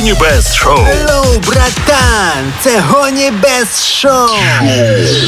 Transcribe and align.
Гонібес 0.00 0.54
Шоу. 0.54 0.76
Hello, 0.78 1.46
братан! 1.46 2.52
Це 2.62 2.80
гоні 2.88 3.30
без 3.42 3.86
шоу. 3.86 4.28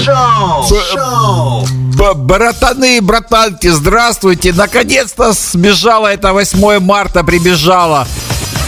Шоу. 0.05 0.65
Шоу. 0.93 1.67
Б- 1.99 2.15
Братаны, 2.15 3.01
братанки, 3.03 3.73
здравствуйте! 3.73 4.53
Наконец-то 4.53 5.33
сбежала 5.33 6.09
это 6.15 6.33
8 6.33 6.81
марта, 6.81 7.23
прибежала. 7.23 8.07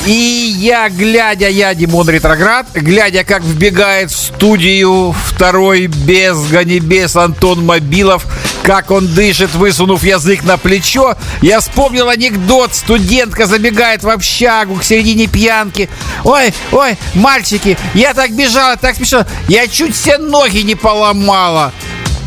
И 0.06 0.12
я, 0.59 0.90
глядя, 0.90 1.48
я, 1.48 1.72
Димон 1.75 2.11
Ретроград, 2.11 2.66
глядя, 2.75 3.25
как 3.25 3.43
вбегает 3.43 4.11
в 4.11 4.16
студию 4.16 5.14
второй 5.29 5.86
без 5.86 6.36
Ганибес 6.50 7.16
Антон 7.16 7.64
Мобилов, 7.64 8.27
как 8.64 8.90
он 8.90 9.06
дышит, 9.06 9.54
высунув 9.54 10.02
язык 10.02 10.42
на 10.42 10.56
плечо, 10.56 11.16
я 11.42 11.60
вспомнил 11.60 12.08
анекдот. 12.08 12.74
Студентка 12.74 13.46
забегает 13.46 14.02
в 14.02 14.08
общагу 14.08 14.76
к 14.76 14.84
середине 14.84 15.26
пьянки. 15.26 15.90
Ой, 16.24 16.54
ой, 16.72 16.96
мальчики, 17.14 17.77
я 17.92 18.14
так 18.14 18.32
бежала, 18.32 18.77
так 18.77 18.96
спешила, 18.96 19.27
я 19.48 19.69
чуть 19.69 19.95
все 19.95 20.16
ноги 20.16 20.60
не 20.60 20.74
поломала. 20.74 21.72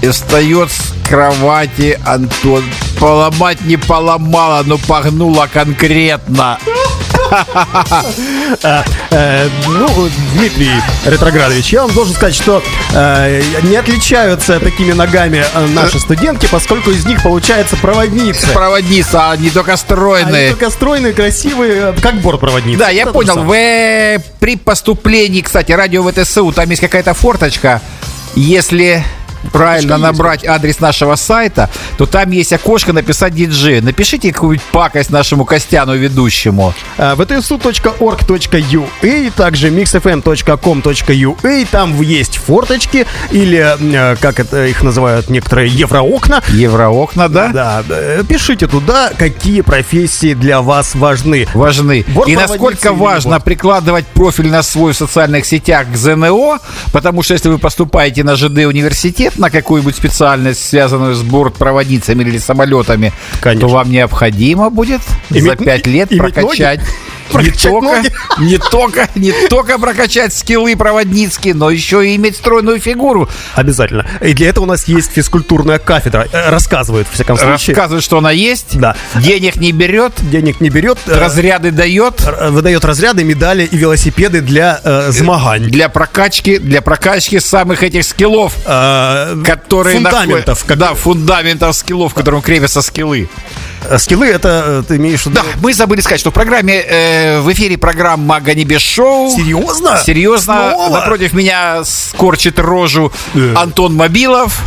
И 0.03 0.09
встает 0.09 0.69
с 0.71 1.09
кровати 1.09 1.99
Антон. 2.05 2.63
Поломать 2.99 3.61
не 3.61 3.77
поломала, 3.77 4.61
но 4.63 4.77
погнула 4.77 5.49
конкретно. 5.51 6.59
Э, 9.11 9.49
ну, 9.67 10.09
Дмитрий 10.33 10.71
Ретроградович, 11.05 11.73
я 11.73 11.81
вам 11.83 11.93
должен 11.93 12.13
сказать, 12.13 12.35
что 12.35 12.63
э, 12.93 13.41
не 13.63 13.75
отличаются 13.75 14.59
такими 14.59 14.93
ногами 14.93 15.43
э, 15.53 15.67
наши 15.67 15.99
студентки, 15.99 16.47
поскольку 16.49 16.91
из 16.91 17.05
них 17.05 17.21
получается 17.23 17.75
проводницы. 17.77 18.47
Проводница, 18.53 19.31
а 19.31 19.37
не 19.37 19.49
только 19.49 19.71
Они 19.71 19.77
стройные. 19.77 20.49
только 20.49 20.69
стройные, 20.69 21.13
красивые, 21.13 21.73
э, 21.73 21.93
как 22.01 22.15
бортпроводницы. 22.21 22.79
Да, 22.79 22.89
я 22.89 23.03
Это 23.03 23.11
понял. 23.11 23.43
В, 23.43 23.51
э, 23.53 24.19
при 24.39 24.55
поступлении, 24.55 25.41
кстати, 25.41 25.71
радио 25.71 26.03
ВТСУ, 26.09 26.51
там 26.51 26.69
есть 26.69 26.81
какая-то 26.81 27.13
форточка. 27.13 27.81
Если 28.35 29.03
правильно 29.51 29.93
есть, 29.93 30.03
набрать 30.03 30.45
адрес 30.45 30.79
нашего 30.79 31.15
сайта, 31.15 31.69
то 31.97 32.05
там 32.05 32.31
есть 32.31 32.53
окошко 32.53 32.93
написать 32.93 33.33
диджей. 33.33 33.81
Напишите 33.81 34.31
какую-нибудь 34.31 34.65
пакость 34.71 35.09
нашему 35.09 35.45
Костяну 35.45 35.95
ведущему. 35.95 36.73
Э, 36.97 37.15
vtsu.org.ua, 37.15 38.87
также 39.35 39.69
mixfm.com.ua, 39.69 41.67
там 41.71 42.01
есть 42.01 42.37
форточки, 42.37 43.05
или, 43.31 43.75
э, 43.79 44.15
как 44.17 44.39
это 44.39 44.65
их 44.67 44.83
называют 44.83 45.29
некоторые, 45.29 45.69
евроокна. 45.69 46.43
Евроокна, 46.49 47.29
да? 47.29 47.47
Да, 47.49 47.83
да, 47.87 48.23
пишите 48.23 48.67
туда, 48.67 49.11
какие 49.17 49.61
профессии 49.61 50.33
для 50.33 50.61
вас 50.61 50.95
важны. 50.95 51.47
важны. 51.53 52.05
И 52.27 52.35
насколько 52.35 52.93
важно 52.93 53.39
прикладывать 53.39 54.05
профиль 54.07 54.49
на 54.49 54.63
свой 54.63 54.93
в 54.93 54.97
социальных 54.97 55.45
сетях 55.45 55.87
к 55.91 55.95
ЗНО, 55.95 56.59
потому 56.91 57.23
что 57.23 57.33
если 57.33 57.49
вы 57.49 57.57
поступаете 57.59 58.23
на 58.23 58.35
ЖД 58.35 58.65
университет, 58.65 59.36
на 59.37 59.49
какую-нибудь 59.49 59.95
специальность, 59.95 60.63
связанную 60.67 61.13
с 61.15 61.21
бортпроводницами 61.21 62.23
или 62.23 62.37
самолетами, 62.37 63.13
Конечно. 63.41 63.67
то 63.67 63.73
вам 63.73 63.89
необходимо 63.91 64.69
будет 64.69 65.01
за 65.29 65.39
Иметь- 65.39 65.59
5 65.59 65.87
лет 65.87 66.11
иметь 66.11 66.19
прокачать 66.21 66.79
ноги? 66.79 66.89
Не 67.33 67.51
только, 67.51 67.85
ноги? 67.85 68.11
не 68.39 68.57
только, 68.57 69.09
не 69.15 69.31
только 69.49 69.77
прокачать 69.79 70.33
скиллы 70.33 70.75
проводницкие, 70.75 71.53
но 71.53 71.69
еще 71.69 72.07
и 72.07 72.15
иметь 72.15 72.37
стройную 72.37 72.79
фигуру. 72.79 73.29
Обязательно. 73.55 74.05
И 74.21 74.33
для 74.33 74.49
этого 74.49 74.65
у 74.65 74.67
нас 74.67 74.87
есть 74.87 75.11
физкультурная 75.11 75.79
кафедра. 75.79 76.27
Э, 76.31 76.49
Рассказывает, 76.49 77.07
в 77.07 77.13
всяком 77.13 77.37
случае. 77.37 77.75
Рассказывает, 77.75 78.03
что 78.03 78.17
она 78.17 78.31
есть, 78.31 78.77
Да. 78.79 78.95
денег 79.15 79.55
не 79.57 79.71
берет, 79.71 80.13
Денег 80.29 80.61
не 80.61 80.69
берет. 80.69 80.97
э, 81.07 81.17
разряды 81.19 81.71
дает. 81.71 82.21
р- 82.21 82.51
выдает 82.51 82.83
разряды, 82.85 83.23
медали 83.23 83.63
и 83.65 83.77
велосипеды 83.77 84.41
для 84.41 84.79
э, 84.83 85.11
змагань. 85.11 85.63
Для 85.69 85.89
прокачки, 85.89 86.57
для 86.57 86.81
прокачки 86.81 87.39
самых 87.39 87.83
этих 87.83 88.03
скиллов. 88.03 88.53
Э, 88.65 89.35
которые 89.45 89.95
фундаментов. 89.95 90.59
находят- 90.67 90.77
да, 90.79 90.93
фундаментов 90.93 91.75
скиллов, 91.75 92.13
к 92.13 92.17
которым 92.17 92.41
крепятся 92.41 92.81
скиллы. 92.81 93.29
Э, 93.89 93.97
Скиллы 93.97 94.27
это 94.27 94.63
э, 94.65 94.83
ты 94.87 94.95
имеешь 94.97 95.21
в 95.21 95.25
виду? 95.27 95.35
Да, 95.35 95.43
мы 95.61 95.73
забыли 95.73 96.01
сказать, 96.01 96.19
что 96.19 96.31
в 96.31 96.33
программе, 96.33 96.75
э, 96.81 97.39
в 97.41 97.51
эфире 97.53 97.77
программа 97.77 98.39
Ганибе 98.39 98.79
Шоу. 98.79 99.29
Серьезно? 99.31 99.97
Серьезно, 100.05 100.71
Снова? 100.73 100.89
напротив 100.99 101.33
меня 101.33 101.83
скорчит 101.83 102.59
рожу 102.59 103.11
Э. 103.35 103.53
Антон 103.55 103.95
Мобилов. 103.95 104.59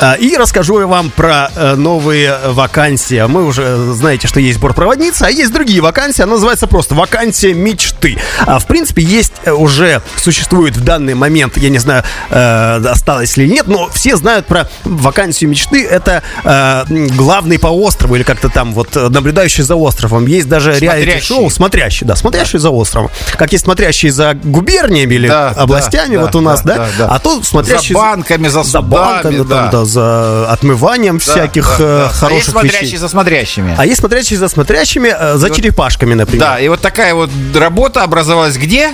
А, 0.00 0.14
И 0.14 0.36
расскажу 0.36 0.80
я 0.80 0.86
вам 0.86 1.10
про 1.10 1.50
э, 1.54 1.74
новые 1.74 2.38
вакансии. 2.46 3.24
Мы 3.26 3.44
уже 3.44 3.62
э, 3.62 3.92
знаете, 3.94 4.28
что 4.28 4.38
есть 4.40 4.58
бортпроводница, 4.60 5.26
а 5.26 5.30
есть 5.30 5.52
другие 5.52 5.80
вакансии. 5.80 6.22
Она 6.22 6.34
называется 6.34 6.66
просто 6.66 6.94
«Вакансия 6.94 7.52
мечты». 7.52 8.18
А, 8.46 8.58
в 8.58 8.66
принципе, 8.66 9.02
есть 9.02 9.32
э, 9.44 9.50
уже, 9.52 10.02
существует 10.16 10.76
в 10.76 10.84
данный 10.84 11.14
момент, 11.14 11.56
я 11.56 11.68
не 11.68 11.78
знаю, 11.78 12.04
осталось 12.30 13.36
ли 13.36 13.48
нет, 13.48 13.66
но 13.66 13.88
все 13.92 14.16
знают 14.16 14.46
про 14.46 14.68
вакансию 14.84 15.50
мечты. 15.50 15.84
Это 15.84 16.22
главный 17.16 17.58
по 17.58 17.68
острову 17.68 18.16
или 18.16 18.22
как-то 18.22 18.48
там 18.48 18.72
вот 18.72 18.94
наблюдающий 18.94 19.62
за 19.64 19.74
островом. 19.74 20.26
Есть 20.26 20.48
даже 20.48 20.78
реалити-шоу 20.78 21.50
«Смотрящий», 21.50 22.06
да, 22.06 22.16
«Смотрящий 22.16 22.58
за 22.58 22.70
островом». 22.70 23.10
Как 23.36 23.52
есть 23.52 23.64
«Смотрящий 23.64 24.10
за 24.10 24.34
губерниями» 24.34 25.14
или 25.14 25.28
Да, 25.28 25.48
областями, 25.50 26.16
да, 26.16 26.22
вот 26.22 26.34
у 26.36 26.40
нас, 26.40 26.62
да, 26.62 26.76
да, 26.76 26.88
да. 26.98 27.06
а 27.14 27.18
то 27.18 27.42
«Смотрящий 27.42 27.94
За 27.94 28.00
банками, 28.00 28.48
за 28.48 28.62
за 28.62 28.70
судами, 28.80 28.90
банками, 28.90 29.36
да. 29.38 29.56
там, 29.56 29.70
да, 29.70 29.84
за 29.88 30.50
отмыванием 30.50 31.18
всяких 31.18 31.76
Да, 31.78 31.84
э, 31.84 31.88
да. 31.88 32.04
А 32.04 32.06
есть 32.06 32.18
хороших 32.18 32.50
смотрящие 32.50 32.82
вещей. 32.82 32.96
за 32.98 33.08
смотрящими. 33.08 33.74
А 33.76 33.86
есть 33.86 33.98
смотрящие 33.98 34.38
за 34.38 34.48
смотрящими, 34.48 35.14
э, 35.18 35.36
за 35.36 35.50
черепашками, 35.50 36.14
например. 36.14 36.40
Да, 36.40 36.60
и 36.60 36.68
вот 36.68 36.80
такая 36.80 37.14
вот 37.14 37.30
работа 37.54 38.02
образовалась 38.02 38.56
где? 38.56 38.92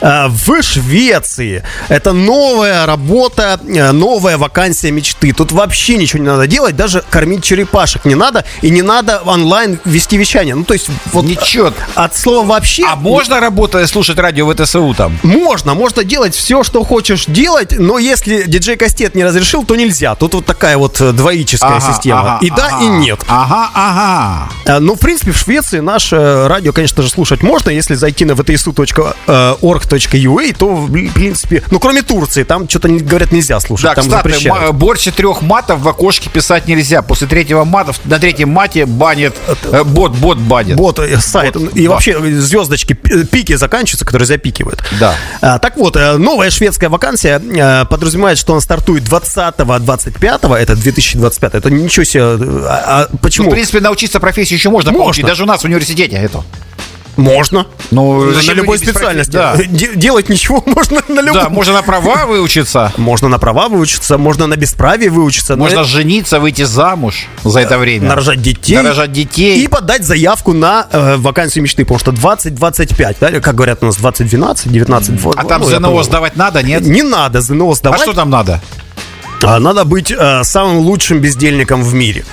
Э, 0.00 0.28
В 0.28 0.62
Швеции. 0.62 1.62
Это 1.88 2.12
новая 2.12 2.86
работа, 2.86 3.60
э, 3.66 3.92
новая 3.92 4.36
вакансия 4.38 4.90
мечты. 4.90 5.32
Тут 5.32 5.52
вообще 5.52 5.96
ничего 5.96 6.22
не 6.22 6.28
надо 6.28 6.46
делать, 6.46 6.76
даже 6.76 7.02
кормить 7.10 7.42
черепашек 7.44 8.04
не 8.04 8.14
надо, 8.14 8.44
и 8.62 8.70
не 8.70 8.82
надо 8.82 9.20
онлайн 9.24 9.78
вести 9.84 10.16
вещание. 10.16 10.54
Ну, 10.54 10.64
то 10.64 10.74
есть, 10.74 10.88
вот 11.12 11.24
Ничего. 11.24 11.72
от 11.94 12.16
слова 12.16 12.46
вообще... 12.46 12.84
А 12.86 12.96
можно 12.96 13.40
работать, 13.40 13.88
слушать 13.88 14.18
радио 14.18 14.50
ВТСУ 14.52 14.94
там? 14.94 15.18
Можно, 15.22 15.74
можно 15.74 16.04
делать 16.04 16.34
все, 16.34 16.62
что 16.62 16.84
хочешь 16.84 17.26
делать, 17.26 17.78
но 17.78 17.98
если 17.98 18.42
диджей 18.44 18.76
Кастет 18.76 19.14
не 19.14 19.24
разрешил, 19.24 19.64
то 19.64 19.76
нельзя. 19.76 20.14
Тут 20.14 20.34
вот 20.34 20.46
такая 20.46 20.76
вот 20.78 21.00
э, 21.00 21.12
двоическая 21.12 21.76
Ага, 21.76 21.92
система. 21.92 22.20
ага, 22.20 22.38
и 22.46 22.50
да, 22.50 22.66
ага. 22.72 22.84
и 22.84 22.88
нет. 22.88 23.20
Ага, 23.28 23.70
ага. 23.74 24.48
Э, 24.64 24.78
Ну, 24.78 24.94
в 24.94 24.98
принципе, 25.00 25.32
в 25.32 25.38
Швеции 25.38 25.80
наше 25.80 26.46
радио, 26.48 26.72
конечно 26.72 27.02
же, 27.02 27.08
слушать 27.10 27.42
можно. 27.42 27.70
Если 27.70 27.94
зайти 27.94 28.24
на 28.24 28.34
vtsu.org.ua, 29.82 30.54
то, 30.56 30.74
в 30.74 31.12
принципе, 31.12 31.62
ну, 31.70 31.78
кроме 31.80 32.02
Турции, 32.02 32.42
там 32.44 32.68
что-то, 32.68 32.88
говорят, 32.88 33.32
нельзя 33.32 33.58
слушать. 33.60 33.84
Да, 33.84 33.94
там 33.94 34.04
кстати, 34.04 34.28
запрещают. 34.28 34.62
ма- 34.66 34.72
больше 34.72 35.12
трех 35.12 35.42
матов 35.42 35.80
в 35.80 35.88
окошке 35.88 36.30
писать 36.30 36.66
нельзя. 36.68 37.02
После 37.02 37.26
третьего 37.26 37.64
мата, 37.64 37.92
на 38.04 38.18
третьем 38.18 38.50
мате 38.50 38.86
банит, 38.86 39.34
э, 39.64 39.84
бот, 39.84 40.12
бот 40.16 40.38
банит. 40.38 40.76
Вот 40.76 40.98
э, 40.98 41.18
сайт. 41.20 41.56
Вот, 41.56 41.74
и 41.76 41.84
да. 41.84 41.90
вообще 41.90 42.12
э, 42.12 42.30
звездочки, 42.40 42.92
пи- 42.92 43.24
пики 43.24 43.54
заканчиваются, 43.56 44.04
которые 44.04 44.26
запикивают. 44.26 44.82
Да. 45.00 45.14
А, 45.40 45.58
так 45.58 45.76
вот, 45.76 45.96
э, 45.96 46.16
новая 46.16 46.50
шведская 46.50 46.88
вакансия 46.88 47.38
э, 47.40 47.84
подразумевает, 47.86 48.38
что 48.38 48.52
она 48.52 48.60
стартует 48.60 49.04
20-25, 49.04 50.56
это 50.56 50.76
2025, 50.76 51.54
это 51.54 51.70
ничего 51.70 52.04
себе. 52.04 52.22
э, 52.22 52.64
А, 52.68 53.02
а 53.02 53.08
Ну, 53.10 53.18
почему? 53.18 53.48
в 53.50 53.52
принципе, 53.52 53.80
научиться 53.80 54.20
профессии 54.20 54.54
еще 54.54 54.70
можно, 54.70 54.90
Можно. 54.90 55.04
получить. 55.04 55.26
Даже 55.26 55.42
у 55.42 55.46
нас 55.46 55.62
в 55.62 55.64
университете 55.64 56.16
это. 56.16 56.42
Можно. 57.18 57.66
Ну, 57.90 58.30
на 58.30 58.52
любой 58.54 58.78
специальности. 58.78 59.38
Де- 59.66 59.94
делать 59.96 60.28
ничего 60.28 60.62
можно 60.66 61.02
на 61.08 61.20
любой. 61.20 61.42
Да, 61.42 61.48
можно 61.48 61.74
на 61.74 61.82
права 61.82 62.26
выучиться. 62.26 62.92
Можно 62.96 63.28
на 63.28 63.38
права 63.38 63.68
выучиться, 63.68 64.16
можно 64.18 64.46
на 64.46 64.56
бесправие 64.56 65.10
выучиться. 65.10 65.56
но 65.56 65.64
Можно 65.64 65.80
это- 65.80 65.88
жениться, 65.88 66.38
выйти 66.38 66.62
замуж 66.62 67.26
за 67.42 67.60
это 67.60 67.76
время. 67.76 68.08
нарожать 68.08 68.40
детей. 68.40 68.76
Нарожать 68.76 69.12
детей. 69.12 69.62
И 69.62 69.66
подать 69.68 70.04
заявку 70.04 70.52
на 70.52 70.86
э, 70.92 71.16
вакансию 71.16 71.64
мечты, 71.64 71.84
потому 71.84 71.98
что 71.98 72.12
20-25, 72.12 73.16
да, 73.20 73.30
как 73.40 73.54
говорят 73.56 73.82
у 73.82 73.86
нас 73.86 73.98
20-12, 73.98 74.68
19 74.68 75.20
А 75.36 75.44
там 75.44 75.62
ну, 75.62 75.66
ЗНО 75.68 76.02
сдавать 76.04 76.36
надо, 76.36 76.62
нет? 76.62 76.82
Не 76.82 77.02
надо 77.02 77.40
ЗНО 77.40 77.70
А 77.70 77.74
сдавать. 77.74 78.00
что 78.00 78.12
там 78.12 78.30
надо? 78.30 78.60
А 79.42 79.58
надо 79.60 79.84
быть 79.84 80.10
э, 80.10 80.42
самым 80.44 80.78
лучшим 80.78 81.20
бездельником 81.20 81.82
в 81.82 81.94
мире. 81.94 82.24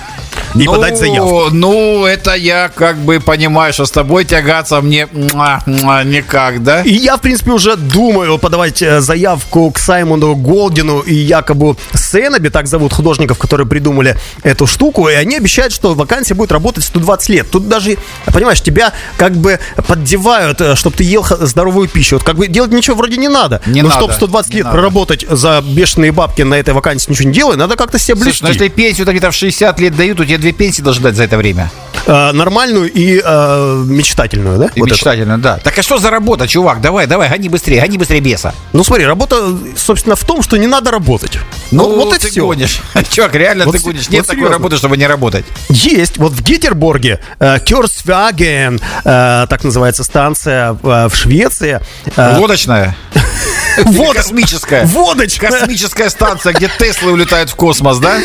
И 0.54 0.64
ну, 0.64 0.72
подать 0.72 0.98
заявку. 0.98 1.48
Ну, 1.50 2.06
это 2.06 2.34
я 2.34 2.70
как 2.74 2.96
бы 2.96 3.20
понимаю, 3.20 3.72
что 3.72 3.84
с 3.84 3.90
тобой 3.90 4.24
тягаться 4.24 4.80
мне 4.80 5.06
никак, 5.12 6.62
да? 6.62 6.82
И 6.82 6.92
я, 6.94 7.16
в 7.16 7.20
принципе, 7.20 7.50
уже 7.50 7.76
думаю 7.76 8.38
подавать 8.38 8.80
э, 8.80 9.00
заявку 9.00 9.70
к 9.70 9.78
Саймону 9.78 10.34
Голдину 10.34 11.00
и 11.00 11.14
Якобу 11.14 11.76
Сенаби, 11.94 12.48
так 12.48 12.66
зовут 12.68 12.92
художников, 12.94 13.38
которые 13.38 13.66
придумали 13.66 14.16
эту 14.42 14.66
штуку, 14.66 15.08
и 15.08 15.14
они 15.14 15.36
обещают, 15.36 15.74
что 15.74 15.94
вакансия 15.94 16.34
будет 16.34 16.52
работать 16.52 16.84
120 16.84 17.28
лет. 17.28 17.50
Тут 17.50 17.68
даже, 17.68 17.98
понимаешь, 18.32 18.62
тебя 18.62 18.92
как 19.18 19.32
бы 19.32 19.58
поддевают, 19.86 20.62
чтобы 20.78 20.96
ты 20.96 21.04
ел 21.04 21.24
здоровую 21.28 21.88
пищу. 21.88 22.16
Вот 22.16 22.24
как 22.24 22.36
бы 22.36 22.46
делать 22.46 22.72
ничего 22.72 22.96
вроде 22.96 23.18
не 23.18 23.28
надо. 23.28 23.60
Не 23.66 23.82
Но 23.82 23.90
чтобы 23.90 24.14
120 24.14 24.50
не 24.50 24.56
лет 24.56 24.64
надо. 24.64 24.76
проработать 24.76 25.26
за 25.28 25.62
бешеные 25.62 26.12
бабки 26.12 26.42
на 26.42 26.54
этой 26.54 26.72
вакансии 26.72 26.95
ничего 27.08 27.28
не 27.28 27.34
делая, 27.34 27.56
надо 27.56 27.76
как-то 27.76 27.98
себя 27.98 28.14
Слушай, 28.16 28.26
блюсти. 28.28 28.44
ну 28.44 28.48
если 28.50 28.68
пенсию 28.68 29.06
где-то 29.06 29.30
в 29.30 29.34
60 29.34 29.80
лет 29.80 29.96
дают, 29.96 30.18
то 30.18 30.24
тебе 30.24 30.38
две 30.38 30.52
пенсии 30.52 30.82
должны 30.82 31.02
дать 31.04 31.16
за 31.16 31.24
это 31.24 31.36
время. 31.36 31.70
Э, 32.06 32.30
нормальную 32.32 32.90
и 32.92 33.20
э, 33.24 33.82
мечтательную, 33.86 34.58
да? 34.58 34.66
И 34.74 34.80
Вот 34.80 34.86
эту. 34.86 34.94
мечтательно, 34.94 35.38
да. 35.38 35.58
Так 35.58 35.76
а 35.78 35.82
что 35.82 35.98
за 35.98 36.10
работа, 36.10 36.46
чувак? 36.46 36.80
Давай, 36.80 37.06
давай, 37.06 37.28
гони 37.28 37.48
быстрее, 37.48 37.80
гони 37.80 37.98
быстрее 37.98 38.20
беса. 38.20 38.54
Ну 38.72 38.84
смотри, 38.84 39.04
работа, 39.06 39.56
собственно, 39.76 40.14
в 40.14 40.24
том, 40.24 40.42
что 40.42 40.56
не 40.56 40.66
надо 40.68 40.90
работать. 40.92 41.38
Ну, 41.72 41.96
вот 41.96 42.14
и 42.14 42.18
ты 42.18 42.28
все. 42.30 42.46
гонишь. 42.46 42.80
Чувак, 43.10 43.34
реально 43.34 43.64
Вот 43.64 43.76
ты 43.76 43.82
гонишь. 43.82 44.04
вот 44.04 44.10
Нет 44.12 44.22
такой 44.26 44.36
серьезно. 44.36 44.56
работы, 44.56 44.76
чтобы 44.76 44.96
не 44.96 45.06
работать. 45.06 45.44
Есть. 45.68 46.16
Вот 46.18 46.32
в 46.32 46.42
Гетерборге 46.42 47.20
э, 47.40 47.58
Кёрсваген, 47.64 48.80
э, 49.04 49.46
так 49.48 49.64
называется 49.64 50.04
станция 50.04 50.72
э, 50.80 51.08
в 51.08 51.14
Швеции. 51.16 51.80
Э, 52.16 52.36
Лодочная. 52.38 52.96
Вот- 53.84 54.16
Космическая. 54.16 54.84
Водочка. 54.86 55.48
Космическая 55.48 56.10
станция, 56.10 56.52
где 56.52 56.70
Теслы 56.78 57.12
улетают 57.12 57.50
в 57.50 57.54
космос, 57.54 57.98
да? 57.98 58.18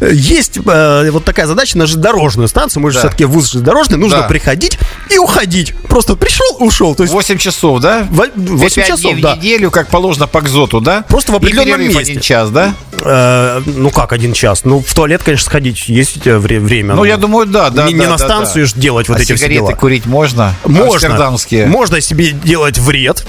Есть 0.00 0.58
э, 0.64 1.10
вот 1.10 1.24
такая 1.24 1.46
задача 1.46 1.78
на 1.78 1.86
железнодорожную 1.86 2.48
станцию. 2.48 2.82
Мы 2.82 2.90
же 2.90 2.96
Да. 2.96 3.00
все-таки 3.08 3.24
вуз 3.24 3.46
железнодорожный. 3.50 3.98
Нужно 3.98 4.18
Да. 4.22 4.28
приходить 4.28 4.78
и 5.10 5.18
уходить. 5.18 5.74
Просто 5.88 6.16
пришел, 6.16 6.56
ушел. 6.60 6.94
То 6.94 7.02
есть 7.02 7.12
8 7.14 7.38
часов, 7.38 7.80
да? 7.80 8.06
Во- 8.10 8.26
восемь 8.34 8.76
Пять 8.82 8.86
часов, 8.88 9.12
дней 9.12 9.22
да. 9.22 9.34
в 9.34 9.38
неделю, 9.38 9.70
как 9.70 9.88
положено 9.88 10.26
по 10.26 10.40
КЗОТу, 10.42 10.80
да? 10.80 11.04
Просто 11.08 11.32
в 11.32 11.36
определенном 11.36 11.80
месте. 11.80 12.20
час, 12.20 12.50
да? 12.50 12.74
Э, 13.02 13.62
ну 13.66 13.90
как 13.90 14.12
один 14.12 14.32
час? 14.32 14.64
Ну, 14.64 14.80
в 14.80 14.94
туалет, 14.94 15.22
конечно, 15.22 15.44
сходить 15.46 15.88
есть 15.88 16.16
у 16.16 16.20
тебя 16.20 16.38
вре- 16.38 16.60
время. 16.60 16.94
Ну, 16.94 17.04
я 17.04 17.16
думаю, 17.16 17.46
да, 17.46 17.70
да. 17.70 17.86
не, 17.86 17.92
не 17.92 18.00
да, 18.00 18.10
на 18.10 18.16
да, 18.16 18.24
станцию 18.24 18.66
да. 18.66 18.70
ж 18.70 18.74
делать 18.74 19.08
вот 19.08 19.18
а 19.18 19.22
эти 19.22 19.26
все 19.26 19.36
сигареты 19.36 19.66
дела. 19.66 19.76
курить 19.76 20.06
можно? 20.06 20.54
Можно. 20.64 21.36
Можно 21.66 22.00
себе 22.00 22.30
делать 22.30 22.78
вред. 22.78 23.24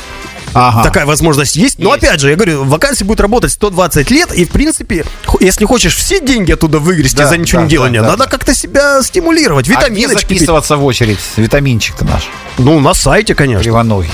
Ага. 0.53 0.83
Такая 0.83 1.05
возможность 1.05 1.55
есть. 1.55 1.77
Но 1.77 1.93
Есть. 1.93 2.03
опять 2.03 2.19
же, 2.19 2.29
я 2.29 2.35
говорю, 2.35 2.63
вакансия 2.63 3.03
будет 3.03 3.19
работать 3.19 3.51
120 3.51 4.09
лет, 4.11 4.33
и 4.33 4.45
в 4.45 4.49
принципе, 4.49 5.05
если 5.39 5.65
хочешь 5.65 5.95
все 5.95 6.19
деньги 6.19 6.51
оттуда 6.51 6.79
выгрести 6.79 7.17
Да, 7.17 7.27
за 7.27 7.37
ничего 7.37 7.59
да, 7.59 7.63
не 7.65 7.69
делания, 7.69 8.01
да, 8.01 8.05
да, 8.05 8.11
надо 8.13 8.23
да. 8.23 8.29
как-то 8.29 8.55
себя 8.55 9.03
стимулировать. 9.03 9.67
А 9.67 9.69
где 9.69 9.77
Витаминочки 9.77 10.25
пить. 10.25 10.39
записываться 10.39 10.77
в 10.77 10.85
очередь? 10.85 11.19
Витаминчик-то 11.35 12.05
наш. 12.05 12.29
Ну, 12.57 12.79
на 12.79 12.93
сайте, 12.93 13.35
конечно. 13.35 13.63
Кривоногий. 13.63 14.09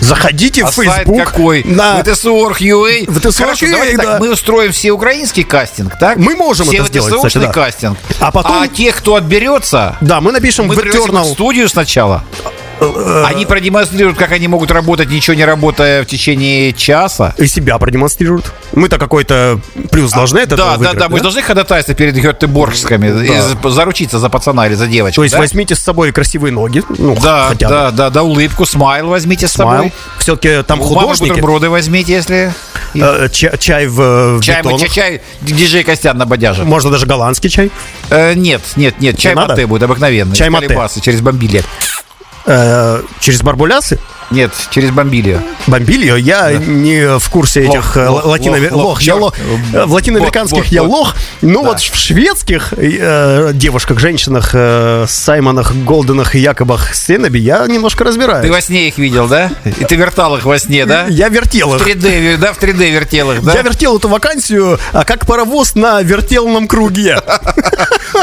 Заходите 0.00 0.64
А 0.64 0.70
в 0.70 0.74
сайт 0.74 0.90
Facebook. 1.06 1.24
какой? 1.24 1.62
На... 1.64 2.00
VTSU.org.ua. 2.00 3.06
VTSU.org.ua, 3.06 3.32
Хорошо, 3.38 3.66
давайте 3.70 3.96
да. 3.96 4.02
так, 4.04 4.20
мы 4.20 4.32
устроим 4.32 4.72
всеукраинский 4.72 5.44
кастинг, 5.44 5.98
так? 5.98 6.16
Мы 6.18 6.34
можем 6.36 6.66
Все 6.66 6.78
это 6.78 6.86
сделать, 6.86 7.14
кстати, 7.14 7.38
да. 7.38 7.52
кастинг. 7.52 7.98
А 8.18 8.30
потом- 8.32 8.62
А 8.62 8.68
тех, 8.68 8.96
кто 8.96 9.14
отберется, 9.16 9.96
Да, 10.00 10.20
мы 10.20 10.32
напишем 10.32 10.66
мы 10.66 10.74
в 10.74 10.78
Eternal. 10.78 11.32
студию 11.32 11.68
сначала. 11.68 12.24
Они 13.26 13.46
продемонстрируют, 13.46 14.18
как 14.18 14.32
они 14.32 14.48
могут 14.48 14.70
работать, 14.70 15.10
ничего 15.10 15.34
не 15.34 15.44
работая 15.44 16.02
в 16.02 16.06
течение 16.06 16.72
часа. 16.72 17.34
И 17.38 17.46
себя 17.46 17.78
продемонстрируют. 17.78 18.52
Мы-то 18.72 18.98
какой-то 18.98 19.60
плюс 19.90 20.12
должны 20.12 20.38
это 20.38 20.56
Да, 20.56 20.76
да, 20.76 20.92
да, 20.94 21.08
мы 21.08 21.20
должны 21.20 21.42
ходатайство 21.42 21.94
перед 21.94 22.14
Гетеборгскими 22.14 23.24
и 23.26 23.40
за- 23.40 23.70
заручиться 23.70 24.18
за 24.18 24.28
пацана 24.28 24.66
или 24.66 24.74
за 24.74 24.86
девочку. 24.86 25.16
То 25.16 25.22
есть 25.24 25.34
да? 25.34 25.40
возьмите 25.40 25.74
с 25.74 25.80
собой 25.80 26.12
красивые 26.12 26.52
ноги. 26.52 26.82
Ну, 26.98 27.16
Да, 27.22 27.48
хотя 27.50 27.68
бы. 27.68 27.74
да, 27.74 27.90
да, 27.90 28.10
да, 28.10 28.22
улыбку, 28.22 28.64
смайл 28.66 29.08
возьмите 29.08 29.46
с 29.48 29.52
собой. 29.52 29.92
Все-таки 30.18 30.62
там 30.62 30.80
художники. 30.80 31.30
бутерброды 31.30 31.68
возьмите, 31.70 32.12
если... 32.12 32.52
э, 32.94 33.28
ча- 33.32 33.56
чай 33.56 33.86
в, 33.86 34.38
в 34.38 34.42
Чай, 34.42 34.58
бетонах. 34.62 34.80
чай, 34.80 34.88
чай, 34.90 35.22
диджей 35.42 35.84
Костян 35.84 36.16
на 36.16 36.26
бодяже. 36.26 36.64
Можно 36.64 36.90
даже 36.90 37.06
голландский 37.06 37.50
чай. 37.50 37.70
Э, 38.10 38.34
нет, 38.34 38.60
нет, 38.76 39.00
нет, 39.00 39.18
чай 39.18 39.34
надо? 39.34 39.48
мате 39.52 39.66
будет 39.66 39.82
обыкновенный. 39.82 40.34
Чай 40.36 40.50
мате. 40.50 40.68
колебасы, 40.68 41.00
через 41.00 41.20
бомбили. 41.20 41.62
Э, 42.46 43.02
через 43.20 43.42
барбулясы. 43.42 43.98
Нет, 44.30 44.52
через 44.70 44.90
бомбили. 44.90 45.40
Бомбилью 45.66 46.16
я 46.16 46.52
не 46.52 47.18
в 47.18 47.30
курсе 47.30 47.62
Лох, 47.64 47.74
этих 47.76 47.96
э, 47.96 48.08
лох, 48.08 48.24
латино- 48.26 48.60
лох, 48.60 48.72
лох, 48.72 48.84
лох, 48.84 49.02
я 49.02 49.14
лох. 49.16 49.34
Э, 49.72 49.84
в 49.86 49.92
латиноамериканских 49.92 50.58
Вот, 50.58 50.66
я 50.66 50.82
лох. 50.82 51.16
Ну 51.42 51.62
Да. 51.62 51.70
вот 51.70 51.80
в 51.80 51.96
шведских 51.96 52.72
э, 52.76 53.50
девушках, 53.54 53.98
женщинах, 53.98 54.50
э, 54.54 55.06
Саймонах, 55.08 55.74
Голденах 55.74 56.36
и 56.36 56.38
Якобах 56.38 56.94
Сенеби 56.94 57.38
я 57.40 57.66
немножко 57.66 58.04
разбираюсь. 58.04 58.46
Ты 58.46 58.52
во 58.52 58.60
сне 58.60 58.86
их 58.88 58.98
видел, 58.98 59.26
да? 59.26 59.50
И 59.64 59.84
ты 59.84 59.96
вертал 59.96 60.36
их 60.36 60.44
во 60.44 60.58
сне, 60.58 60.86
да? 60.86 61.06
Я 61.08 61.28
вертел 61.28 61.74
их. 61.74 61.82
В 61.82 61.86
3D, 61.86 62.20
вер- 62.20 62.36
да, 62.38 62.52
в 62.52 62.58
3D 62.62 62.90
вертел 62.90 63.32
их, 63.32 63.42
да? 63.42 63.54
Я 63.54 63.62
вертел 63.62 63.96
эту 63.98 64.08
вакансию, 64.08 64.78
а 64.92 65.04
как 65.04 65.26
паровоз 65.26 65.74
на 65.74 66.00
вертелном 66.02 66.68
круге. 66.68 67.20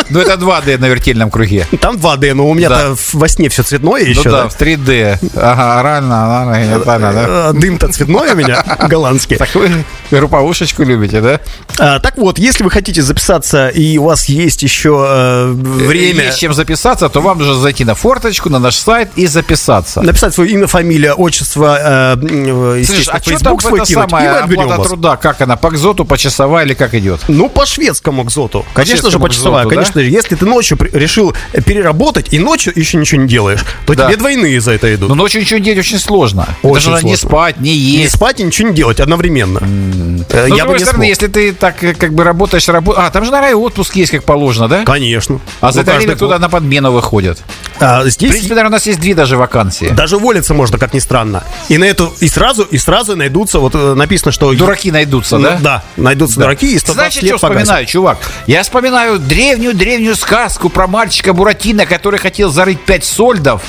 Ну, 0.09 0.19
это 0.19 0.33
2D 0.33 0.77
на 0.77 0.85
вертельном 0.87 1.29
круге. 1.31 1.65
Там 1.81 1.95
2D, 1.95 2.33
но 2.33 2.47
у 2.49 2.53
меня-то 2.53 2.89
Да. 2.89 2.95
во 3.13 3.27
сне 3.27 3.49
все 3.49 3.63
цветное 3.63 4.03
Ну 4.03 4.09
еще. 4.09 4.23
да, 4.29 4.43
да? 4.43 4.49
в 4.49 4.59
3D. 4.59 5.17
Ага, 5.35 5.79
орально, 5.99 6.63
генитально, 6.75 7.13
да? 7.13 7.25
Э, 7.27 7.53
Дым-то 7.53 7.87
цветной 7.89 8.31
у 8.31 8.35
меня, 8.35 8.63
голландский. 8.89 9.37
Так 9.37 9.53
вы 9.55 9.71
групповушечку 10.11 10.83
любите, 10.83 11.21
да? 11.21 11.39
А, 11.79 11.99
так 11.99 12.17
вот, 12.17 12.39
если 12.39 12.63
вы 12.63 12.71
хотите 12.71 13.01
записаться 13.01 13.67
и 13.69 13.97
у 13.97 14.03
вас 14.05 14.25
есть 14.29 14.63
еще 14.63 15.05
э, 15.07 15.51
время 15.51 16.25
Есть 16.25 16.39
чем 16.39 16.53
записаться, 16.53 17.09
то 17.09 17.21
вам 17.21 17.39
нужно 17.39 17.55
зайти 17.55 17.85
на 17.85 17.95
форточку, 17.95 18.49
на 18.49 18.59
наш 18.59 18.75
сайт 18.75 19.09
и 19.15 19.27
записаться. 19.27 20.01
написать 20.01 20.33
свое 20.33 20.51
имя, 20.51 20.67
фамилия, 20.67 21.13
отчество, 21.13 21.77
э, 21.79 22.13
м, 22.15 22.83
Слышь, 22.85 23.07
а 23.09 23.19
что 23.21 23.37
там 23.39 23.59
свой 23.59 23.79
это 23.79 23.87
кинуть, 23.87 24.13
отберем 24.13 24.61
оплата 24.63 24.77
вас. 24.79 24.87
труда? 24.87 25.17
Как 25.17 25.41
она, 25.41 25.55
по 25.55 25.69
КЗОТу, 25.71 26.05
почасовая 26.05 26.65
или 26.65 26.73
как 26.73 26.93
идет? 26.93 27.21
Ну, 27.27 27.49
по 27.49 27.65
шведскому 27.65 28.23
кзоту. 28.25 28.65
Конечно 28.73 29.09
же, 29.11 29.19
почасовая. 29.19 29.63
кзоту, 29.63 29.69
да? 29.69 29.75
Конечно 29.75 30.01
же, 30.01 30.09
если 30.09 30.35
ты 30.35 30.45
ночью 30.45 30.77
решил 30.93 31.33
э, 31.53 31.61
переработать 31.61 32.33
и 32.33 32.39
ночью 32.39 32.73
еще 32.75 32.97
ничего 32.97 33.21
не 33.21 33.27
делаешь, 33.27 33.63
то 33.85 33.93
Да. 33.93 34.07
тебе 34.07 34.17
двойные 34.17 34.59
за 34.61 34.71
это 34.73 34.93
идут. 34.93 35.09
Но 35.09 35.15
ночью 35.15 35.41
ничего 35.41 35.59
делать 35.59 35.77
очень 35.87 35.99
сложно. 35.99 36.47
Очень 36.63 36.73
Даже 36.73 36.89
надо 36.91 37.05
не 37.05 37.15
сложно. 37.15 37.29
спать, 37.29 37.59
не 37.59 37.69
не 37.71 37.75
есть. 37.75 38.15
спать 38.15 38.39
и 38.39 38.43
ничего 38.43 38.69
не 38.69 38.75
делать 38.75 38.99
одновременно. 38.99 39.59
Э, 39.59 40.47
Но, 40.47 40.55
с 40.55 40.57
Я 40.57 40.65
бы 40.65 40.73
другой 40.73 40.79
не 40.79 40.83
стороны, 40.85 41.03
смог. 41.05 41.07
если 41.09 41.27
ты 41.27 41.53
так 41.53 41.83
э, 41.83 41.93
как 41.93 42.13
бы 42.13 42.23
работаешь, 42.23 42.67
рабо... 42.67 42.93
А, 42.97 43.09
там 43.09 43.23
же, 43.25 43.31
наверное, 43.31 43.55
отпуск 43.55 43.95
есть 43.95 44.11
как 44.11 44.23
положено, 44.25 44.67
да? 44.67 44.83
Конечно. 44.83 45.39
А 45.61 45.71
за 45.71 45.77
Ну, 45.77 45.83
это 45.83 45.97
время 45.97 46.15
туда 46.15 46.35
год. 46.35 46.41
на 46.41 46.49
подмену 46.49 46.91
выходят. 46.91 47.39
А, 47.79 48.03
В 48.03 48.09
здесь 48.09 48.31
принципе, 48.31 48.55
наверное, 48.55 48.69
у 48.69 48.73
нас 48.73 48.85
есть 48.87 48.99
две 48.99 49.15
даже 49.15 49.37
вакансии. 49.37 49.87
даже 49.89 50.17
уволиться 50.17 50.53
можно, 50.53 50.77
как 50.77 50.93
ни 50.93 50.99
странно. 50.99 51.43
И 51.69 51.77
на 51.77 51.85
эту 51.85 52.13
и 52.19 52.27
сразу 52.27 52.63
и 52.63 52.77
сразу 52.77 53.15
найдутся 53.15 53.59
вот 53.59 53.73
э, 53.75 53.93
написано, 53.93 54.31
что 54.31 54.51
Дураки 54.53 54.91
найдутся, 54.91 55.37
Ну, 55.37 55.43
да? 55.43 55.57
да, 55.61 55.83
найдутся 55.95 56.39
дураки 56.39 56.73
и 56.73 56.77
120 56.79 56.93
Знаешь, 56.95 57.15
я 57.15 57.21
лет 57.21 57.37
что 57.37 57.47
погасят. 57.47 57.63
вспоминаю, 57.65 57.85
чувак? 57.85 58.17
Я 58.47 58.63
вспоминаю 58.63 59.19
древнюю-древнюю 59.19 60.15
сказку 60.15 60.69
про 60.69 60.87
мальчика 60.87 61.33
Буратино, 61.33 61.85
который 61.85 62.19
хотел 62.19 62.49
зарыть 62.51 62.81
пять 62.81 63.05
сольдов. 63.05 63.61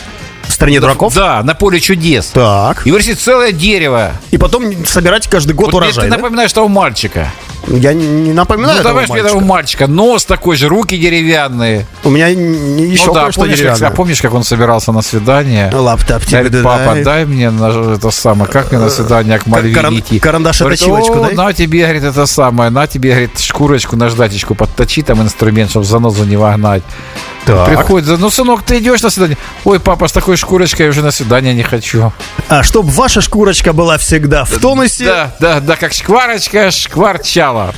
Стране 0.58 0.80
дураков. 0.80 1.14
Да, 1.14 1.40
на 1.44 1.54
поле 1.54 1.78
чудес. 1.78 2.30
Так. 2.34 2.84
И 2.84 2.90
вырастет 2.90 3.20
целое 3.20 3.52
дерево. 3.52 4.10
И 4.32 4.38
потом 4.38 4.84
собирать 4.86 5.28
каждый 5.28 5.52
год 5.52 5.66
Вот 5.66 5.74
урожай. 5.74 6.06
ты 6.06 6.10
да? 6.10 6.16
напоминаешь 6.16 6.52
того 6.52 6.66
мальчика. 6.66 7.30
Я 7.68 7.92
не 7.92 8.32
напоминаю 8.32 8.74
ну, 8.74 8.80
этого 8.80 8.90
давай 8.94 9.06
мальчика. 9.06 9.28
этого 9.28 9.40
мальчика. 9.40 9.86
Нос 9.86 10.24
такой 10.24 10.56
же, 10.56 10.68
руки 10.68 10.96
деревянные. 10.98 11.86
У 12.02 12.10
меня 12.10 12.26
еще 12.26 13.06
ну 13.06 13.14
да, 13.14 13.30
помнишь 13.32 13.60
как, 13.60 13.82
а 13.82 13.90
помнишь, 13.92 14.20
как 14.20 14.34
он 14.34 14.42
собирался 14.42 14.90
на 14.90 15.02
свидание? 15.02 15.70
Лаптоп 15.72 16.22
тебе 16.24 16.38
Говорит, 16.38 16.52
дай. 16.52 16.62
папа, 16.64 16.96
дай 17.04 17.24
мне 17.24 17.50
на- 17.50 17.94
это 17.94 18.10
самое, 18.10 18.50
как 18.50 18.72
мне 18.72 18.80
на 18.80 18.90
свидание 18.90 19.38
к 19.38 19.46
Мальвине 19.46 19.76
каран- 19.76 19.96
идти? 19.96 20.18
карандаш 20.18 20.58
Говорит, 20.58 20.80
точилочку 20.80 21.20
«О, 21.20 21.26
дай». 21.26 21.34
на 21.36 21.52
тебе, 21.52 21.82
говорит, 21.82 22.02
это 22.02 22.26
самое, 22.26 22.70
на 22.70 22.88
тебе, 22.88 23.10
говорит, 23.10 23.38
шкурочку, 23.38 23.94
наждачечку 23.94 24.56
подточи 24.56 25.02
там 25.02 25.22
инструмент, 25.22 25.70
чтобы 25.70 25.86
занозу 25.86 26.24
не 26.24 26.36
вогнать. 26.36 26.82
Так. 27.47 27.67
Приходит, 27.67 28.19
ну, 28.19 28.29
сынок, 28.29 28.63
ты 28.63 28.77
идешь 28.79 29.01
на 29.01 29.09
свидание? 29.09 29.37
Ой, 29.65 29.79
папа, 29.79 30.07
с 30.07 30.11
такой 30.11 30.37
шкурочкой 30.37 30.85
я 30.85 30.89
уже 30.89 31.01
на 31.01 31.11
свидание 31.11 31.53
не 31.53 31.63
хочу. 31.63 32.11
А 32.47 32.63
чтобы 32.63 32.89
ваша 32.91 33.21
шкурочка 33.21 33.73
была 33.73 33.97
всегда 33.97 34.45
в 34.45 34.59
тонусе. 34.59 35.05
Да, 35.05 35.35
да, 35.39 35.59
да, 35.59 35.75
как 35.75 35.93
шкварочка 35.93 36.71
шкварчала. 36.71 37.73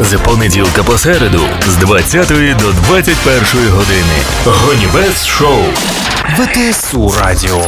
З 0.00 0.18
понеділка 0.18 0.82
по 0.82 0.98
середу 0.98 1.42
з 1.66 1.76
20 1.76 2.28
до 2.28 2.72
21 2.72 3.70
години. 3.70 4.16
Гонібес 4.44 5.26
шоу. 5.26 5.64
ВТСУ 6.38 7.14
Радіо. 7.20 7.64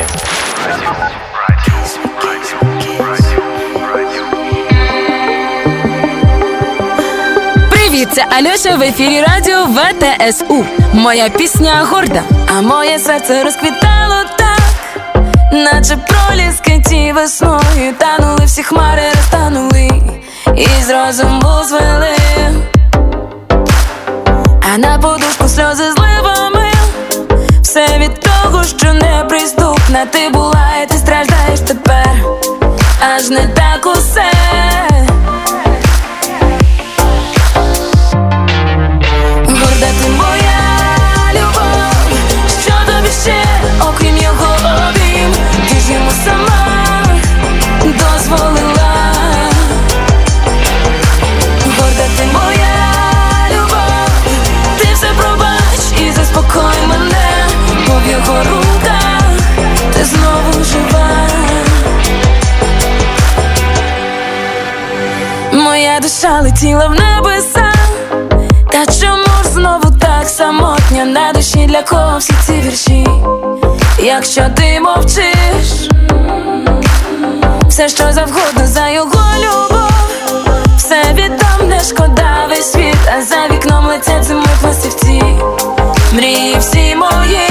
Це 8.14 8.26
Альоша 8.30 8.76
в 8.76 8.82
ефірі 8.82 9.22
радіо 9.22 9.66
ВТСУ. 9.66 10.66
Моя 10.94 11.30
пісня 11.30 11.88
горда, 11.92 12.22
а 12.58 12.62
моє 12.62 13.00
серце 13.00 13.44
розквітало 13.44 14.24
так, 14.38 14.60
наче 15.52 15.98
проліски 15.98 16.84
ті 16.90 17.12
весною 17.14 17.94
танули, 17.98 18.46
всі 18.46 18.64
хмари 18.64 19.02
розтанули, 19.16 19.90
і 20.56 20.68
з 20.84 20.90
розуму 20.90 21.64
звели. 21.68 22.16
А 24.74 24.78
на 24.78 25.00
подушку 25.00 25.48
сльози 25.48 25.92
зливами 25.92 26.72
Все 27.62 27.98
від 27.98 28.20
того, 28.20 28.64
що 28.64 28.94
неприступна 28.94 30.06
ти 30.06 30.30
була, 30.30 30.70
і 30.84 30.88
ти 30.88 30.98
страждаєш 30.98 31.60
тепер, 31.60 32.10
аж 33.16 33.30
не 33.30 33.48
так 33.48 33.86
усе. 33.86 34.32
де 39.80 39.86
ти 39.86 40.10
моя 40.10 40.60
любов, 41.34 42.20
що 42.62 42.72
тобі 42.86 43.10
окрім 43.82 44.18
його 44.18 44.56
обім, 44.90 45.34
ти 45.70 45.76
сама 46.26 47.04
дозволила, 47.84 49.14
горда 51.66 52.08
моя 52.34 52.78
любов, 53.52 54.10
ти 54.80 54.88
все 54.94 55.08
пробач 55.18 56.02
і 56.02 56.12
заспокой 56.12 56.88
мене, 56.88 57.48
бо 57.88 57.94
в 57.94 58.12
його 58.12 58.40
руках 58.40 59.24
ти 59.94 60.06
знову 60.06 60.64
жива. 60.64 61.10
Моя 65.54 66.00
душа 66.00 66.42
летіла 66.42 66.88
в 66.88 66.92
небо. 66.92 67.17
Для 71.78 71.84
кого 71.84 72.18
всі 72.18 72.34
ці 72.46 72.54
вірші? 72.54 73.08
Якщо 74.00 74.46
ти 74.56 74.80
мовчиш, 74.80 75.90
все, 77.70 77.90
що 77.90 78.04
завгодно 78.12 78.68
за 78.68 78.90
його 78.90 79.24
любов, 79.38 79.92
все 80.78 81.04
віддам, 81.14 81.70
не 81.70 81.84
шкода 81.84 82.46
весь 82.50 82.72
світ, 82.72 82.98
а 83.18 83.22
за 83.22 83.56
вікном 83.56 83.86
летять 83.86 84.24
зими 84.24 84.46
пластівці, 84.62 85.24
мрії 86.14 86.56
всі 86.60 86.96
мої, 86.96 87.47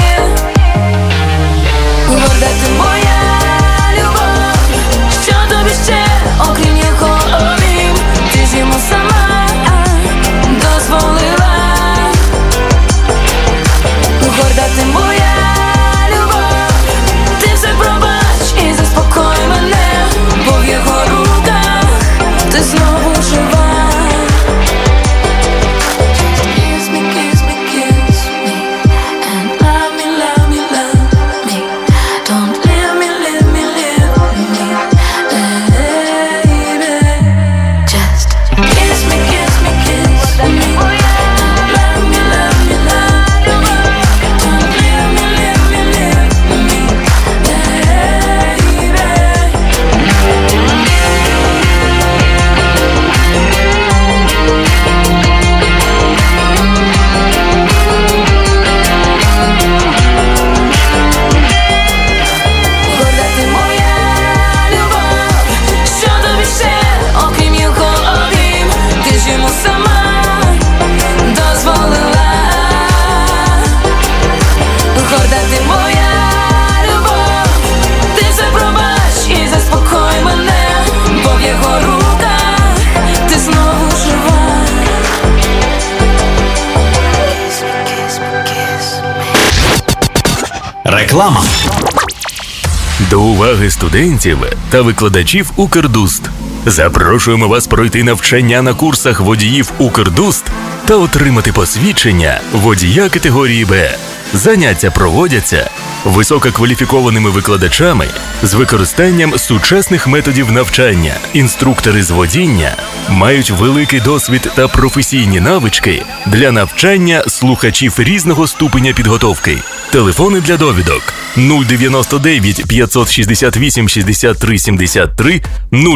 До 93.47 93.53
уваги 93.53 93.71
студентів 93.71 94.37
та 94.69 94.81
викладачів 94.81 95.51
Укрдуст. 95.55 96.21
Запрошуємо 96.65 97.47
вас 97.47 97.67
пройти 97.67 98.03
навчання 98.03 98.61
на 98.61 98.73
курсах 98.73 99.21
водіїв 99.21 99.71
Укрдуст 99.77 100.45
та 100.85 100.95
отримати 100.95 101.51
посвідчення 101.51 102.41
водія 102.53 103.09
категорії 103.09 103.65
Б. 103.65 103.97
Заняття 104.33 104.91
проводяться 104.91 105.69
висококваліфікованими 106.05 107.29
викладачами 107.29 108.07
з 108.43 108.53
використанням 108.53 109.37
сучасних 109.37 110.07
методів 110.07 110.51
навчання. 110.51 111.13
Інструктори 111.33 112.03
з 112.03 112.11
водіння 112.11 112.75
мають 113.09 113.51
великий 113.51 113.99
досвід 113.99 114.51
та 114.55 114.67
професійні 114.67 115.39
навички 115.39 116.05
для 116.25 116.51
навчання 116.51 117.23
слухачів 117.27 117.93
різного 117.97 118.47
ступеня 118.47 118.93
підготовки. 118.93 119.57
Телефони 119.91 120.41
для 120.41 120.57
довідок 120.57 121.16
099 121.37 122.67
568 122.67 123.89
63 123.89 124.57
73 124.57 125.41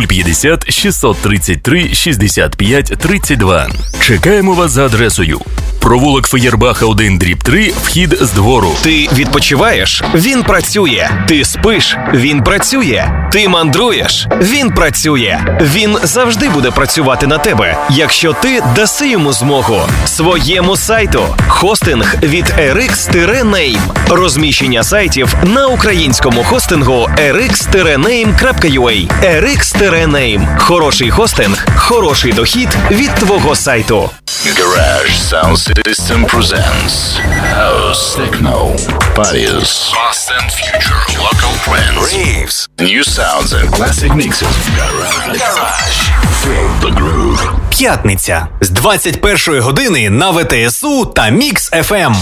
050 0.08 0.72
633 0.72 1.94
65 1.94 2.86
32. 3.00 3.68
Чекаємо 4.02 4.54
вас 4.54 4.72
за 4.72 4.86
адресою. 4.86 5.40
Провулок 5.82 6.28
Феєрбаха 6.28 6.86
1 6.86 7.18
дріб 7.18 7.44
3, 7.44 7.74
вхід 7.84 8.18
з 8.22 8.32
двору. 8.32 8.72
Ти 8.84 9.10
відпочиваєш? 9.14 10.04
Він 10.16 10.44
працює. 10.44 11.10
Ти 11.28 11.46
спиш? 11.46 11.98
Він 12.14 12.44
працює. 12.44 13.28
Ти 13.32 13.50
мандруєш? 13.50 14.28
Він 14.42 14.70
працює. 14.70 15.40
Він 15.62 15.98
завжди 16.04 16.50
буде 16.50 16.72
працювати 16.72 17.28
на 17.28 17.38
тебе, 17.38 17.78
якщо 17.90 18.34
ти 18.34 18.64
даси 18.76 19.10
йому 19.10 19.34
змогу. 19.34 19.82
Своєму 20.06 20.78
сайту. 20.78 21.24
Хостинг 21.48 22.16
від 22.24 22.46
RX-Name. 22.46 23.80
Розміщення 24.10 24.84
сайтів 24.84 25.31
на 25.44 25.68
українському 25.68 26.44
хостингу 26.44 27.10
rx-name.ua. 27.18 29.08
RX-Name. 29.24 30.58
Хороший 30.60 31.12
хостинг, 31.12 31.66
хороший 31.76 32.34
дохід 32.34 32.70
від 32.92 33.16
твого 33.16 33.56
сайту. 33.56 34.10
Garage 34.42 35.14
Sound 35.32 35.58
System 35.86 36.26
presents 36.26 37.20
House 37.54 38.16
Techno 38.18 38.76
Parties 39.16 39.94
Past 39.94 40.32
and 40.38 40.50
Future 40.50 41.02
Local 41.28 41.54
Trends 41.64 42.00
Raves 42.12 42.68
New 42.80 43.04
sounds 43.04 43.54
and 43.54 43.68
classic 43.78 44.12
mixes 44.16 44.56
Garage, 44.78 45.40
Garage. 45.42 46.00
Feel 46.44 46.70
the 46.82 46.92
groove 47.00 47.52
П'ятниця 47.70 48.48
з 48.62 48.70
21 48.70 49.62
години 49.62 50.10
на 50.10 50.30
ВТСУ 50.32 51.06
та 51.06 51.30
Мікс 51.30 51.70
Ем. 51.92 52.16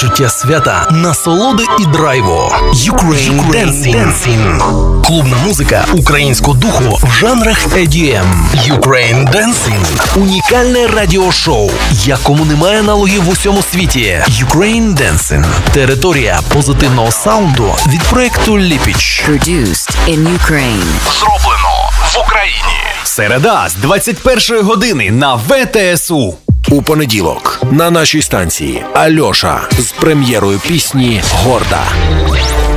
Відчуття 0.00 0.28
свята, 0.28 0.88
насолоди 0.90 1.64
і 1.80 1.84
драйву. 1.86 2.52
Ukraine, 2.72 3.54
Dancing. 3.54 5.02
Клубна 5.02 5.36
музика 5.46 5.84
українського 5.94 6.56
духу 6.56 6.98
в 7.02 7.12
жанрах 7.12 7.68
EDM. 7.68 8.24
Ukraine 8.54 9.30
Dancing. 9.34 10.18
Унікальне 10.18 10.86
радіошоу, 10.86 11.70
якому 11.92 12.44
немає 12.44 12.80
аналогів 12.80 13.24
в 13.24 13.28
усьому 13.28 13.62
світі. 13.62 14.22
Ukraine 14.28 14.94
Dancing. 14.96 15.44
Територія 15.72 16.40
позитивного 16.54 17.10
саунду 17.10 17.74
від 17.88 18.02
проекту 18.02 18.58
Ліпіч. 18.58 19.24
Produced 19.28 19.96
in 20.08 20.38
Ukraine. 20.38 20.84
Зроблено 21.18 21.90
в 22.14 22.18
Україні. 22.26 22.78
Середа 23.04 23.68
з 23.68 23.74
21 23.74 24.64
години 24.64 25.10
на 25.10 25.34
ВТСУ. 25.34 26.34
У 26.70 26.82
понеділок 26.82 27.62
на 27.70 27.90
нашій 27.90 28.22
станції 28.22 28.84
Альоша 28.94 29.60
з 29.78 29.92
прем'єрою 29.92 30.58
пісні 30.58 31.22
Горда. 31.32 31.82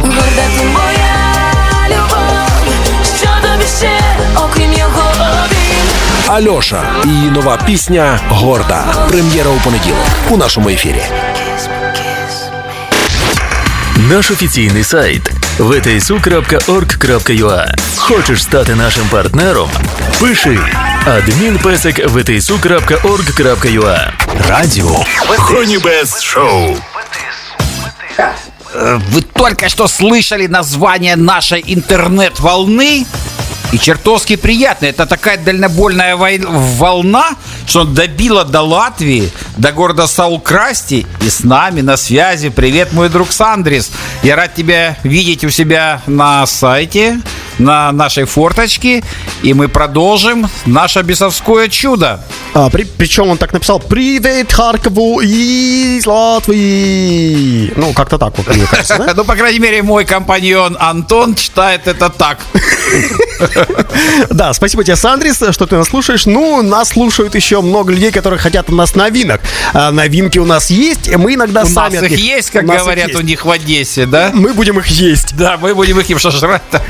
Горда 0.02 0.44
ти 0.58 0.64
моя 0.66 1.16
любов, 1.88 2.50
що 3.18 3.28
тобі 3.42 3.66
ще, 3.78 3.92
окрім 4.36 4.74
його 4.74 5.02
обійм. 5.10 5.86
Альоша 6.28 6.84
і 7.06 7.08
її 7.08 7.32
нова 7.32 7.60
пісня 7.66 8.20
Горда. 8.30 9.08
Прем'єра 9.10 9.50
у 9.50 9.60
понеділок 9.60 10.08
у 10.30 10.38
нашому 10.38 10.70
ефірі. 10.70 11.02
Наш 14.10 14.32
офіційний 14.32 14.84
сайт 14.84 15.32
vtsu.org.ua 15.60 16.86
Хочеш 17.98 18.44
стати 18.44 18.76
нашим 18.76 19.04
партнером? 19.10 19.70
Пиши 20.20 20.60
адмінпесик 21.07 21.99
vtsu.org.ua 22.07 23.99
Радіо 24.49 25.05
Хонібес 25.38 26.23
Шоу 26.23 26.77
Вы 29.12 29.23
только 29.23 29.69
что 29.71 29.88
слышали 29.88 30.47
название 30.47 31.17
нашей 31.17 31.65
интернет-волны? 31.75 33.07
И 33.73 33.79
чертовски 33.79 34.37
приятно. 34.37 34.87
Это 34.87 35.07
такая 35.07 35.37
дальнобольная 35.38 36.17
вой- 36.17 36.45
волна, 36.79 37.31
что 37.67 37.85
добила 37.85 38.45
до 38.45 38.62
Латвии, 38.62 39.31
до 39.57 39.73
города 39.73 40.07
Саулкрасти. 40.07 41.07
И 41.23 41.29
с 41.31 41.45
нами 41.45 41.81
на 41.83 41.97
связи. 41.97 42.50
Привет, 42.50 42.93
мой 42.93 43.09
друг 43.09 43.33
Сандрис. 43.33 43.91
Я 44.23 44.37
рад 44.37 44.55
тебя 44.55 44.97
видеть 45.03 45.45
у 45.45 45.50
себя 45.50 46.00
на 46.07 46.47
сайте, 46.47 47.19
на 47.60 47.92
нашей 47.92 48.26
форточке. 48.26 49.04
И 49.42 49.54
мы 49.54 49.68
продолжим 49.68 50.48
наше 50.66 51.02
бесовское 51.02 51.68
чудо. 51.68 52.20
А, 52.54 52.70
при- 52.70 52.84
причем 52.86 53.30
он 53.30 53.38
так 53.38 53.54
написал 53.54 53.80
«Привет 53.80 54.52
Харькову 54.52 55.22
из 55.22 56.06
Латвии». 56.06 57.74
Ну, 57.76 57.94
как-то 57.94 58.18
так 58.18 58.38
вот, 58.38 58.48
мне 58.56 58.66
кажется, 58.66 58.98
да? 58.98 59.14
Ну, 59.16 59.24
по 59.26 59.36
крайней 59.36 59.60
мере, 59.60 59.84
мой 59.84 60.06
компаньон 60.06 60.78
Антон 60.80 61.36
читает 61.36 61.88
это 61.88 62.10
так. 62.10 62.40
Да, 64.30 64.54
спасибо 64.54 64.84
тебе, 64.84 64.96
Сандрис, 64.96 65.42
что 65.52 65.66
ты 65.66 65.76
нас 65.76 65.88
слушаешь. 65.90 66.26
Ну, 66.26 66.62
нас 66.62 66.90
слушают 66.90 67.36
еще 67.36 67.62
много 67.62 67.92
людей, 67.92 68.12
которые 68.12 68.40
хотят 68.40 68.70
у 68.70 68.76
нас 68.76 68.96
новинок. 68.96 69.42
А, 69.74 69.92
новинки 69.92 70.40
у 70.40 70.46
нас 70.46 70.70
есть, 70.70 71.08
и 71.08 71.16
мы 71.16 71.34
иногда 71.34 71.64
У 71.64 71.66
сами... 71.68 71.96
нас 71.96 72.04
от 72.04 72.12
их 72.12 72.20
есть, 72.20 72.52
как 72.52 72.64
у 72.64 72.68
нас 72.68 72.82
говорят 72.82 73.16
у 73.16 73.22
них 73.22 73.46
в 73.46 73.52
Одессе, 73.52 74.06
да? 74.06 74.32
Мы 74.34 74.54
будем 74.54 74.80
их 74.80 74.88
есть. 74.88 75.36
Да, 75.36 75.58
мы 75.58 75.76
будем 75.76 76.00
их 76.00 76.10
им 76.10 76.20
жрать-то. 76.20 76.82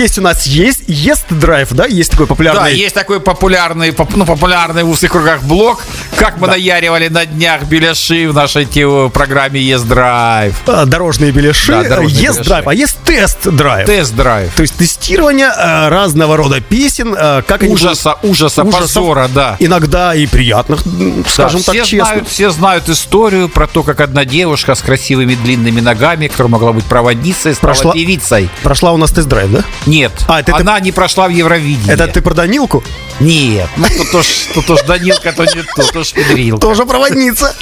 Есть 0.00 0.18
у 0.18 0.22
нас 0.22 0.46
есть 0.46 0.84
Ест 0.86 1.26
Драйв, 1.28 1.68
да, 1.72 1.84
есть 1.84 2.10
такой 2.12 2.26
популярный. 2.26 2.60
Да, 2.62 2.68
есть 2.68 2.94
такой 2.94 3.20
популярный, 3.20 3.92
поп- 3.92 4.16
ну, 4.16 4.24
популярный 4.24 4.82
в 4.82 4.88
узких 4.88 5.12
кругах 5.12 5.42
блог, 5.42 5.82
как 6.16 6.38
мы 6.38 6.46
наяривали 6.46 7.08
на 7.08 7.26
днях 7.26 7.64
беляши 7.64 8.26
в 8.26 8.32
нашей 8.34 8.64
те- 8.64 9.10
программе 9.12 9.60
Ест 9.60 9.84
Драйв. 9.86 10.54
а, 10.66 10.86
дорожные 10.86 11.32
беляши, 11.32 11.72
Да, 11.72 12.00
беляши. 12.00 12.42
драйв, 12.44 12.66
а 12.66 12.72
есть 12.72 12.96
тест 13.04 13.46
драйв. 13.46 13.86
Тест-драйв. 13.86 14.50
То 14.54 14.62
есть 14.62 14.74
тестирование 14.76 15.52
э, 15.54 15.88
разного 15.90 16.38
рода 16.38 16.62
песен, 16.62 17.14
э, 17.14 17.42
как 17.46 17.62
они 17.62 17.74
Ужаса, 17.74 18.16
ужаса, 18.22 18.64
позора, 18.64 19.28
да. 19.28 19.56
иногда 19.58 20.14
и 20.14 20.26
приятных, 20.26 20.80
скажем 21.28 21.60
Да, 21.60 21.66
так, 21.66 21.74
все 21.74 21.84
честно. 21.84 22.06
Знают, 22.06 22.28
все 22.28 22.50
знают 22.50 22.88
историю 22.88 23.50
про 23.50 23.66
то, 23.66 23.82
как 23.82 24.00
одна 24.00 24.24
девушка 24.24 24.74
с 24.74 24.80
красивыми 24.80 25.34
длинными 25.34 25.80
ногами, 25.82 26.28
которая 26.28 26.50
могла 26.52 26.72
быть 26.72 26.84
проводницей, 26.86 27.54
стала 27.54 27.72
Прошла- 27.74 27.92
певицей. 27.92 28.48
Прошла 28.62 28.92
у 28.92 28.96
нас 28.96 29.10
тест-драйв, 29.12 29.50
да? 29.52 29.64
Нет, 29.90 30.12
А, 30.28 30.40
это 30.40 30.52
ты- 30.52 30.60
она 30.62 30.78
не 30.80 30.92
прошла 30.92 31.26
в 31.26 31.30
Евровидении. 31.32 31.92
Это 31.92 32.06
ты 32.06 32.22
про 32.22 32.32
Данилку? 32.32 32.82
Нет, 33.20 33.68
ну 33.76 33.86
тут 33.98 34.14
уж, 34.14 34.26
тут 34.54 34.70
уж 34.70 34.82
Данилка, 34.82 35.32
то 35.32 35.44
не 35.44 35.62
то, 35.76 35.82
то 35.92 35.98
уж 36.00 36.12
Педрилка. 36.12 36.60
Тоже 36.60 36.86
проводница. 36.86 37.54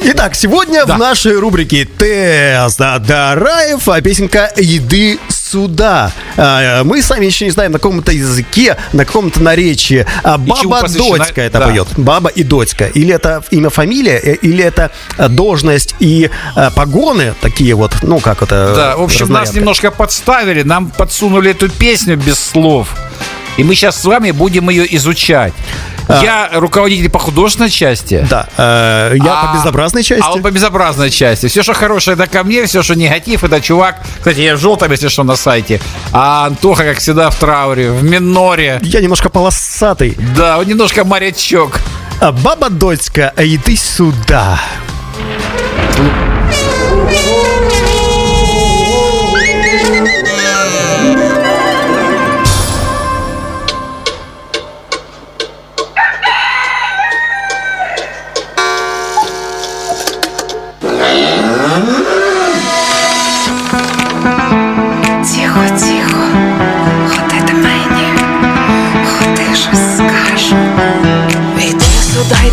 Итак, 0.00 0.34
сегодня 0.34 0.84
Да. 0.84 0.96
в 0.96 0.98
нашей 0.98 1.38
рубрике 1.38 1.84
Тест 1.84 2.78
Дараев 2.78 3.88
а 3.88 4.00
песенка 4.00 4.52
«Еды 4.56 5.20
сюда». 5.28 6.10
А, 6.36 6.82
Мы 6.82 7.00
сами 7.00 7.26
еще 7.26 7.44
не 7.44 7.52
знаем, 7.52 7.72
на 7.72 7.78
каком-то 7.78 8.10
языке, 8.10 8.76
на 8.92 9.04
каком-то 9.04 9.40
наречии. 9.40 10.04
А 10.24 10.36
Баба 10.36 10.88
Дочка 10.88 11.42
это 11.42 11.60
да. 11.60 11.66
поет. 11.66 11.88
Баба 11.96 12.28
и 12.30 12.42
Дочка. 12.42 12.86
Или 12.86 13.14
это 13.14 13.44
имя, 13.50 13.70
фамилия, 13.70 14.18
э, 14.18 14.34
или 14.42 14.64
это 14.64 14.90
э, 15.16 15.28
должность 15.28 15.94
и 16.00 16.28
э, 16.56 16.70
погоны 16.74 17.34
такие 17.40 17.74
вот, 17.74 17.92
ну 18.02 18.18
как 18.18 18.42
это? 18.42 18.72
Да, 18.74 18.96
в 18.96 19.02
общем, 19.02 19.30
нас 19.30 19.54
немножко 19.54 19.92
подставили, 19.92 20.62
нам 20.62 20.90
подсунули 20.90 21.52
эту 21.52 21.68
песню 21.68 22.16
без 22.16 22.38
слов. 22.38 22.88
И 23.56 23.64
мы 23.64 23.74
сейчас 23.74 24.00
с 24.00 24.04
вами 24.04 24.30
будем 24.30 24.70
ее 24.70 24.94
изучать. 24.96 25.52
Я 26.08 26.50
руководитель 26.54 27.08
по 27.08 27.18
художественной 27.18 27.70
части. 27.70 28.26
Да, 28.28 28.48
э, 28.56 29.14
я 29.16 29.40
А- 29.40 29.46
по 29.46 29.58
безобразной 29.58 30.02
части. 30.02 30.24
А 30.26 30.32
он 30.32 30.42
по 30.42 30.50
безобразной 30.50 31.10
части. 31.10 31.46
Все, 31.46 31.62
что 31.62 31.74
хорошее, 31.74 32.16
это 32.16 32.26
ко 32.26 32.42
мне, 32.44 32.66
все, 32.66 32.82
что 32.82 32.94
негатив, 32.94 33.44
это 33.44 33.60
чувак. 33.60 34.02
Кстати, 34.18 34.40
я 34.40 34.56
в 34.56 34.58
желтом, 34.58 34.90
если 34.90 35.08
что, 35.08 35.22
на 35.22 35.36
сайте. 35.36 35.80
А 36.12 36.46
Антоха, 36.46 36.84
как 36.84 36.98
всегда, 36.98 37.30
в 37.30 37.36
трауре, 37.36 37.90
в 37.92 38.02
миноре. 38.02 38.78
Я 38.82 39.00
немножко 39.00 39.28
полосатый. 39.28 40.16
Да, 40.36 40.58
он 40.58 40.66
немножко 40.66 41.04
морячок. 41.04 41.78
А, 42.20 42.32
Баба 42.32 42.68
Дочка, 42.68 43.32
а 43.36 43.44
иди 43.44 43.76
сюда. 43.76 44.60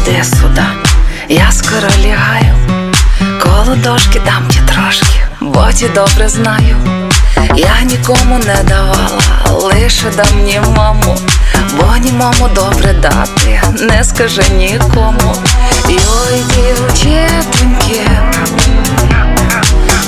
Йди 0.10 0.24
сюди, 0.24 0.62
я 1.30 1.52
скоро 1.52 1.88
лягаю, 2.06 2.56
коло 3.44 3.76
дошки 3.76 4.22
дам 4.26 4.48
ті 4.50 4.60
трошки, 4.60 5.20
бо 5.42 5.72
ті 5.72 5.90
добре 5.90 6.30
знаю. 6.30 6.76
Я 7.56 7.82
нікому 7.86 8.38
не 8.38 8.64
давала, 8.64 9.22
лише 9.48 10.12
дам 10.18 10.44
німому, 10.44 11.18
бо 11.78 11.98
німому 11.98 12.50
добре 12.56 12.94
дати, 12.94 13.62
не 13.80 14.04
скажи 14.04 14.44
нікому. 14.50 15.36
Йой, 15.90 16.44
дівчатоньки, 16.56 18.10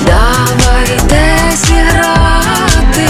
Давайте 0.06 1.38
зіграти, 1.56 3.10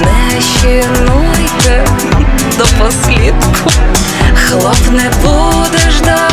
не 0.00 0.40
щінуйте 0.40 1.86
до 2.58 2.64
послідку, 2.64 3.70
хлоп 4.48 4.90
не 4.90 5.10
буде 5.22 5.90
ждати. 5.90 6.29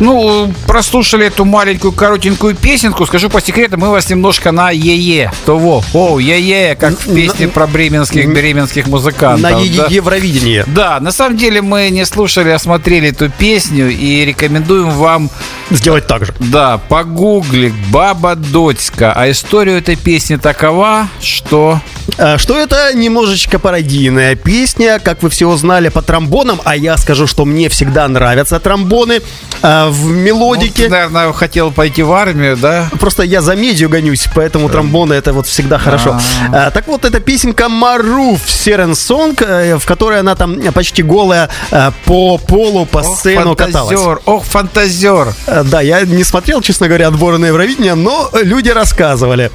Ну, 0.00 0.52
прослушали 0.66 1.26
эту 1.26 1.44
маленькую 1.44 1.92
коротенькую 1.92 2.54
песенку. 2.54 3.06
Скажу 3.06 3.28
по 3.30 3.40
секрету, 3.40 3.78
мы 3.78 3.90
вас 3.90 4.08
немножко 4.08 4.52
на 4.52 4.70
е-е. 4.70 5.32
Того. 5.44 5.82
О, 5.92 6.18
е-е, 6.18 6.74
как 6.76 6.98
в 6.98 7.14
песне 7.14 7.48
про 7.48 7.66
бременских 7.66 8.28
беременских 8.28 8.86
музыкантов. 8.86 9.40
На 9.40 9.50
да. 9.50 9.58
Е- 9.58 9.86
Евровидении. 9.90 10.64
Да, 10.66 11.00
на 11.00 11.12
самом 11.12 11.36
деле 11.36 11.62
мы 11.62 11.90
не 11.90 12.04
слушали, 12.06 12.50
а 12.50 12.58
смотрели 12.58 13.08
эту 13.10 13.30
песню 13.30 13.90
и 13.90 14.24
рекомендуем 14.24 14.90
вам, 14.90 15.30
Сделать 15.70 16.06
так 16.06 16.24
же. 16.26 16.34
да, 16.38 16.78
погуглить 16.78 17.74
«Баба 17.90 18.34
Дочка». 18.34 19.12
А 19.14 19.30
история 19.30 19.78
этой 19.78 19.96
песни 19.96 20.36
такова, 20.36 21.08
что... 21.20 21.80
А, 22.18 22.36
Что 22.38 22.58
это 22.58 22.92
немножечко 22.94 23.58
пародийная 23.58 24.34
песня, 24.34 24.98
как 24.98 25.22
вы 25.22 25.30
все 25.30 25.46
узнали 25.46 25.88
по 25.88 26.02
тромбонам, 26.02 26.60
а 26.64 26.74
я 26.74 26.96
скажу, 26.96 27.26
что 27.26 27.44
мне 27.44 27.68
всегда 27.68 28.08
нравятся 28.08 28.58
тромбоны 28.58 29.20
а, 29.62 29.88
в 29.88 30.06
Ну, 30.06 30.12
мелодике. 30.14 30.84
ты, 30.84 30.88
наверное, 30.88 31.32
хотел 31.32 31.70
пойти 31.70 32.02
в 32.02 32.12
армию, 32.12 32.56
да? 32.56 32.88
Просто 32.98 33.22
я 33.22 33.40
за 33.40 33.54
медью 33.54 33.88
гонюсь, 33.88 34.26
поэтому 34.34 34.68
тромбоны 34.68 35.14
это 35.14 35.32
вот 35.32 35.46
всегда 35.46 35.78
хорошо. 35.78 36.18
А, 36.52 36.70
так 36.70 36.86
вот, 36.88 37.04
это 37.04 37.20
песенка 37.20 37.68
Маруф 37.68 38.40
Серен 38.50 38.94
Сонг, 38.96 39.42
э, 39.42 39.76
в 39.78 39.86
которой 39.86 40.20
она 40.20 40.34
там 40.34 40.60
почти 40.72 41.02
голая 41.02 41.48
э, 41.70 41.90
по 42.04 42.38
полу, 42.38 42.84
по 42.86 43.02
сцену 43.02 43.54
каталась. 43.54 43.90
фантазер, 43.96 44.20
ох, 44.24 44.44
фантазер. 44.44 45.34
Э, 45.46 45.62
Да, 45.64 45.80
я 45.80 46.00
не 46.02 46.24
смотрел, 46.24 46.60
честно 46.62 46.88
говоря, 46.88 47.08
отборы 47.08 47.38
на 47.38 47.46
Евровидение, 47.46 47.94
но 47.94 48.28
люди 48.42 48.70
рассказывали, 48.70 49.50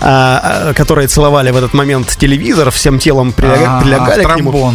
а, 0.00 0.68
а, 0.70 0.74
которые 0.74 1.08
целовали 1.08 1.50
в 1.50 1.56
этот 1.56 1.74
момент 1.74 1.89
телевизор, 2.16 2.70
всем 2.70 2.98
телом 2.98 3.32
приляга- 3.32 3.66
Ага, 3.66 3.80
прилегали 3.80 4.24
к 4.24 4.36
нему. 4.36 4.74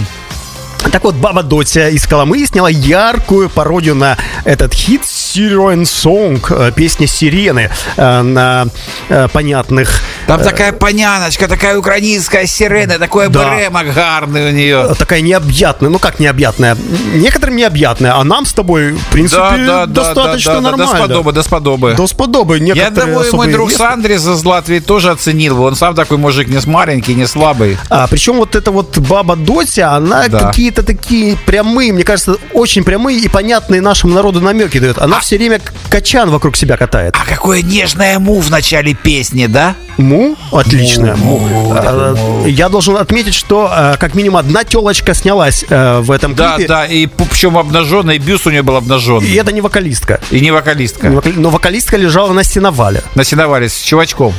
Так 0.92 1.04
вот, 1.04 1.16
Баба 1.16 1.42
Дотя 1.42 1.90
из 1.90 2.06
Коломы 2.06 2.46
сняла 2.46 2.70
яркую 2.70 3.50
пародию 3.50 3.96
на 3.96 4.18
этот 4.44 4.74
хит 4.74 5.02
Siren 5.36 5.84
Song, 5.84 6.40
э, 6.50 6.72
песня 6.74 7.08
«Сирены» 7.08 7.70
э, 7.98 8.22
на 8.22 8.68
э, 9.10 9.28
понятных... 9.28 10.02
Там 10.28 10.42
такая 10.42 10.72
поняночка, 10.72 11.48
такая 11.48 11.78
украинская 11.78 12.46
сирена, 12.46 12.98
такой 12.98 13.30
Да. 13.30 13.54
бремок 13.56 13.94
гарный 13.94 14.50
у 14.50 14.52
нее. 14.52 14.96
Такая 14.98 15.22
необъятная, 15.22 15.90
ну 15.90 16.00
как 16.00 16.20
необъятная? 16.20 16.76
Некоторым 17.14 17.58
необъятная, 17.58 18.16
а 18.16 18.24
нам 18.24 18.46
с 18.46 18.54
тобой, 18.54 18.94
в 18.94 19.06
принципе, 19.12 19.86
достаточно 19.88 20.62
нормально. 20.62 20.86
Досподобы, 20.86 21.32
досподобы. 21.32 21.94
Досподобы. 21.96 22.58
Я 22.60 22.90
думаю, 22.90 23.36
мой 23.36 23.52
друг 23.52 23.70
резко. 23.70 23.84
Сандрис 23.90 24.26
из 24.26 24.44
Латвии 24.44 24.80
тоже 24.80 25.12
оценил 25.12 25.58
бы. 25.58 25.64
Он 25.64 25.76
сам 25.76 25.94
такой 25.96 26.18
мужик 26.18 26.48
не 26.48 26.60
маленький, 26.66 27.14
не 27.14 27.28
слабый. 27.28 27.78
А, 27.90 28.08
причем 28.08 28.38
вот 28.38 28.56
эта 28.56 28.72
вот 28.72 28.98
баба 28.98 29.36
Дотя, 29.36 29.94
она 29.94 30.28
Да. 30.28 30.40
какие-то 30.40 30.82
такие 30.84 31.38
прямые, 31.46 31.94
мне 31.94 32.04
кажется, 32.04 32.38
очень 32.54 32.84
прямые 32.84 33.20
и 33.20 33.28
понятные 33.28 33.82
нашему 33.82 34.14
народу 34.14 34.42
намеки 34.42 34.80
дает. 34.80 34.98
Она 34.98 35.20
все 35.26 35.38
время 35.38 35.60
качан 35.90 36.30
вокруг 36.30 36.56
себя 36.56 36.78
катает. 36.78 37.16
А 37.20 37.26
какое 37.26 37.64
нежное 37.64 38.20
му 38.20 38.40
в 38.42 38.52
начале 38.52 38.94
песни, 38.94 39.48
да? 39.48 39.74
Му 39.98 40.16
Му, 40.16 40.36
отличная. 40.52 41.16
Му. 41.16 41.40
Э, 41.74 42.46
Я 42.50 42.70
должен 42.70 42.96
отметить, 42.98 43.34
что 43.34 43.72
э, 43.76 43.96
как 43.98 44.14
минимум 44.14 44.38
одна 44.38 44.64
телочка 44.64 45.14
снялась 45.16 45.66
э, 45.70 46.00
в 46.02 46.12
этом 46.12 46.36
Да, 46.36 46.56
клипе. 46.58 46.68
да, 46.68 46.86
и 46.86 47.08
п- 47.08 47.26
причем 47.30 47.58
обнаженная, 47.58 48.16
и 48.16 48.20
бюст 48.20 48.46
у 48.46 48.52
нее 48.52 48.62
был 48.62 48.76
обнаженный. 48.76 49.28
И 49.28 49.34
это 49.36 49.52
не 49.52 49.62
вокалистка. 49.62 50.20
И 50.32 50.42
не 50.42 50.52
вокалистка. 50.52 51.08
Не 51.08 51.16
вокали- 51.16 51.34
Но 51.38 51.50
вокалистка 51.50 51.98
лежала 51.98 52.34
на 52.34 52.44
сеновале. 52.44 53.02
На 53.16 53.24
сеновале 53.24 53.68
с 53.70 53.80
чувачком. 53.82 54.34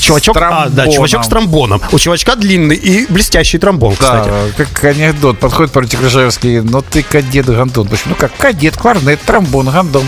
Чувачок, 0.00 0.36
а, 0.38 0.68
да, 0.68 0.88
чувачок 0.88 1.24
с 1.24 1.28
тромбоном. 1.28 1.80
У 1.92 1.98
чувачка 1.98 2.36
длинный 2.36 2.76
и 2.76 3.06
блестящий 3.10 3.58
тромбон, 3.58 3.94
кстати. 3.94 4.28
Да, 4.28 4.64
как 4.64 4.84
анекдот. 4.84 5.38
Подходит 5.38 5.72
поручик 5.72 6.00
Ржевский, 6.02 6.60
ну 6.60 6.82
ты 6.82 7.02
кадет 7.02 7.46
Гандон. 7.46 7.88
Почему? 7.88 8.10
Ну 8.10 8.14
как 8.16 8.36
кадет, 8.36 8.76
кларнет, 8.76 9.20
тромбон, 9.22 9.68
Гандон. 9.70 10.04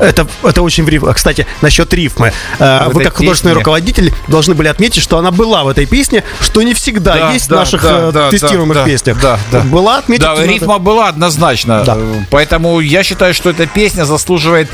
Это, 0.00 0.28
это 0.44 0.62
очень 0.62 0.84
в 0.84 0.88
рифмах. 0.88 1.16
Кстати, 1.16 1.44
насчет 1.60 1.92
рифмы. 1.92 2.32
Э, 2.60 2.88
В 2.88 2.94
Вы, 2.94 3.02
как 3.02 3.16
художественный 3.16 3.50
песне. 3.54 3.58
руководитель, 3.60 4.14
должны 4.28 4.54
были 4.54 4.68
отметить, 4.68 5.02
что 5.02 5.18
она 5.18 5.32
была 5.32 5.64
в 5.64 5.68
этой 5.68 5.86
песне, 5.86 6.22
что 6.40 6.62
не 6.62 6.72
всегда 6.72 7.14
Да, 7.14 7.32
есть 7.32 7.46
в 7.46 7.48
да, 7.48 7.56
наших 7.56 7.82
да, 7.82 8.08
э, 8.08 8.12
да, 8.12 8.30
тестируемых 8.30 8.76
да, 8.76 8.84
песнях. 8.84 9.20
да, 9.20 9.40
да. 9.50 9.60
Была 9.62 9.98
отметить. 9.98 10.22
Да, 10.22 10.34
надо. 10.36 10.44
рифма 10.46 10.78
была 10.78 11.08
однозначно. 11.08 11.82
Да. 11.84 11.98
Поэтому 12.30 12.78
я 12.78 13.02
считаю, 13.02 13.34
что 13.34 13.50
эта 13.50 13.66
песня 13.66 14.04
заслуживает 14.04 14.68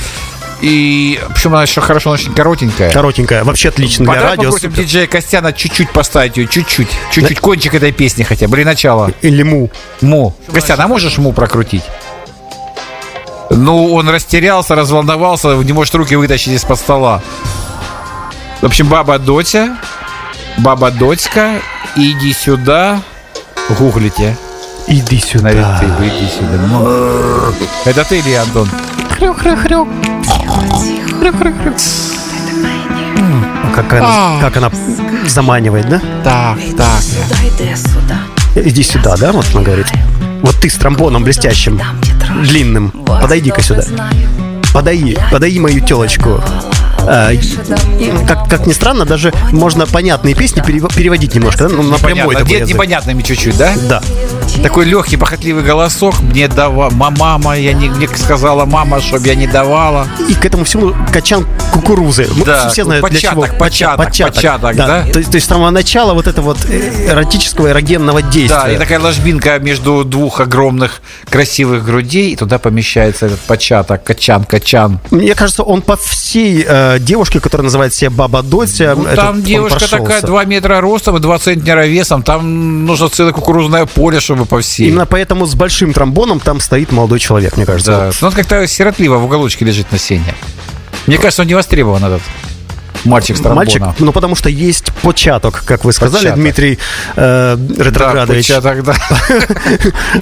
и 0.65 1.21
причем 1.35 1.53
она 1.53 1.63
еще 1.65 1.83
хорошо, 1.83 2.09
она 2.09 2.15
очень 2.15 2.33
коротенькая. 2.33 2.91
Коротенькая. 2.91 3.45
Вообще 3.45 3.69
отлично 3.69 4.07
для 4.07 4.15
Давай 4.15 4.31
радио. 4.31 4.45
попросим 4.45 4.71
супер. 4.71 4.83
диджея 4.85 5.07
Костяна 5.07 5.53
чуть-чуть 5.53 5.91
поставить 5.91 6.39
ее, 6.39 6.49
чуть-чуть. 6.49 6.89
Чуть-чуть 7.13 7.39
кончик 7.39 7.75
этой 7.75 7.93
песни 7.93 8.23
хотя 8.23 8.49
бы, 8.49 8.57
или 8.57 8.65
начало. 8.65 9.13
Или 9.21 9.43
му. 9.43 9.69
Му. 10.01 10.35
Костян, 10.51 10.81
а 10.81 10.89
можешь 10.89 11.19
му 11.19 11.35
прокрутить? 11.35 11.83
Ну, 13.51 13.93
он 13.93 14.09
растерялся, 14.09 14.75
разволновался, 14.75 15.49
не 15.49 15.75
может 15.75 15.95
руки 15.97 16.17
вытащить 16.17 16.55
из-под 16.55 16.79
стола. 16.79 17.23
В 18.63 18.65
общем, 18.65 18.89
баба 18.89 19.19
Дотя, 19.19 19.77
баба 20.57 20.91
Дотька, 20.91 21.61
иди 21.95 22.33
сюда, 22.33 23.03
гуглите. 23.69 24.35
Иди 24.87 25.19
сюда. 25.19 25.45
Наверное, 25.45 25.79
ты 25.79 26.09
иди 26.09 26.29
сюда. 26.29 26.57
Ну, 26.69 27.55
Это 27.85 28.05
ты 28.05 28.19
или 28.19 28.33
Антон? 28.33 28.71
Как 33.75 33.93
она, 33.93 34.39
как 34.41 34.57
она 34.57 34.71
заманивает, 35.27 35.89
да? 35.89 36.01
Так, 36.23 36.59
так. 36.77 37.01
Сюда. 37.01 38.19
Иди 38.55 38.83
сюда, 38.83 39.17
да, 39.17 39.33
вот 39.33 39.47
она 39.53 39.63
говорит. 39.63 39.87
Вот 40.43 40.57
ты 40.57 40.69
с 40.69 40.75
тромбоном 40.75 41.25
блестящим, 41.25 41.81
длинным. 42.43 42.91
Подойди-ка 42.91 43.63
сюда. 43.63 43.83
Подай, 44.73 45.17
подай 45.31 45.59
мою 45.59 45.81
телочку. 45.81 46.41
И- 47.33 48.27
как, 48.27 48.49
как 48.49 48.67
ни 48.67 48.73
странно, 48.73 49.05
даже 49.05 49.33
можно 49.53 49.87
понятные 49.87 50.35
песни 50.35 50.63
перев- 50.63 50.95
переводить 50.95 51.35
немножко, 51.35 51.69
да? 51.69 51.75
Ну, 51.75 51.83
напрямую 51.83 52.27
Понятно. 52.29 52.47
такой 52.55 52.67
непонятными 52.69 53.23
чуть-чуть, 53.23 53.57
да? 53.57 53.73
Да. 53.89 54.03
Такой 54.63 54.85
легкий, 54.87 55.17
похотливый 55.17 55.63
голосок. 55.65 56.21
Мне 56.21 56.49
дава... 56.49 56.91
ма- 56.91 57.11
Мама, 57.11 57.57
я 57.57 57.73
не 57.73 57.89
мне 57.89 58.09
сказала 58.09 58.65
мама, 58.65 59.01
чтобы 59.01 59.27
я 59.29 59.35
не 59.35 59.47
давала. 59.47 60.07
И 60.29 60.35
к 60.35 60.45
этому 60.45 60.65
всему 60.65 60.95
качан 61.13 61.47
кукурузы. 61.73 62.27
Мы 62.37 62.45
Да, 62.45 62.69
все 62.69 62.85
знают, 62.85 63.05
для 63.09 63.15
початок, 63.17 63.47
чего. 63.49 63.59
початок, 63.59 64.07
початок, 64.35 64.77
да? 64.77 65.05
То, 65.13 65.19
есть, 65.19 65.31
то 65.31 65.37
есть 65.37 65.47
с 65.47 65.49
самого 65.49 65.71
начала 65.71 66.13
вот 66.15 66.27
это 66.27 66.43
вот 66.43 66.59
э, 66.69 67.09
эротического 67.11 67.69
эрогенного 67.71 68.23
действия. 68.23 68.49
Да, 68.65 68.73
и 68.73 68.77
такая 68.77 68.99
ложбинка 69.01 69.59
между 69.59 70.05
двух 70.05 70.41
огромных 70.41 71.03
красивых 71.31 71.85
грудей, 71.85 72.33
и 72.33 72.37
туда 72.37 72.59
помещается 72.59 73.27
этот 73.27 73.41
початок, 73.41 74.03
качан, 74.05 74.45
качан. 74.45 74.99
Мне 75.11 75.35
кажется, 75.35 75.63
он 75.63 75.83
по 75.83 75.97
всей 75.97 76.65
э, 76.67 76.94
девушке, 76.99 77.41
которая 77.41 77.65
называет 77.65 77.95
себя 77.95 78.11
Баба 78.11 78.43
Дотя, 78.43 78.95
Ну, 78.97 79.05
там 79.15 79.37
он 79.37 79.43
девушка 79.43 79.89
такая 79.89 80.23
2 80.23 80.45
метра 80.45 80.81
ростом 80.81 81.17
и 81.17 81.21
2 81.21 81.39
центнера 81.39 81.87
весом. 81.87 82.23
Там 82.23 82.87
нужно 82.87 83.09
целое 83.09 83.33
кукурузное 83.33 83.87
поле, 83.87 84.21
чтобы 84.21 84.45
по 84.47 84.61
всей. 84.61 84.89
Именно 84.89 85.07
поэтому 85.07 85.47
с 85.47 85.55
большим 85.55 85.93
тромбоном 85.93 86.41
там 86.41 86.61
стоит 86.61 86.93
молодой 86.93 87.19
человек, 87.19 87.57
мне 87.57 87.67
кажется. 87.67 87.93
Да. 87.93 88.07
Вот. 88.07 88.17
Ну, 88.21 88.29
он 88.29 88.35
как-то 88.35 88.67
сиротливо 88.67 89.17
в 89.17 89.25
уголочке 89.25 89.65
лежит 89.65 89.91
на 89.93 89.99
сене. 89.99 90.35
Мне 91.07 91.19
кажется, 91.19 91.43
он 91.43 91.49
не 91.49 91.55
востребован 91.55 92.05
этот 92.05 92.23
мальчик 93.05 93.37
с 93.37 93.41
Мальчик, 93.41 93.83
ну 93.99 94.13
потому 94.13 94.35
что 94.37 94.49
есть 94.49 94.93
початок, 95.03 95.63
как 95.67 95.85
вы 95.85 95.93
сказали, 95.93 96.25
Початок. 96.25 96.41
Дмитрий 96.41 96.79
э, 97.17 97.57
Да, 97.59 97.85
Ретроградович. 97.85 98.47
початок, 98.49 98.83
да. 98.85 98.95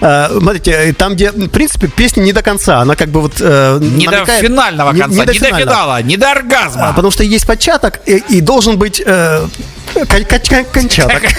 А, 0.00 0.30
Смотрите, 0.38 0.92
там, 0.98 1.14
где, 1.14 1.30
в 1.30 1.48
принципе, 1.48 1.86
песня 1.88 2.22
не 2.22 2.32
до 2.32 2.42
конца, 2.42 2.80
она 2.80 2.96
как 2.96 3.08
бы 3.08 3.20
вот 3.20 3.34
э, 3.40 3.78
Не 3.80 4.06
до 4.06 4.24
финального 4.26 4.92
конца, 4.92 5.06
не, 5.20 5.24
до 5.24 5.32
финала, 5.34 6.02
не 6.02 6.16
до 6.16 6.28
А, 6.28 6.32
оргазма. 6.32 6.88
Потому 6.90 7.10
что 7.10 7.22
есть 7.24 7.46
початок 7.46 8.00
и, 8.06 8.40
должен 8.40 8.76
быть 8.78 9.02
э, 9.04 9.46
кон- 9.94 10.06
кон- 10.24 10.40
кон- 10.48 10.64
кончаток. 10.72 11.22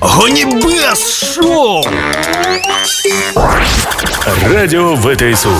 Гонибес 0.00 1.34
шоу! 1.34 1.82
Радио 4.52 4.96
ВТСУ. 4.96 5.52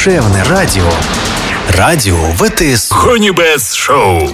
душевне 0.00 0.44
радіо. 0.50 0.92
Радіо 1.78 2.16
ВТС. 2.36 2.90
Хонібес 2.90 3.74
Шоу. 3.74 4.28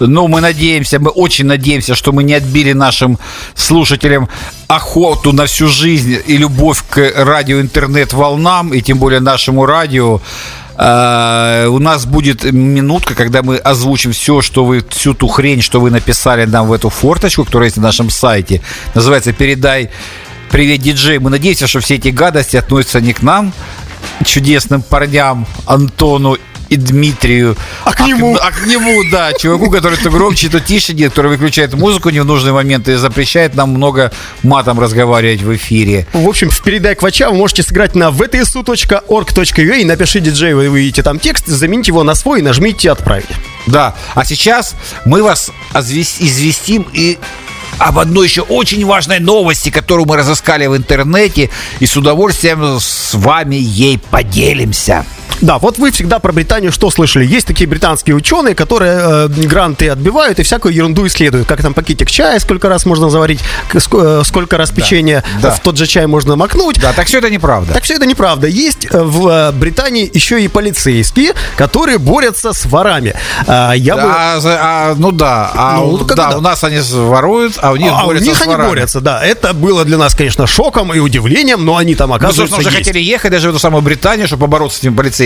Ну, 0.00 0.28
мы 0.28 0.40
надеемся, 0.40 0.98
мы 0.98 1.10
очень 1.10 1.46
надеемся, 1.46 1.94
что 1.94 2.12
мы 2.12 2.22
не 2.22 2.36
отбили 2.36 2.74
нашим 2.74 3.18
слушателям 3.54 4.28
охоту 4.68 5.32
на 5.32 5.42
всю 5.42 5.68
жизнь 5.68 6.16
и 6.28 6.38
любовь 6.38 6.82
к 6.90 7.12
радио, 7.16 7.60
интернет-волнам, 7.60 8.72
и 8.74 8.80
тем 8.80 8.98
более 8.98 9.20
нашему 9.20 9.66
радио. 9.66 10.20
Э, 10.78 11.66
У 11.66 11.78
нас 11.78 12.04
будет 12.04 12.44
минутка, 12.52 13.14
когда 13.14 13.42
мы 13.42 13.56
озвучим 13.56 14.12
все, 14.12 14.40
что 14.40 14.64
вы, 14.64 14.84
всю 14.90 15.14
ту 15.14 15.28
хрень, 15.28 15.62
что 15.62 15.80
вы 15.80 15.90
написали 15.90 16.46
нам 16.46 16.68
в 16.68 16.72
эту 16.72 16.90
форточку, 16.90 17.44
которая 17.44 17.66
есть 17.66 17.76
на 17.76 17.82
нашем 17.82 18.10
сайте. 18.10 18.60
Называется 18.94 19.32
«Передай 19.32 19.88
привет, 20.50 20.80
диджей». 20.80 21.18
Мы 21.18 21.30
надеемся, 21.30 21.66
что 21.66 21.80
все 21.80 21.94
эти 21.96 22.08
гадости 22.08 22.56
относятся 22.56 23.00
не 23.00 23.12
к 23.12 23.22
нам, 23.22 23.52
чудесным 24.25 24.81
парням 24.81 25.45
Антону 25.65 26.37
и 26.69 26.75
Дмитрию. 26.75 27.55
А 27.83 27.93
к 27.93 27.99
нему? 28.01 28.35
А 28.41 28.51
к 28.51 28.65
нему, 28.65 29.03
да, 29.11 29.33
чуваку, 29.33 29.69
который 29.69 29.97
то 29.97 30.09
громче, 30.09 30.49
то 30.49 30.59
тише 30.59 30.93
делает, 30.93 31.13
который 31.13 31.29
выключает 31.31 31.73
музыку 31.73 32.09
не 32.09 32.19
в 32.19 32.25
нужный 32.25 32.51
момент 32.51 32.87
и 32.87 32.95
запрещает 32.95 33.55
нам 33.55 33.69
много 33.71 34.11
матом 34.41 34.79
разговаривать 34.79 35.41
в 35.41 35.55
эфире. 35.55 36.07
В 36.13 36.27
общем, 36.27 36.49
в 36.49 36.61
«Передай 36.63 36.95
квача» 36.95 37.29
вы 37.29 37.37
можете 37.37 37.63
сыграть 37.63 37.95
на 37.95 38.09
vtsu.org.ua 38.09 39.79
и 39.79 39.85
напиши 39.85 40.19
диджей, 40.19 40.53
вы 40.53 40.69
увидите 40.69 41.03
там 41.03 41.19
текст, 41.19 41.45
замените 41.47 41.91
его 41.91 42.03
на 42.03 42.15
свой 42.15 42.39
и 42.39 42.43
нажмите 42.43 42.89
«Отправить». 42.91 43.29
Да, 43.67 43.95
а 44.15 44.25
сейчас 44.25 44.75
мы 45.05 45.23
вас 45.23 45.51
известим 45.73 46.87
и 46.91 47.17
об 47.77 47.99
одной 47.99 48.27
еще 48.27 48.41
очень 48.41 48.85
важной 48.85 49.19
новости, 49.19 49.69
которую 49.69 50.07
мы 50.07 50.17
разыскали 50.17 50.67
в 50.67 50.75
интернете 50.75 51.49
и 51.79 51.85
с 51.85 51.95
удовольствием 51.95 52.79
с 52.79 53.13
вами 53.13 53.55
ей 53.55 53.97
поделимся. 53.97 55.05
Да, 55.41 55.59
вот 55.59 55.77
вы 55.77 55.91
всегда 55.91 56.19
про 56.19 56.31
Британию 56.31 56.71
что 56.71 56.89
слышали? 56.89 57.25
Есть 57.25 57.47
такие 57.47 57.67
британские 57.67 58.15
ученые, 58.15 58.55
которые 58.55 58.93
э, 58.93 59.27
гранты 59.27 59.89
отбивают 59.89 60.39
и 60.39 60.43
всякую 60.43 60.73
ерунду 60.73 61.05
исследуют. 61.07 61.47
Как 61.47 61.61
там 61.61 61.73
пакетик 61.73 62.09
чая, 62.09 62.39
сколько 62.39 62.69
раз 62.69 62.85
можно 62.85 63.09
заварить, 63.09 63.41
э, 63.73 64.21
сколько 64.23 64.57
раз 64.57 64.71
печенье 64.71 65.23
да. 65.41 65.51
в 65.51 65.59
тот 65.59 65.77
же 65.77 65.85
чай 65.85 66.07
можно 66.07 66.35
макнуть. 66.35 66.79
Да, 66.79 66.93
так 66.93 67.07
все 67.07 67.17
это 67.17 67.29
неправда. 67.29 67.73
Так 67.73 67.83
все 67.83 67.95
это 67.95 68.05
неправда. 68.05 68.47
Есть 68.47 68.87
э, 68.89 69.01
в 69.01 69.27
э, 69.27 69.51
Британии 69.51 70.09
еще 70.13 70.41
и 70.41 70.47
полицейские, 70.47 71.33
которые 71.57 71.97
борются 71.97 72.53
с 72.53 72.65
ворами. 72.65 73.13
А, 73.47 73.73
я 73.73 73.95
бы... 73.95 74.03
А, 74.05 74.39
а, 74.43 74.95
ну 74.97 75.11
да, 75.11 75.51
а 75.53 75.77
Ну, 75.77 75.89
у, 75.89 75.97
да, 76.05 76.15
да. 76.15 76.37
у 76.37 76.41
нас 76.41 76.63
они 76.63 76.79
воруют, 76.79 77.55
а 77.61 77.71
у 77.71 77.75
них 77.75 77.91
А 77.93 78.03
у 78.03 78.07
борются 78.07 78.29
них 78.29 78.37
с 78.37 78.41
они 78.41 78.51
ворами. 78.51 78.69
борются, 78.69 79.01
да. 79.01 79.23
Это 79.23 79.53
было 79.53 79.83
для 79.83 79.97
нас, 79.97 80.15
конечно, 80.15 80.47
шоком 80.47 80.93
и 80.93 80.99
удивлением, 80.99 81.65
но 81.65 81.77
они 81.77 81.95
там, 81.95 82.09
Мы, 82.11 82.15
оказывается, 82.15 82.55
собственно, 82.55 82.67
уже 82.67 82.77
есть. 82.77 82.87
хотели 82.87 83.03
ехать 83.03 83.31
даже 83.31 83.47
в 83.47 83.49
эту 83.51 83.59
самую 83.59 83.81
Британию, 83.81 84.27
чтобы 84.27 84.41
побороться 84.41 84.77
с 84.77 84.81
этими 84.81 84.95
полицейскими. 84.95 85.22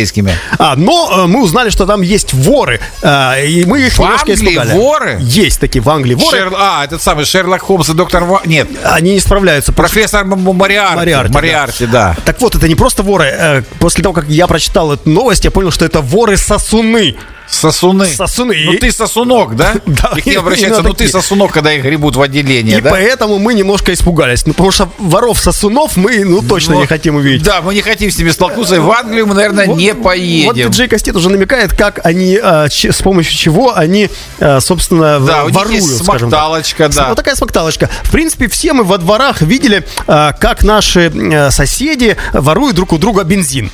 А, 0.59 0.75
но 0.75 1.23
э, 1.23 1.27
мы 1.27 1.41
узнали, 1.43 1.69
что 1.69 1.85
там 1.85 2.01
есть 2.01 2.33
воры, 2.33 2.79
э, 3.01 3.45
и 3.47 3.65
мы 3.65 3.81
их 3.81 3.93
В 3.93 3.99
немножко 3.99 4.31
Англии 4.31 4.49
испугали. 4.51 4.73
воры? 4.77 5.17
Есть 5.21 5.59
такие 5.59 5.81
в 5.81 5.89
Англии 5.89 6.15
воры. 6.15 6.37
Шер- 6.37 6.53
А, 6.57 6.83
этот 6.85 7.01
самый 7.01 7.25
Шерлок 7.25 7.61
Холмс 7.61 7.89
и 7.89 7.93
доктор... 7.93 8.23
Ва- 8.23 8.41
Нет, 8.45 8.67
Они 8.83 9.13
не 9.13 9.19
справляются. 9.19 9.73
профессор 9.73 10.21
М- 10.23 10.33
М- 10.33 10.55
Мариарти. 10.55 10.95
Мариарти, 10.95 11.31
да. 11.31 11.39
Мариарти, 11.39 11.85
да. 11.85 12.15
Так 12.25 12.39
вот, 12.41 12.55
это 12.55 12.67
не 12.67 12.75
просто 12.75 13.03
воры. 13.03 13.25
Э, 13.25 13.61
После 13.79 14.03
того, 14.03 14.13
как 14.13 14.27
я 14.29 14.47
прочитал 14.47 14.91
эту 14.93 15.09
новость, 15.09 15.45
я 15.45 15.51
понял, 15.51 15.71
что 15.71 15.85
это 15.85 16.01
воры-сосуны. 16.01 17.15
Сосуны. 17.49 18.05
Сосуны. 18.05 18.55
Ну 18.65 18.73
ты 18.77 18.91
сосунок, 18.91 19.55
да? 19.55 19.75
Да, 19.85 20.13
Их 20.17 20.25
не 20.25 20.33
обращаются, 20.35 20.81
ну 20.83 20.93
ты 20.93 21.07
сосунок, 21.07 21.51
когда 21.51 21.71
их 21.73 21.83
гребут 21.83 22.15
в 22.15 22.21
отделение, 22.21 22.77
И 22.79 22.81
да? 22.81 22.89
поэтому 22.91 23.39
мы 23.39 23.53
немножко 23.53 23.93
испугались. 23.93 24.45
Ну, 24.45 24.53
потому 24.53 24.71
что 24.71 24.89
воров-сосунов 24.97 25.97
мы, 25.97 26.23
ну, 26.25 26.41
точно 26.41 26.75
Ну, 26.75 26.81
не 26.81 26.87
хотим 26.87 27.15
увидеть. 27.15 27.43
Да, 27.43 27.61
мы 27.61 27.73
не 27.73 27.81
хотим 27.81 28.11
с 28.11 28.17
ними 28.17 28.29
столкнуться, 28.29 28.75
и 28.75 28.79
в 28.79 28.91
Англию 28.91 29.27
мы, 29.27 29.33
наверное, 29.33 29.65
не 29.67 29.93
Вот 29.93 30.03
поедем. 30.03 30.69
диджей 30.71 30.87
Кастет 30.87 31.15
уже 31.15 31.29
намекает, 31.29 31.73
как 31.73 32.05
они, 32.05 32.39
ч- 32.69 32.91
с 32.91 33.01
помощью 33.01 33.33
чего 33.37 33.75
они, 33.75 34.09
э, 34.39 34.59
собственно, 34.59 35.19
Да, 35.19 35.43
у 35.45 35.47
них 35.47 35.55
воруют, 35.55 35.81
есть 35.81 36.03
смокталочка, 36.03 36.89
да. 36.89 37.09
Вот 37.09 37.15
такая 37.15 37.35
смокталочка. 37.35 37.89
В 38.03 38.11
принципе, 38.11 38.47
все 38.47 38.73
мы 38.73 38.83
во 38.83 38.97
дворах 38.97 39.41
видели, 39.41 39.85
э, 40.07 40.31
как 40.39 40.63
наши 40.63 41.09
э, 41.13 41.51
соседи 41.51 42.17
воруют 42.33 42.75
друг 42.75 42.93
у 42.93 42.97
друга 42.97 43.23
бензин. 43.23 43.71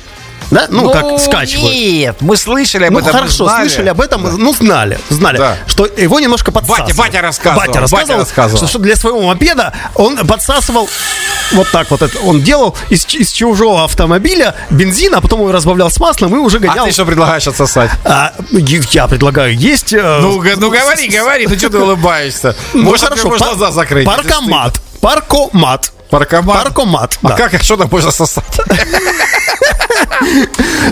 Да? 0.50 0.66
Ну, 0.70 0.90
как 0.90 1.18
скачивают. 1.18 1.72
Нет, 1.74 2.16
мы 2.20 2.36
слышали 2.36 2.84
об 2.84 2.92
Ну 2.92 2.98
этом, 3.00 3.12
мы 3.12 3.18
хорошо, 3.18 3.44
знали. 3.46 3.68
слышали 3.68 3.88
об 3.88 4.00
этом, 4.00 4.22
ну 4.38 4.54
знали, 4.54 4.98
знали, 5.08 5.38
Да. 5.38 5.56
что 5.66 5.86
его 5.86 6.20
немножко 6.20 6.52
подсасывал. 6.52 6.88
Батя- 6.88 6.96
батя 6.96 7.20
рассказывал, 7.22 7.66
Батя 7.66 7.80
рассказывал, 7.80 8.06
батя 8.08 8.18
рассказывал. 8.20 8.58
Что, 8.58 8.66
что 8.68 8.78
для 8.78 8.96
своего 8.96 9.22
мопеда 9.22 9.72
он 9.94 10.16
подсасывал 10.26 10.88
вот 11.52 11.68
так 11.70 11.90
вот 11.90 12.02
это. 12.02 12.18
Он 12.20 12.40
делал 12.42 12.76
из, 12.90 13.06
из 13.14 13.30
чужого 13.32 13.84
автомобиля 13.84 14.54
бензин, 14.70 15.14
а 15.14 15.20
потом 15.20 15.40
его 15.40 15.52
разбавлял 15.52 15.90
с 15.90 15.98
маслом 15.98 16.34
и 16.34 16.38
уже 16.38 16.58
А 16.58 16.60
гонял. 16.60 16.86
ты 16.86 16.92
что 16.92 17.04
предлагаешь 17.04 17.46
отсосать? 17.46 17.90
А, 18.04 18.32
я 18.92 19.06
предлагаю 19.08 19.56
есть. 19.56 19.92
э, 19.92 20.18
Ну, 20.20 20.38
г- 20.40 20.56
ну 20.56 20.70
говори, 20.70 21.08
говори, 21.08 21.46
ну 21.46 21.56
что 21.58 21.70
ты 21.70 21.78
улыбаешься? 21.78 22.54
ну, 22.74 22.82
Может, 22.82 23.04
хорошо, 23.04 23.30
пар- 23.30 23.38
глаза 23.38 23.70
закрыть. 23.72 24.06
Паркомат. 24.06 24.80
Паркомат. 25.00 25.92
Паркомат? 26.18 26.62
Паркомат, 26.64 27.18
А 27.22 27.28
да. 27.28 27.34
как, 27.36 27.60
что 27.62 27.76
там 27.76 27.88
можно 27.90 28.10
сосать? 28.12 28.44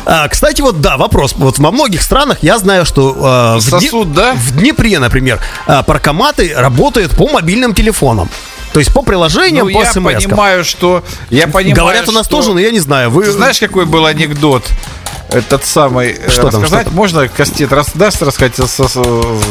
А, 0.05 0.29
кстати, 0.29 0.61
вот 0.63 0.81
да, 0.81 0.97
вопрос. 0.97 1.35
Вот 1.37 1.59
во 1.59 1.71
многих 1.71 2.03
странах 2.03 2.39
я 2.43 2.59
знаю, 2.59 2.85
что 2.85 3.11
э, 3.57 3.61
в, 3.61 3.65
Дне- 3.65 3.81
Сосуд, 3.81 4.13
да? 4.13 4.35
в 4.35 4.53
Днепре, 4.57 4.99
например, 4.99 5.41
э, 5.67 5.83
паркоматы 5.87 6.53
работают 6.57 7.17
по 7.17 7.29
мобильным 7.29 7.75
телефонам. 7.75 8.29
То 8.73 8.81
есть 8.81 8.93
по 8.93 9.03
приложениям, 9.03 9.67
Ну, 9.69 9.73
по 9.75 9.81
я 9.85 9.93
смс. 9.93 10.03
понимаю, 10.25 10.65
что... 10.65 11.05
Я 11.31 11.47
понимаю, 11.47 11.77
Говорят, 11.77 12.09
у 12.09 12.13
нас 12.13 12.27
что- 12.27 12.37
тоже, 12.39 12.53
но 12.53 12.59
я 12.61 12.71
не 12.71 12.81
знаю. 12.81 13.11
Вы 13.11 13.25
Ты 13.25 13.33
знаешь, 13.33 13.59
какой 13.61 13.85
был 13.87 14.07
анекдот? 14.07 14.65
Этот 15.33 15.65
самый... 15.65 16.11
э, 16.13 16.31
Что 16.31 16.51
там, 16.51 16.63
рассказать? 16.63 16.81
что 16.83 16.91
там? 16.91 16.95
Можно, 16.95 17.29
Костет, 17.29 17.73
раз, 17.73 17.91
даст 17.95 18.19
с- 18.23 18.95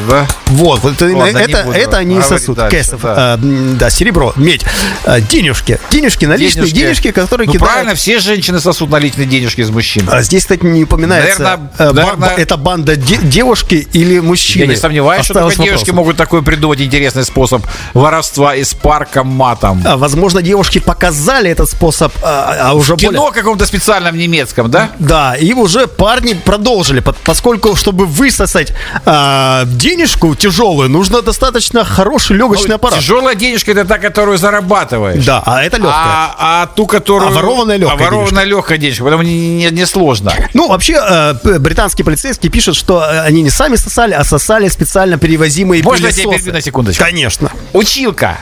да? 0.09 0.27
Вот, 0.47 0.79
вот 0.81 1.01
это, 1.01 1.15
Ладно, 1.15 1.37
это, 1.37 1.57
это 1.73 1.97
они 1.97 2.17
и 2.19 2.21
сосут. 2.21 2.57
дальше, 2.57 2.77
Кэсов, 2.77 3.01
да. 3.01 3.33
м, 3.41 3.77
да, 3.77 3.89
серебро, 3.89 4.33
медь, 4.35 4.63
э, 5.05 5.21
денежки, 5.21 5.79
денежки, 5.89 6.25
наличные 6.25 6.69
денежки, 6.71 7.11
которые 7.11 7.47
ну, 7.47 7.53
кидают. 7.53 7.71
правильно, 7.71 7.95
все 7.95 8.19
женщины 8.19 8.59
сосут 8.59 8.89
наличные 8.89 9.25
денежки 9.27 9.61
из 9.61 9.69
мужчин. 9.69 10.07
А 10.11 10.21
здесь, 10.21 10.43
кстати, 10.43 10.63
не 10.65 10.83
упоминается, 10.83 11.57
Наверное, 11.79 12.15
ба- 12.15 12.33
это 12.37 12.57
банда 12.57 12.95
де- 12.95 13.17
девушки 13.17 13.87
или 13.93 14.19
мужчины. 14.19 14.63
Я 14.63 14.67
не 14.67 14.75
сомневаюсь, 14.75 15.25
что 15.25 15.33
Осталось 15.33 15.55
только 15.55 15.69
девушки 15.71 15.91
могут 15.91 16.17
такой 16.17 16.43
придумать 16.43 16.81
интересный 16.81 17.23
способ 17.23 17.65
воровства 17.93 18.55
из 18.55 18.73
парка 18.73 19.23
матом. 19.23 19.81
А, 19.85 19.97
Возможно, 19.97 20.41
девушки 20.41 20.79
показали 20.79 21.49
этот 21.49 21.69
способ, 21.69 22.11
а, 22.23 22.69
а 22.69 22.73
уже 22.73 22.95
В 22.95 22.97
кино 22.97 23.19
более... 23.27 23.33
каком-то 23.33 23.65
специальном 23.65 24.17
немецком, 24.17 24.69
да? 24.69 24.91
Да, 24.99 25.35
и 25.35 25.53
уже 25.71 25.87
парни 25.87 26.33
продолжили, 26.33 26.99
по- 26.99 27.13
поскольку, 27.13 27.75
чтобы 27.75 28.05
высосать 28.05 28.73
а, 29.05 29.63
денежку 29.65 30.35
тяжелую, 30.35 30.89
нужно 30.89 31.21
достаточно 31.21 31.85
хороший 31.85 32.35
легочный 32.35 32.75
аппарат. 32.75 32.99
Тяжелая 32.99 33.35
денежка 33.35 33.71
это 33.71 33.85
та, 33.85 33.97
которую 33.97 34.37
зарабатываешь. 34.37 35.25
Да, 35.25 35.41
а 35.45 35.63
это 35.63 35.77
легкая. 35.77 35.93
А, 35.93 36.35
а 36.63 36.67
ту, 36.67 36.85
которую... 36.87 37.29
А 37.29 37.31
ворованная 37.31 37.77
легкая 37.77 37.97
А 37.97 38.01
ворованная 38.03 38.43
легкая 38.43 38.77
денежка, 38.77 39.03
потому 39.05 39.23
не, 39.23 39.55
не, 39.57 39.71
не 39.71 39.85
сложно. 39.85 40.33
Ну, 40.53 40.67
вообще, 40.67 40.93
э, 41.01 41.59
британские 41.59 42.03
полицейские 42.05 42.51
пишут, 42.51 42.75
что 42.75 43.01
э, 43.03 43.21
они 43.21 43.41
не 43.41 43.49
сами 43.49 43.75
сосали, 43.77 44.13
а 44.13 44.23
сосали 44.25 44.67
специально 44.67 45.17
перевозимые 45.17 45.81
Можно 45.83 46.07
я 46.07 46.11
пылесосы. 46.11 46.23
тебя 46.23 46.33
перебью 46.37 46.53
на 46.53 46.61
секундочку? 46.61 47.03
Конечно. 47.03 47.51
Училка 47.73 48.37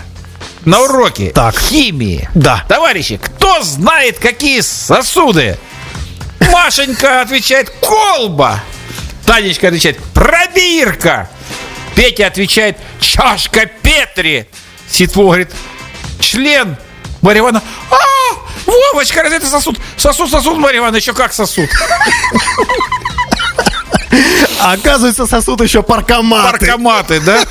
на 0.66 0.82
уроке 0.82 1.32
Так. 1.34 1.58
химии. 1.60 2.28
Да. 2.34 2.64
Товарищи, 2.68 3.20
кто 3.24 3.62
знает, 3.62 4.18
какие 4.20 4.62
сосуды? 4.62 5.58
Машенька 6.40 7.22
отвечает 7.22 7.70
колба. 7.82 8.64
Танечка 9.26 9.68
отвечает 9.68 9.98
пробирка. 10.14 11.30
Петя 11.96 12.28
отвечает 12.28 12.78
чашка 13.00 13.66
Петри. 13.66 14.48
Ситво 14.90 15.24
говорит 15.24 15.52
член. 16.20 16.78
Марья 17.22 17.42
Ивановна, 17.42 17.62
а, 17.92 17.96
Вовочка, 18.66 19.24
разве 19.24 19.38
это 19.38 19.48
сосуд? 19.48 19.78
Сосуд, 19.98 20.30
сосуд, 20.32 20.58
Марья 20.58 20.80
Ивановна, 20.80 20.98
еще 20.98 21.14
как 21.14 21.34
сосуд. 21.34 21.70
А 24.60 24.74
оказывается, 24.74 25.26
сосут 25.26 25.62
еще 25.62 25.84
паркоматы. 25.84 26.60
Паркоматы, 26.60 27.20
да? 27.22 27.44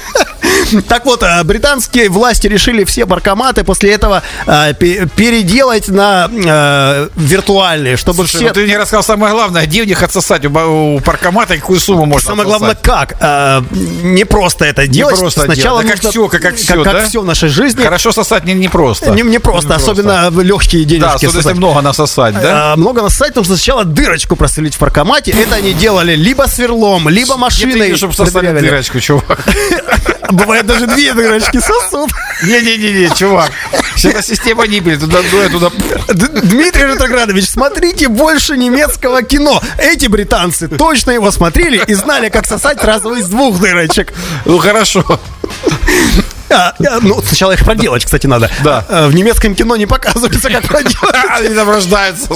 Так 0.89 1.05
вот, 1.07 1.23
э, 1.23 1.43
британские 1.45 2.09
власти 2.09 2.47
решили 2.47 2.85
все 2.85 3.07
паркоматы 3.07 3.65
после 3.65 3.93
этого 3.93 4.23
э, 4.47 4.75
пе- 4.75 5.07
переделать 5.17 5.89
на 5.89 6.29
э, 6.31 7.09
виртуальные, 7.17 7.97
чтобы 7.97 8.19
Слушай, 8.19 8.37
все... 8.37 8.49
ну 8.49 8.53
ты 8.55 8.65
мне 8.65 8.77
рассказал 8.79 9.03
самое 9.03 9.33
главное, 9.33 9.67
где 9.67 9.83
у 9.83 9.85
них 9.85 10.03
отсосать 10.03 10.45
у, 10.47 11.01
паркомата, 11.01 11.57
какую 11.57 11.81
сумму 11.81 12.05
можно 12.05 12.29
Самое 12.29 12.47
главное, 12.49 12.75
как? 12.75 13.15
Э, 13.21 13.63
не 14.03 14.25
просто 14.25 14.65
это 14.67 14.87
делать. 14.87 15.19
просто 15.19 15.43
Сначала 15.43 15.83
делать. 15.83 15.97
Да 15.97 16.03
как 16.03 16.11
всё, 16.13 16.29
как- 16.29 16.43
как 16.43 16.57
всё, 16.57 16.85
как, 16.85 16.93
да? 16.93 17.07
все 17.07 17.21
в 17.21 17.25
нашей 17.25 17.49
жизни. 17.49 17.83
Хорошо 17.83 18.13
сосать 18.13 18.45
не, 18.45 18.55
не 18.55 18.69
просто. 18.69 19.11
Не, 19.11 19.23
не 19.23 19.39
просто, 19.39 19.75
особенно 19.75 20.31
легкие 20.41 20.85
Да, 20.85 20.91
денежки. 20.91 21.27
особенно 21.27 21.37
если 21.39 21.53
много 21.55 21.81
насосать, 21.81 22.35
да? 22.41 22.75
Много 22.77 23.03
насосать, 23.03 23.35
нужно 23.37 23.57
сначала 23.57 23.85
дырочку 23.85 24.37
просверлить 24.37 24.75
в 24.75 24.79
паркомате. 24.79 25.31
Это 25.33 25.57
они 25.57 25.73
делали 25.73 26.15
либо 26.15 26.45
сверлом, 26.45 27.09
либо 27.09 27.37
машиной. 27.37 27.97
чтобы 27.97 28.15
сосали 28.15 28.59
дырочку, 28.61 29.01
чувак. 29.01 29.45
Бывает 30.31 30.67
даже 30.67 30.87
две 30.87 31.15
дырочки 31.15 31.59
сосуд. 31.59 32.11
Не-не-не, 32.43 33.15
чувак. 33.15 33.51
Это 34.05 34.23
система 34.23 34.67
ниппель, 34.67 34.99
туда 34.99 35.21
дуя, 35.31 35.49
туда... 35.49 35.71
Дмитрий 36.09 36.85
Ретроградович, 36.85 37.49
смотрите 37.49 38.09
больше 38.09 38.57
немецкого 38.57 39.23
кино. 39.23 39.61
Эти 39.79 40.07
британцы 40.07 40.69
точно 40.69 41.13
его 41.13 41.31
смотрели 41.31 41.83
и 41.87 41.95
знали, 41.95 42.29
как 42.29 42.47
сосать 42.47 42.81
сразу 42.81 43.15
из 43.15 43.29
двух 43.29 43.59
дырочек. 43.59 44.13
Ну 44.45 44.59
хорошо. 44.59 45.19
А, 46.51 46.75
а, 46.79 46.99
ну, 47.03 47.21
сначала 47.23 47.53
их 47.53 47.65
проделать, 47.65 48.05
кстати, 48.05 48.27
надо. 48.27 48.51
Да. 48.65 48.85
А, 48.89 49.09
В 49.09 49.15
немецком 49.15 49.55
кино 49.55 49.77
не 49.77 49.87
показывается, 49.87 50.49
как 50.51 50.63
проделать. 50.65 51.15
Они 51.31 51.55
там 51.55 51.69
рождаются. 51.71 52.29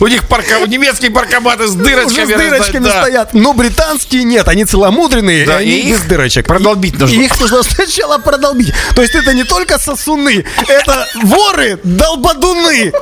У 0.00 0.06
них 0.06 0.26
парка... 0.28 0.58
немецкие 0.66 1.10
паркоматы 1.10 1.66
с 1.68 1.70
Уже 1.74 1.84
дырочками. 1.84 2.24
с 2.34 2.36
дырочками 2.36 2.84
да. 2.84 3.00
стоят. 3.02 3.34
Но 3.34 3.52
британские 3.54 4.24
нет, 4.24 4.48
они 4.48 4.64
целомудренные, 4.64 5.46
Да, 5.46 5.60
и 5.60 5.64
они 5.72 5.80
и 5.88 5.92
без 5.92 6.00
дырочек. 6.02 6.46
продолбить 6.46 6.98
нужно. 6.98 7.14
и 7.14 7.24
Их 7.24 7.40
нужно 7.40 7.62
сначала 7.62 8.18
продолбить. 8.18 8.72
То 8.94 9.02
есть 9.02 9.14
это 9.14 9.32
не 9.34 9.44
только 9.44 9.78
сосуны, 9.78 10.44
это 10.68 11.06
воры, 11.22 11.78
долбодуны. 11.82 12.92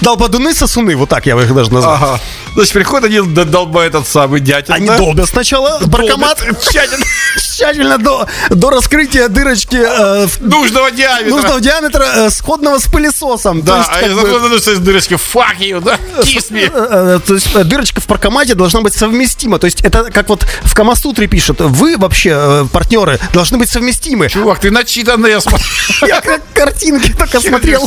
Долбодуны, 0.00 0.52
сосуны, 0.52 0.96
вот 0.96 1.08
так 1.08 1.26
я 1.26 1.34
их 1.40 1.54
даже 1.54 1.72
назвал. 1.72 1.94
Ага. 1.94 2.20
Значит, 2.54 2.72
приходит 2.72 3.04
один 3.06 3.34
д- 3.34 3.44
долбает 3.44 3.94
этот 3.94 4.06
самый 4.08 4.40
дятел. 4.40 4.74
Они 4.74 4.86
да? 4.86 4.96
долбят 4.96 5.28
сначала 5.28 5.80
баркомат 5.86 6.38
Тщательно. 6.60 7.04
тщательно 7.36 7.98
до, 7.98 8.26
до 8.50 8.70
раскрытия 8.70 9.28
дырочки 9.28 9.76
э, 9.76 10.26
Нужного 10.40 10.90
диаметра. 10.90 11.30
нужного 11.34 11.60
диаметра 11.60 12.04
э, 12.16 12.30
сходного 12.30 12.78
с 12.78 12.84
пылесосом. 12.86 13.60
То 13.62 13.66
Да, 13.66 13.78
есть, 13.78 13.90
а 13.92 14.00
как 14.00 14.12
бы, 14.14 14.36
одной 14.36 14.58
из 14.58 14.78
дырочки 14.78 15.14
fuck 15.14 15.58
you, 15.58 15.80
да? 15.80 15.98
Kiss 16.22 16.50
me. 16.50 16.70
э, 16.72 17.16
э, 17.16 17.20
то 17.26 17.34
есть 17.34 17.48
э, 17.54 17.64
дырочка 17.64 18.00
в 18.00 18.06
паркомате 18.06 18.54
должна 18.54 18.80
быть 18.82 18.94
совместима. 18.94 19.58
То 19.58 19.66
есть 19.66 19.80
это 19.82 20.04
как 20.12 20.28
вот 20.28 20.46
в 20.62 20.74
Камасутре 20.74 21.26
пишут, 21.26 21.60
вы 21.60 21.96
вообще, 21.96 22.30
э, 22.36 22.66
партнеры, 22.72 23.18
должны 23.32 23.58
быть 23.58 23.68
совместимы. 23.68 24.28
Чувак, 24.28 24.60
ты 24.60 24.70
начитанный, 24.70 25.30
я 25.30 25.40
смотрю. 25.40 25.64
Я 26.06 26.20
как 26.20 26.40
картинки 26.52 27.12
только 27.18 27.40
смотрел. 27.40 27.86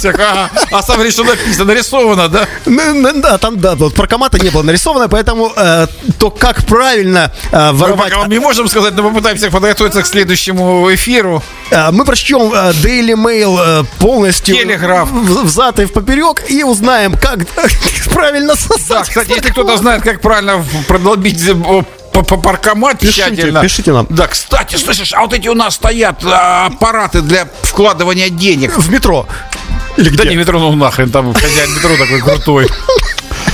А 0.72 0.82
смотри, 0.84 1.12
что 1.12 1.24
написано, 1.24 1.66
нарисовано, 1.66 2.28
да? 2.30 2.48
Ну, 2.66 2.94
ну, 2.94 3.14
Да, 3.22 3.38
там, 3.38 3.60
да, 3.60 3.76
вот 3.76 3.94
паркомата 3.96 4.40
не 4.40 4.50
было 4.50 4.57
нарисовано, 4.64 5.08
поэтому 5.10 5.52
э, 5.56 5.88
то, 6.20 6.30
как 6.30 6.66
правильно 6.66 7.32
э, 7.52 7.72
Мы 7.72 7.78
воровать... 7.78 8.14
пока 8.14 8.28
не 8.28 8.40
можем 8.40 8.68
сказать, 8.68 8.94
но 8.96 9.04
попытаемся 9.04 9.50
подготовиться 9.52 10.02
к 10.02 10.08
следующему 10.08 10.94
эфиру. 10.94 11.44
Э, 11.72 11.92
Мы 11.92 12.06
прочтем 12.06 12.54
э, 12.54 12.72
Daily 12.74 13.14
Mail 13.16 13.58
э, 13.60 13.84
полностью 14.00 14.56
Телеграф. 14.56 15.10
в- 15.10 15.44
взад 15.46 15.80
и 15.80 15.86
в 15.86 15.94
поперек 15.94 16.44
и 16.50 16.64
узнаем, 16.64 17.14
как 17.14 17.40
правильно 18.14 18.54
Да, 18.56 18.76
сосать. 18.78 19.08
кстати, 19.10 19.32
если 19.32 19.50
кто-то 19.52 19.78
знает, 19.78 20.02
как 20.04 20.22
правильно 20.22 20.64
продолбить 20.88 21.42
э, 21.48 21.54
по, 21.54 22.24
по 22.24 22.38
паркомат 22.38 23.00
Пишите, 23.00 23.22
тщательно. 23.36 23.62
пишите 23.62 23.92
нам. 23.94 24.08
Да, 24.10 24.28
кстати, 24.28 24.76
слышишь, 24.76 25.14
а 25.14 25.22
вот 25.22 25.34
эти 25.34 25.48
у 25.50 25.54
нас 25.54 25.76
стоят 25.76 26.24
а, 26.24 26.66
аппараты 26.66 27.22
для 27.22 27.48
вкладывания 27.62 28.30
денег. 28.30 28.76
В 28.76 28.90
метро. 28.90 29.28
Или 29.98 30.10
Да 30.10 30.24
где? 30.24 30.30
не 30.32 30.36
метро, 30.38 30.60
ну 30.60 30.74
нахрен, 30.76 31.10
там 31.12 31.34
хозяин 31.34 31.74
метро 31.76 31.90
такой 31.98 32.22
крутой. 32.22 32.68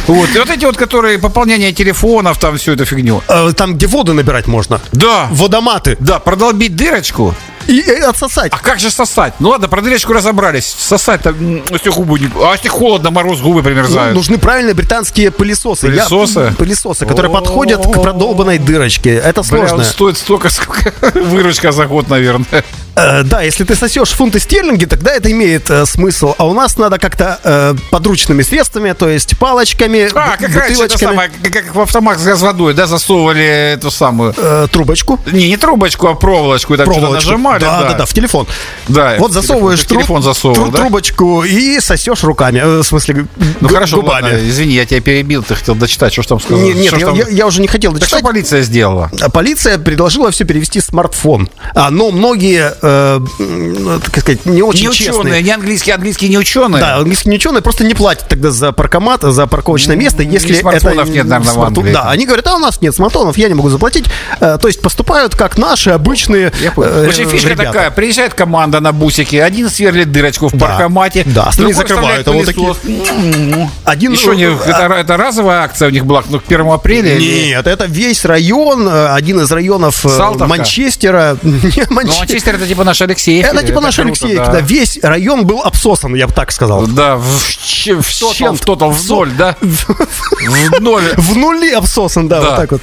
Вот, 0.08 0.30
и 0.36 0.40
вот 0.40 0.50
эти 0.50 0.66
вот, 0.66 0.76
которые 0.78 1.18
пополнение 1.18 1.72
телефонов, 1.72 2.38
там 2.38 2.58
всю 2.58 2.74
эту 2.74 2.84
фигню. 2.86 3.22
Э, 3.30 3.54
Там, 3.56 3.76
где 3.76 3.88
воду 3.88 4.14
набирать 4.14 4.48
можно. 4.48 4.82
Да, 4.92 5.28
Водоматы. 5.32 5.96
да, 6.00 6.20
продолбить 6.20 6.76
дырочку. 6.76 7.34
И, 7.68 7.80
и 7.80 7.90
отсосать. 8.02 8.52
А 8.54 8.58
как 8.60 8.82
же 8.82 8.92
сосать? 8.92 9.36
Ну 9.40 9.48
ладно, 9.50 9.70
про 9.70 9.80
дырочку 9.82 10.12
разобрались. 10.12 10.66
Сосать-то, 10.78 11.30
м, 11.30 11.64
если 11.72 11.90
губы 11.92 12.20
не... 12.20 12.30
А 12.44 12.52
если 12.52 12.68
холодно, 12.68 13.10
мороз, 13.10 13.40
губы 13.40 13.60
Ну, 13.60 13.64
примерзают. 13.64 14.14
нужны 14.14 14.38
правильные 14.38 14.74
британские 14.74 15.32
пылесосы. 15.32 15.88
Я- 15.88 16.04
Пылесосы? 16.10 16.54
пылесосы, 16.58 17.06
которые 17.06 17.32
подходят 17.32 17.86
к 17.88 18.02
продолбанной 18.02 18.58
дырочке. 18.58 19.12
Это 19.16 19.44
Бля, 19.44 19.62
он 19.62 19.68
сложно. 19.70 19.84
стоит 19.86 20.18
столько, 20.18 20.50
сколько 20.50 20.94
выручка 21.16 21.72
за 21.72 21.86
год, 21.86 22.10
наверное. 22.10 22.66
Э, 22.96 23.24
да, 23.24 23.42
если 23.42 23.64
ты 23.64 23.76
сосешь 23.76 24.10
фунты 24.12 24.40
стерлинги, 24.40 24.86
тогда 24.86 25.12
это 25.16 25.32
имеет 25.32 25.70
э, 25.72 25.86
смысл. 25.86 26.36
А 26.38 26.46
у 26.48 26.54
нас 26.54 26.78
надо 26.78 27.00
как-то 27.00 27.40
э, 27.44 27.74
подручными 27.90 28.44
средствами, 28.44 28.92
то 28.94 29.10
есть 29.10 29.38
палочками, 29.40 30.10
А, 30.14 30.38
как 30.38 30.56
раньше, 30.56 30.84
это 30.84 30.98
самое, 30.98 31.32
как- 31.44 31.74
в 31.74 31.80
автомат 31.82 32.20
с 32.20 32.42
водой, 32.42 32.74
да, 32.76 32.86
засовывали 32.86 33.44
эту 33.74 33.90
самую... 33.90 34.34
э, 34.38 34.68
трубочку. 34.72 35.20
Не, 35.32 35.48
не 35.50 35.58
трубочку, 35.58 36.08
а 36.08 36.14
проволочку, 36.14 36.76
и 36.76 36.78
там 36.78 36.86
что-то 36.86 37.00
проволочку. 37.00 37.30
нажимали. 37.32 37.62
да, 37.62 37.82
да, 37.82 37.94
да, 37.94 38.06
в 38.06 38.14
телефон. 38.14 38.46
Да, 38.88 39.16
вот 39.18 39.32
в 39.32 39.34
засовываешь 39.34 39.80
телефон, 39.86 39.96
в 39.96 40.00
телефон 40.00 40.22
тру- 40.22 40.34
засовывал, 40.34 40.64
тру- 40.66 40.72
да? 40.72 40.78
трубочку 40.78 41.44
и 41.44 41.80
сосешь 41.80 42.24
руками. 42.24 42.60
э, 42.60 42.78
в 42.80 42.84
смысле, 42.84 43.26
Ну 43.60 43.68
г- 43.70 43.74
хорошо, 43.74 44.02
губами. 44.02 44.24
ладно, 44.26 44.38
извини, 44.50 44.74
я 44.74 44.86
тебя 44.86 45.02
перебил, 45.02 45.42
ты 45.42 45.56
хотел 45.56 45.74
дочитать, 45.76 46.14
что 46.14 46.22
ж 46.22 46.28
там 46.28 46.40
сказал. 46.40 46.60
Не- 46.64 46.74
нет, 46.74 46.88
Что 46.90 46.98
я, 47.00 47.06
там- 47.08 47.16
я- 47.16 47.28
я 47.30 47.48
уже 47.48 47.60
не 47.62 47.68
хотел 47.68 47.92
Так 47.92 48.02
дочитать. 48.02 48.20
что 48.20 48.28
полиция 48.28 48.62
сделала? 48.62 49.10
Полиция 49.34 49.80
предложила 49.80 50.30
все 50.32 50.44
перевести 50.46 50.80
в 50.80 50.84
смартфон. 50.84 51.50
А, 51.74 51.90
но 51.90 52.12
многие, 52.12 52.74
э, 52.84 53.20
м, 53.40 54.02
так 54.02 54.20
сказать, 54.20 54.46
не 54.46 54.62
очень 54.62 54.88
Не 54.90 54.94
честные. 54.94 55.20
ученые, 55.20 55.42
не 55.42 55.52
английские, 55.52 55.96
английские 55.96 56.30
не 56.30 56.38
ученые. 56.38 56.82
Да, 56.82 56.98
английские 56.98 57.32
не 57.32 57.38
ученые 57.38 57.62
просто 57.62 57.84
не 57.86 57.94
платят 57.96 58.28
тогда 58.28 58.52
за 58.52 58.72
паркомат, 58.72 59.22
за 59.24 59.48
парковочное 59.48 59.96
место, 59.96 60.22
если 60.24 60.54
смартфонов 60.54 61.06
это 61.08 61.16
нет, 61.18 61.26
наверное, 61.26 61.52
в 61.52 61.56
смартфон- 61.56 61.66
Англии. 61.80 61.94
Да, 61.94 62.10
они 62.12 62.26
говорят, 62.26 62.48
а 62.48 62.56
у 62.56 62.60
нас 62.60 62.82
нет 62.82 62.94
смартфонов, 62.96 63.38
я 63.38 63.48
не 63.48 63.54
могу 63.56 63.70
заплатить. 63.70 64.06
Э, 64.40 64.58
то 64.62 64.68
есть 64.68 64.82
поступают 64.82 65.36
как 65.36 65.58
наши 65.58 65.90
обычные 65.92 66.52
Я 66.62 66.74
э, 66.76 67.06
В 67.06 67.08
общем, 67.08 67.30
фишка 67.30 67.50
ребята. 67.50 67.72
такая, 67.72 67.92
приезжает 67.92 68.34
команда 68.34 68.80
на 68.80 68.92
бусике, 68.92 69.44
один 69.44 69.70
сверлит 69.70 70.12
дырочку 70.12 70.50
в 70.50 70.54
Да. 70.54 70.68
паркомате, 70.68 71.24
Да, 71.26 71.44
остальные 71.46 71.74
закрывают, 71.74 72.28
вставляет 72.28 72.28
а 72.28 72.32
вот 72.64 72.78
пылесос. 72.84 73.70
Один, 73.86 74.14
Еще 74.14 74.36
не, 74.36 74.44
э, 74.46 74.56
это, 74.66 74.94
это 74.94 75.18
разовая 75.18 75.62
акция 75.64 75.88
у 75.88 75.92
них 75.92 76.06
была, 76.06 76.24
ну, 76.30 76.40
к 76.40 76.44
1 76.48 76.74
апреля? 76.74 77.16
или- 77.16 77.48
Нет, 77.50 77.66
это 77.68 77.86
весь 77.86 78.26
район, 78.26 78.88
э, 78.88 79.08
один 79.14 79.40
из 79.42 79.52
районов 79.52 80.06
э, 80.06 80.10
Салтовка? 80.10 80.48
Манчестера. 80.48 81.38
Ну. 81.44 81.96
Манчестер 82.20 82.56
это 82.56 82.66
типа 82.74 82.84
наш 82.84 83.02
Алексеев. 83.02 83.46
Это 83.46 83.64
типа 83.64 83.82
наш 83.82 84.00
Алексей, 84.00 84.36
да. 84.36 84.60
Весь 84.62 85.00
район 85.02 85.46
был 85.46 85.62
обсосан, 85.62 86.16
я 86.16 86.28
бы 86.28 86.34
так 86.34 86.52
сказал. 86.52 86.88
Да, 86.88 87.16
в, 87.18 87.24
в, 87.24 88.20
тотал, 88.20 88.34
чем? 88.34 88.56
в 88.56 88.62
тотал, 88.62 88.92
в 88.92 89.10
ноль, 89.10 89.32
да? 89.38 89.56
В 89.62 90.80
ноль. 90.82 91.04
В 91.18 91.36
нули 91.38 91.72
обсосан, 91.72 92.28
да, 92.28 92.42
вот 92.42 92.56
так 92.56 92.72
вот. 92.72 92.82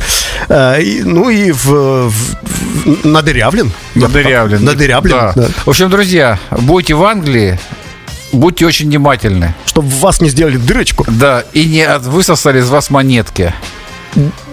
Э, 0.49 0.79
ну 1.05 1.29
и 1.29 1.51
в, 1.53 1.65
в- 1.67 2.11
в- 2.11 3.05
надырявлен. 3.05 3.73
Надырявлен. 3.95 4.65
Надырявлен. 4.65 5.53
В 5.65 5.69
общем, 5.71 5.91
друзья, 5.91 6.39
будьте 6.51 6.95
в 6.95 7.05
Англии, 7.05 7.59
будьте 8.33 8.67
очень 8.67 8.87
внимательны. 8.87 9.55
Чтобы 9.67 9.89
в 9.89 10.01
вас 10.01 10.21
не 10.21 10.29
сделали 10.31 10.57
дырочку. 10.57 11.05
Да, 11.09 11.45
и 11.53 11.65
не 11.67 11.83
от- 11.83 12.03
высосали 12.05 12.61
из 12.61 12.69
вас 12.69 12.91
монетки. 12.91 13.53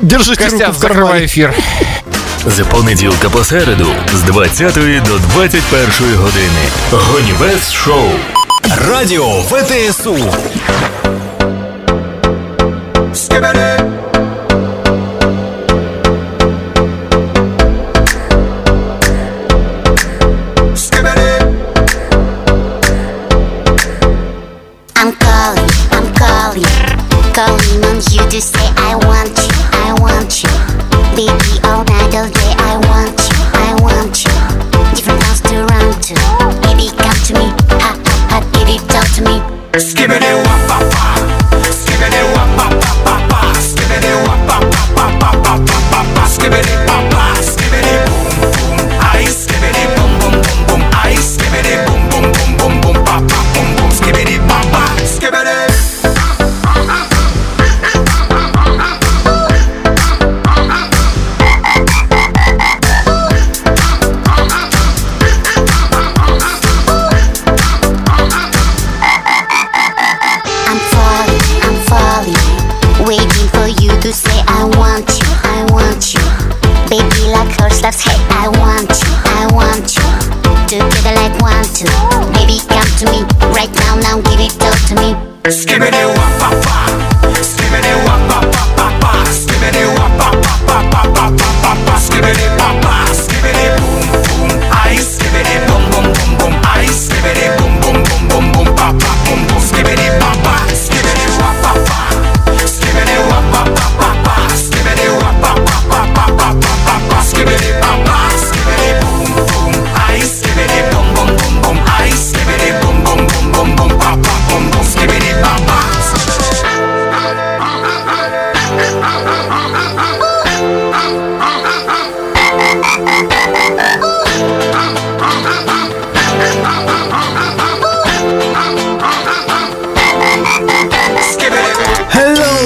Держите 0.01 0.43
Костян, 0.43 0.67
руку 0.67 0.71
в 0.77 0.81
закрывай 0.81 1.03
кармане. 1.03 1.23
ефір. 1.25 1.53
З 2.47 2.63
понеділка 2.63 3.29
по 3.29 3.43
середу 3.43 3.87
з 4.13 4.21
20 4.21 4.73
до 5.05 5.19
21 5.19 6.15
години. 6.15 6.61
Гонівес 6.91 7.71
шоу. 7.71 8.09
Радіо 8.89 9.41
ВТСУ. 9.41 10.17
I'm 13.57 13.86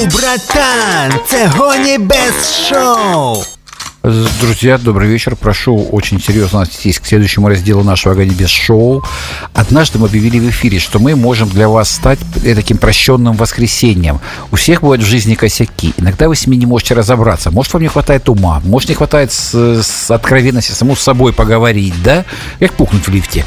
братан, 0.06 1.14
це 1.28 1.48
гоні 1.48 1.98
без 1.98 2.66
шоу. 2.70 3.44
Друзья, 4.04 4.80
добрый 4.80 5.08
вечер. 5.08 5.36
Прошу 5.36 5.78
очень 5.78 6.20
серьезно 6.20 6.64
отнестись 6.64 7.00
к 7.00 7.06
следующему 7.06 7.48
разделу 7.48 7.84
нашего 7.84 8.16
«Огонь 8.16 8.30
без 8.30 8.50
шоу». 8.50 9.04
Однажды 9.54 10.00
мы 10.00 10.08
объявили 10.08 10.40
в 10.40 10.50
эфире, 10.50 10.80
что 10.80 10.98
мы 10.98 11.16
можем 11.16 11.48
для 11.50 11.70
вас 11.70 11.92
стать 11.92 12.18
таким 12.44 12.78
прощенным 12.78 13.36
воскресеньем. 13.36 14.20
У 14.52 14.56
всех 14.56 14.82
бывают 14.82 15.04
в 15.04 15.06
жизни 15.06 15.36
косяки. 15.36 15.94
Иногда 15.98 16.30
вы 16.30 16.36
с 16.36 16.48
ними 16.48 16.56
не 16.56 16.66
можете 16.66 16.96
разобраться. 16.96 17.52
Может, 17.52 17.74
вам 17.74 17.84
не 17.84 17.90
хватает 17.90 18.28
ума, 18.28 18.60
может, 18.66 18.90
не 18.90 18.96
хватает 18.96 19.32
с, 19.32 19.54
с 19.84 20.10
откровенности 20.10 20.72
саму 20.72 20.96
с 20.96 21.02
собой 21.02 21.32
поговорить, 21.32 21.94
да? 22.04 22.26
Как 22.60 22.74
пухнуть 22.74 23.08
в 23.08 23.12
лифте. 23.12 23.46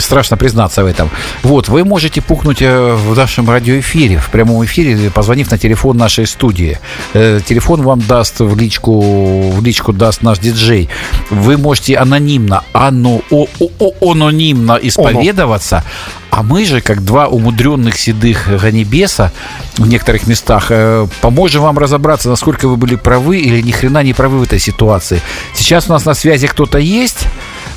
Страшно 0.00 0.36
признаться 0.36 0.82
в 0.82 0.86
этом. 0.86 1.10
Вот, 1.44 1.68
вы 1.68 1.84
можете 1.84 2.20
пухнуть 2.20 2.60
э, 2.60 2.94
в 2.94 3.16
нашем 3.16 3.48
радиоэфире, 3.48 4.18
в 4.18 4.30
прямом 4.30 4.64
эфире, 4.64 5.10
позвонив 5.10 5.52
на 5.52 5.58
телефон 5.58 5.96
нашей 5.96 6.26
студии. 6.26 6.80
Э, 7.14 7.38
Телефон 7.46 7.82
вам 7.82 8.00
даст 8.00 8.40
в 8.40 8.56
личку, 8.58 9.50
в 9.50 9.62
личку 9.64 9.91
даст 9.92 10.22
наш 10.22 10.38
диджей. 10.38 10.88
Вы 11.30 11.56
можете 11.56 11.96
анонимно, 11.96 12.62
ано, 12.72 13.20
о, 13.30 13.46
о, 13.60 13.68
о- 13.78 14.10
анонимно 14.12 14.78
исповедоваться, 14.82 15.84
а 16.30 16.42
мы 16.42 16.64
же, 16.64 16.80
как 16.80 17.04
два 17.04 17.26
умудренных 17.28 17.96
седых 17.98 18.48
ганебеса 18.62 19.32
в 19.76 19.86
некоторых 19.86 20.26
местах, 20.26 20.66
э, 20.70 21.06
поможем 21.20 21.62
вам 21.62 21.78
разобраться, 21.78 22.28
насколько 22.28 22.68
вы 22.68 22.76
были 22.76 22.96
правы 22.96 23.38
или 23.38 23.60
ни 23.60 23.70
хрена 23.70 24.02
не 24.02 24.12
правы 24.14 24.38
в 24.38 24.42
этой 24.42 24.58
ситуации. 24.58 25.20
Сейчас 25.54 25.88
у 25.88 25.92
нас 25.92 26.04
на 26.04 26.14
связи 26.14 26.46
кто-то 26.46 26.78
есть, 26.78 27.26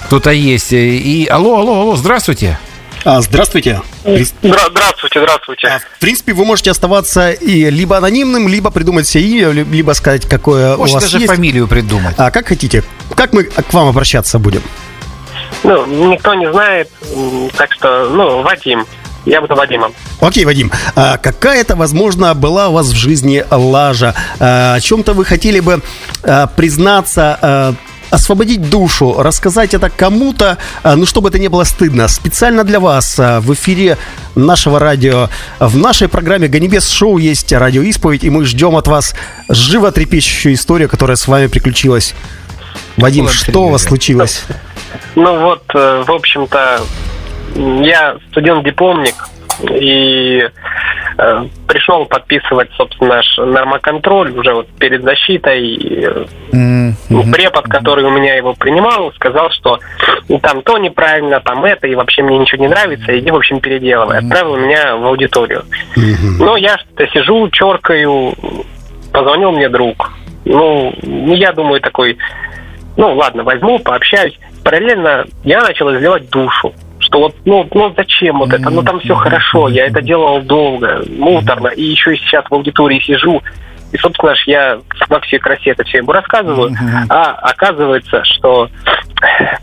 кто-то 0.08 0.32
есть. 0.32 0.74
э, 0.74 0.96
И 0.96 1.26
алло, 1.28 1.60
алло, 1.60 1.82
алло, 1.82 1.96
здравствуйте. 1.96 2.58
А, 3.06 3.22
здравствуйте. 3.22 3.82
Здра- 4.04 4.68
здравствуйте, 4.72 5.20
здравствуйте. 5.22 5.80
В 5.98 6.00
принципе, 6.00 6.34
вы 6.34 6.44
можете 6.44 6.72
оставаться 6.72 7.32
и 7.32 7.70
либо 7.70 7.98
анонимным, 7.98 8.48
либо 8.48 8.72
придумать 8.72 9.08
себе 9.08 9.24
имя, 9.26 9.52
ли- 9.52 9.64
либо 9.64 9.92
сказать, 9.94 10.26
какое 10.28 10.76
Можете 10.76 10.92
у 10.92 10.94
вас 10.96 11.04
даже 11.04 11.18
есть. 11.20 11.28
фамилию 11.32 11.68
придумать. 11.68 12.16
А 12.18 12.32
как 12.32 12.48
хотите? 12.48 12.84
Как 13.16 13.32
мы 13.32 13.44
к 13.44 13.72
вам 13.74 13.90
обращаться 13.90 14.40
будем? 14.40 14.64
Ну, 15.64 15.86
никто 16.12 16.34
не 16.34 16.52
знает, 16.52 16.90
так 17.56 17.72
что, 17.74 18.10
ну, 18.10 18.42
Вадим. 18.42 18.86
Я 19.26 19.42
буду 19.42 19.56
Вадимом. 19.56 19.92
Окей, 20.22 20.46
Вадим, 20.46 20.72
а 20.96 21.18
какая-то, 21.18 21.76
возможно, 21.76 22.36
была 22.36 22.70
у 22.70 22.74
вас 22.74 22.88
в 22.88 22.96
жизни 22.96 23.44
лажа. 23.50 24.14
А, 24.40 24.76
О 24.76 24.80
чем-то 24.80 25.14
вы 25.14 25.26
хотели 25.26 25.60
бы 25.62 25.82
а, 26.24 26.46
признаться, 26.48 27.38
а, 27.42 27.74
освободить 28.10 28.70
душу, 28.70 29.16
рассказать 29.18 29.74
это 29.74 29.90
кому-то, 29.90 30.58
а, 30.84 30.96
ну, 30.96 31.06
чтобы 31.06 31.30
это 31.30 31.40
не 31.40 31.48
было 31.48 31.64
стыдно. 31.64 32.08
Специально 32.08 32.64
для 32.64 32.80
вас 32.80 33.20
а, 33.20 33.40
в 33.42 33.54
эфире 33.54 33.98
нашего 34.36 34.80
радио, 34.80 35.30
в 35.60 35.78
нашей 35.78 36.08
программе 36.08 36.48
«Ганибес 36.48 36.90
Шоу» 36.90 37.18
есть 37.18 37.52
радиоисповедь, 37.54 38.24
и 38.24 38.30
мы 38.30 38.46
ждем 38.46 38.76
от 38.76 38.88
вас 38.88 39.16
животрепещущую 39.50 40.56
историю, 40.56 40.90
которая 40.90 41.18
с 41.18 41.28
вами 41.28 41.48
приключилась. 41.48 42.14
Вадим, 42.98 43.28
что 43.28 43.66
у 43.66 43.70
вас 43.70 43.84
случилось? 43.84 44.44
Ну 45.16 45.40
вот, 45.40 45.64
э, 45.74 46.04
в 46.06 46.12
общем-то, 46.12 46.82
я 47.56 48.18
студент-дипломник 48.32 49.16
и 49.62 50.50
э, 51.18 51.46
пришел 51.68 52.06
подписывать, 52.06 52.70
собственно, 52.78 53.16
наш 53.16 53.38
нормоконтроль 53.38 54.32
уже 54.32 54.54
вот 54.54 54.68
перед 54.80 55.04
защитой. 55.04 55.62
И, 55.66 56.06
э, 56.06 56.26
ну, 57.10 57.24
препод, 57.32 57.66
который 57.66 58.04
у 58.04 58.10
меня 58.10 58.36
его 58.36 58.54
принимал, 58.54 59.12
сказал, 59.14 59.50
что 59.52 59.80
ну, 60.28 60.40
там 60.40 60.62
то 60.62 60.78
неправильно, 60.78 61.40
там 61.40 61.64
это, 61.66 61.88
и 61.88 61.96
вообще 61.96 62.24
мне 62.24 62.38
ничего 62.38 62.62
не 62.62 62.70
нравится, 62.70 63.18
иди, 63.18 63.32
в 63.32 63.36
общем, 63.36 63.60
переделывай. 63.60 64.20
Отправил 64.20 64.58
меня 64.58 64.96
в 64.96 65.06
аудиторию. 65.06 65.64
Ну, 65.96 66.56
я 66.56 66.78
что-то 66.78 67.08
сижу, 67.08 67.50
черкаю, 67.50 68.34
позвонил 69.12 69.52
мне 69.52 69.70
друг. 69.70 70.12
Ну, 70.46 70.94
я 71.02 71.52
думаю, 71.54 71.82
такой, 71.82 72.18
ну, 72.98 73.16
ладно, 73.16 73.44
возьму, 73.44 73.80
пообщаюсь. 73.80 74.38
Параллельно 74.64 75.26
я 75.44 75.62
начал 75.62 75.94
изливать 75.96 76.30
душу. 76.30 76.74
Что 77.06 77.20
вот, 77.20 77.36
ну, 77.46 77.68
ну 77.72 77.94
зачем 77.96 78.40
вот 78.40 78.52
это? 78.52 78.70
Ну, 78.70 78.82
там 78.82 79.00
все 79.00 79.14
хорошо, 79.16 79.68
я 79.70 79.86
это 79.86 80.02
делал 80.02 80.42
долго, 80.42 81.04
муторно, 81.18 81.68
и 81.68 81.84
еще 81.84 82.16
и 82.16 82.18
сейчас 82.18 82.46
в 82.50 82.54
аудитории 82.54 83.00
сижу. 83.00 83.44
И, 83.92 83.98
собственно, 83.98 84.36
ж 84.36 84.44
я 84.48 84.80
во 85.08 85.20
всей 85.22 85.40
красе 85.40 85.72
это 85.72 85.84
все 85.84 86.00
ему 86.00 86.12
рассказываю. 86.12 86.76
А 87.10 87.32
оказывается, 87.34 88.24
что 88.26 88.70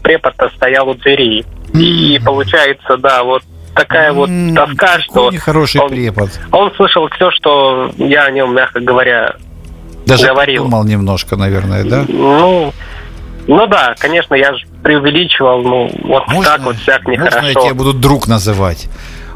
препод 0.03 0.34
стоял 0.57 0.88
у 0.88 0.95
дверей. 0.95 1.45
И 1.74 2.20
получается, 2.24 2.97
да, 2.97 3.24
вот 3.24 3.43
такая 3.74 4.12
вот 4.12 4.30
тоска, 4.55 5.01
что 5.01 5.30
Нехороший 5.30 5.80
он, 5.80 5.88
препод. 5.88 6.30
он 6.53 6.72
слышал 6.76 7.09
все, 7.09 7.30
что 7.32 7.90
я 7.97 8.24
о 8.24 8.30
нем, 8.30 8.55
мягко 8.55 8.80
говоря, 8.80 9.34
Даже 10.07 10.28
говорил. 10.28 10.64
думал 10.64 10.84
немножко, 10.84 11.36
наверное, 11.36 11.82
да? 11.84 12.05
Ну, 12.09 12.72
ну 13.49 13.66
да, 13.66 13.95
конечно, 13.99 14.34
я 14.34 14.55
же 14.55 14.64
преувеличивал, 14.83 15.62
ну, 15.62 15.91
вот 16.05 16.24
так 16.45 16.62
вот 16.62 16.76
всяк 16.76 17.05
Можно 17.05 17.24
я 17.24 17.30
нехорошо. 17.30 17.61
тебя 17.61 17.74
буду 17.74 17.93
друг 17.93 18.26
называть? 18.26 18.89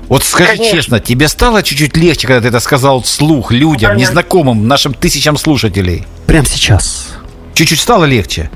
Вот 0.08 0.22
скажи 0.22 0.56
Конечно. 0.56 0.76
честно, 0.76 1.00
тебе 1.00 1.26
стало 1.26 1.62
чуть-чуть 1.62 1.96
легче, 1.96 2.28
когда 2.28 2.42
ты 2.42 2.48
это 2.48 2.60
сказал 2.60 3.02
вслух 3.02 3.50
людям, 3.50 3.90
конечно. 3.90 4.10
незнакомым, 4.10 4.68
нашим 4.68 4.94
тысячам 4.94 5.36
слушателей? 5.36 6.06
Прямо 6.26 6.46
сейчас. 6.46 7.16
Чуть-чуть 7.54 7.80
стало 7.80 8.04
легче? 8.04 8.50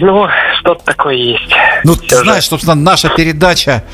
Ну, 0.00 0.28
что-то 0.60 0.84
такое 0.84 1.16
есть. 1.16 1.52
Ну, 1.84 1.96
ты 1.96 2.16
знаешь, 2.16 2.44
собственно, 2.46 2.74
наша 2.74 3.08
передача... 3.08 3.84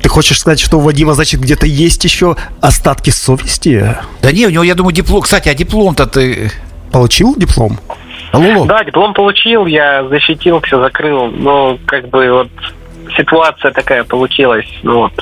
Ты 0.00 0.10
хочешь 0.10 0.38
сказать, 0.38 0.60
что 0.60 0.76
у 0.76 0.80
Вадима, 0.80 1.14
значит, 1.14 1.40
где-то 1.40 1.64
есть 1.64 2.04
еще 2.04 2.36
остатки 2.60 3.08
совести? 3.08 3.96
Да 4.20 4.32
не, 4.32 4.46
у 4.46 4.50
него, 4.50 4.62
я 4.62 4.74
думаю, 4.74 4.94
диплом... 4.94 5.22
Кстати, 5.22 5.48
а 5.48 5.54
диплом-то 5.54 6.06
ты... 6.06 6.52
Получил 6.92 7.34
диплом? 7.36 7.80
Алло, 8.32 8.64
Да, 8.66 8.84
диплом 8.84 9.14
получил, 9.14 9.66
я 9.66 10.06
защитил, 10.08 10.60
все 10.60 10.80
закрыл. 10.82 11.26
Ну, 11.30 11.78
как 11.86 12.08
бы 12.08 12.30
вот 12.32 12.48
ситуация 13.16 13.72
такая 13.72 14.04
получилась. 14.04 14.66
Ну, 14.82 15.00
вот. 15.00 15.12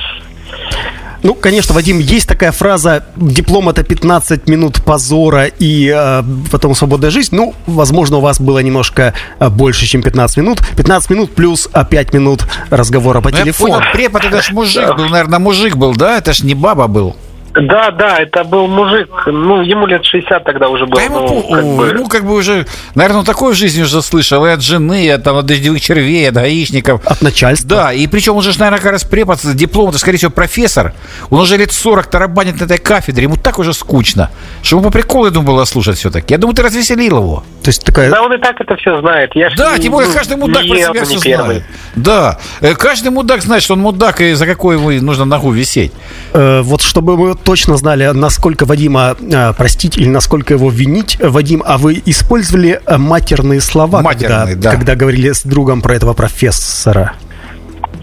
Ну, 1.23 1.35
конечно, 1.35 1.73
Вадим, 1.73 1.99
есть 1.99 2.27
такая 2.27 2.51
фраза 2.51 3.05
«диплом– 3.15 3.69
это 3.69 3.81
15 3.83 4.49
минут 4.49 4.83
позора 4.83 5.45
и 5.45 5.89
э, 5.89 6.21
потом 6.51 6.75
свободная 6.75 7.11
жизнь». 7.11 7.33
Ну, 7.33 7.55
возможно, 7.65 8.17
у 8.17 8.19
вас 8.19 8.41
было 8.41 8.59
немножко 8.59 9.13
э, 9.39 9.47
больше, 9.49 9.85
чем 9.85 10.03
15 10.03 10.37
минут. 10.37 10.59
15 10.75 11.09
минут 11.11 11.33
плюс 11.33 11.69
а, 11.71 11.85
5 11.85 12.13
минут 12.13 12.45
разговора 12.69 13.21
по 13.21 13.29
Ну, 13.29 13.37
я 13.37 13.43
телефону. 13.43 13.75
понял, 13.75 13.91
препод 13.93 14.25
это 14.25 14.41
ж 14.41 14.51
мужик 14.51 14.95
был, 14.97 15.05
наверное, 15.07 15.39
мужик 15.39 15.77
был, 15.77 15.93
да? 15.95 16.17
Это 16.17 16.33
ж 16.33 16.43
не 16.43 16.55
баба 16.55 16.87
был. 16.87 17.15
Да, 17.55 17.91
да, 17.91 18.17
это 18.17 18.43
был 18.43 18.67
мужик, 18.67 19.09
ну, 19.27 19.61
ему 19.61 19.85
лет 19.85 20.03
60 20.03 20.43
тогда 20.43 20.69
уже 20.69 20.85
было. 20.85 20.95
Да 20.95 21.01
ему, 21.03 21.19
ну, 21.19 21.43
как 21.51 21.65
бы- 21.65 21.87
ему 21.87 22.07
как 22.07 22.25
бы 22.25 22.33
уже, 22.33 22.65
наверное, 22.95 23.19
он 23.19 23.25
такой 23.25 23.53
в 23.53 23.55
жизни 23.55 23.83
уже 23.83 24.01
слышал 24.01 24.43
и 24.45 24.49
от 24.49 24.61
жены, 24.61 25.05
и 25.05 25.09
от, 25.09 25.23
там, 25.23 25.37
от 25.37 25.45
дождевых 25.45 25.79
червей, 25.79 26.27
от 26.29 26.35
гаишников. 26.35 27.05
От 27.05 27.21
начальства. 27.21 27.69
Да, 27.69 27.93
и 27.93 28.07
причем 28.07 28.35
он 28.35 28.41
же, 28.41 28.57
наверное, 28.57 28.79
как 28.79 28.91
раз 28.93 29.03
препод, 29.03 29.39
диплом, 29.53 29.89
это, 29.89 29.99
скорее 29.99 30.17
всего, 30.17 30.31
профессор. 30.31 30.93
Он 31.29 31.41
уже 31.41 31.57
лет 31.57 31.71
40 31.71 32.07
тарабанит 32.07 32.59
на 32.59 32.65
этой 32.65 32.79
кафедре, 32.79 33.23
ему 33.25 33.35
так 33.35 33.59
уже 33.59 33.73
скучно, 33.73 34.31
что 34.63 34.77
ему 34.77 34.85
по 34.85 34.91
приколу, 34.91 35.25
я 35.25 35.31
думаю, 35.31 35.53
было 35.53 35.65
слушать 35.65 35.97
все-таки. 35.99 36.33
Я 36.33 36.39
думаю, 36.39 36.55
ты 36.55 36.63
развеселил 36.63 37.17
его. 37.17 37.43
То 37.63 37.69
есть 37.69 37.83
такая... 37.85 38.11
Да 38.11 38.21
он 38.21 38.33
и 38.33 38.37
так 38.37 38.59
это 38.59 38.75
все 38.75 38.99
знает. 38.99 39.31
Я 39.35 39.49
Да, 39.55 39.77
не- 39.77 39.83
тем 39.83 39.93
более 39.93 40.11
каждый 40.13 40.35
мудак 40.35 40.67
про 40.67 40.75
себя 40.77 41.05
все 41.05 41.17
знает. 41.19 41.63
Да, 41.95 42.37
Э, 42.59 42.75
каждый 42.75 43.09
мудак 43.11 43.41
знает, 43.41 43.63
что 43.63 43.73
он 43.73 43.79
мудак, 43.79 44.19
и 44.19 44.33
за 44.33 44.45
какой 44.45 44.75
ему 44.75 44.91
нужно 45.05 45.23
ногу 45.23 45.49
висеть. 45.51 45.93
Э, 46.33 46.61
вот 46.61 46.81
чтобы 46.81 47.15
мы 47.17 47.35
точно 47.35 47.77
знали, 47.77 48.09
насколько 48.13 48.65
Вадима 48.65 49.15
э, 49.19 49.53
простить 49.53 49.97
или 49.97 50.09
насколько 50.09 50.53
его 50.53 50.69
винить, 50.69 51.17
Вадим, 51.21 51.63
а 51.65 51.77
вы 51.77 52.01
использовали 52.05 52.81
э, 52.85 52.97
матерные 52.97 53.61
слова, 53.61 54.01
Матерные, 54.01 54.55
когда, 54.55 54.71
да. 54.71 54.71
когда 54.71 54.95
говорили 54.95 55.31
с 55.31 55.43
другом 55.43 55.81
про 55.81 55.95
этого 55.95 56.13
профессора? 56.13 57.13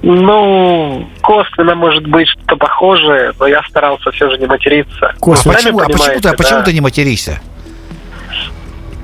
Ну, 0.03 1.07
косвенно, 1.21 1.75
может 1.75 2.07
быть, 2.07 2.27
что-то 2.29 2.57
похожее, 2.57 3.33
но 3.39 3.47
я 3.47 3.61
старался 3.69 4.11
все 4.13 4.31
же 4.31 4.39
не 4.39 4.47
материться. 4.47 5.13
Косвенно. 5.21 5.59
Сами 5.59 5.73
Почему, 5.73 5.81
а 5.81 5.87
почему, 5.87 6.21
ты, 6.21 6.29
а 6.31 6.33
почему 6.33 6.59
да. 6.61 6.65
ты 6.65 6.73
не 6.73 6.81
материшься? 6.81 7.41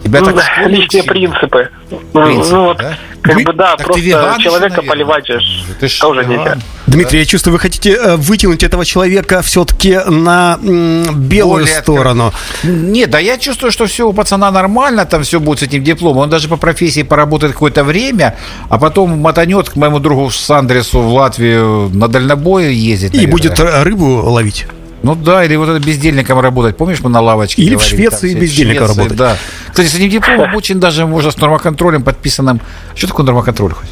Тебя 0.06 0.20
Ну, 0.20 0.26
так 0.26 0.36
да, 0.36 0.68
личные 0.68 1.02
принципы. 1.02 1.68
Ну, 1.90 1.98
Принципы, 2.24 2.54
ну, 2.54 2.64
вот, 2.64 2.76
да? 2.78 2.96
как 3.22 3.42
бы 3.42 3.52
да, 3.52 3.76
так 3.76 3.86
просто 3.86 4.02
веган 4.02 4.38
человека 4.40 4.76
наверное? 4.76 4.88
поливать 4.88 5.26
же 5.26 5.40
Ты 5.80 5.88
тоже 6.00 6.20
веган. 6.22 6.38
нельзя. 6.38 6.58
Дмитрий, 6.86 7.18
я 7.18 7.24
чувствую, 7.24 7.52
вы 7.54 7.58
хотите 7.58 7.90
э, 7.92 8.16
вытянуть 8.16 8.62
этого 8.62 8.84
человека 8.84 9.42
все-таки 9.42 9.98
на 10.06 10.58
белую 10.62 11.64
Более 11.64 11.80
сторону. 11.80 12.32
Нет, 12.62 13.10
да 13.10 13.18
я 13.18 13.36
чувствую, 13.38 13.72
что 13.72 13.86
все 13.86 14.08
у 14.08 14.12
пацана 14.12 14.50
нормально, 14.52 15.04
там 15.06 15.24
все 15.24 15.40
будет 15.40 15.58
с 15.58 15.62
этим 15.62 15.82
дипломом. 15.82 16.18
Он 16.22 16.30
даже 16.30 16.48
по 16.48 16.56
профессии 16.56 17.02
поработает 17.02 17.52
какое-то 17.54 17.82
время, 17.82 18.36
а 18.68 18.78
потом 18.78 19.18
мотанет 19.18 19.70
к 19.70 19.76
моему 19.76 19.98
другу 19.98 20.30
Сандресу 20.30 21.00
в 21.00 21.12
Латвию 21.12 21.90
на 21.92 22.06
дальнобой 22.08 22.72
ездить. 22.74 23.14
И 23.14 23.26
наверное. 23.26 23.32
будет 23.32 23.60
рыбу 23.60 24.06
ловить. 24.30 24.66
Ну 25.06 25.14
да, 25.14 25.44
или 25.44 25.54
вот 25.54 25.68
это 25.68 25.78
бездельником 25.78 26.40
работать. 26.40 26.76
Помнишь, 26.76 27.00
мы 27.00 27.10
на 27.10 27.20
лавочке 27.20 27.62
Или 27.62 27.76
в 27.76 27.78
говорили, 27.78 27.96
Швеции 27.96 28.32
там 28.32 28.40
бездельником 28.40 28.86
Швеции, 28.86 28.98
работать. 28.98 29.16
Да. 29.18 29.36
Кстати, 29.70 29.86
с 29.86 29.94
этим 29.94 30.08
дипломом 30.10 30.52
очень 30.56 30.80
даже 30.80 31.06
можно 31.06 31.30
с 31.30 31.36
нормоконтролем 31.36 32.02
подписанным. 32.02 32.60
Что 32.96 33.06
такое 33.06 33.24
нормоконтроль 33.24 33.72
хоть? 33.72 33.88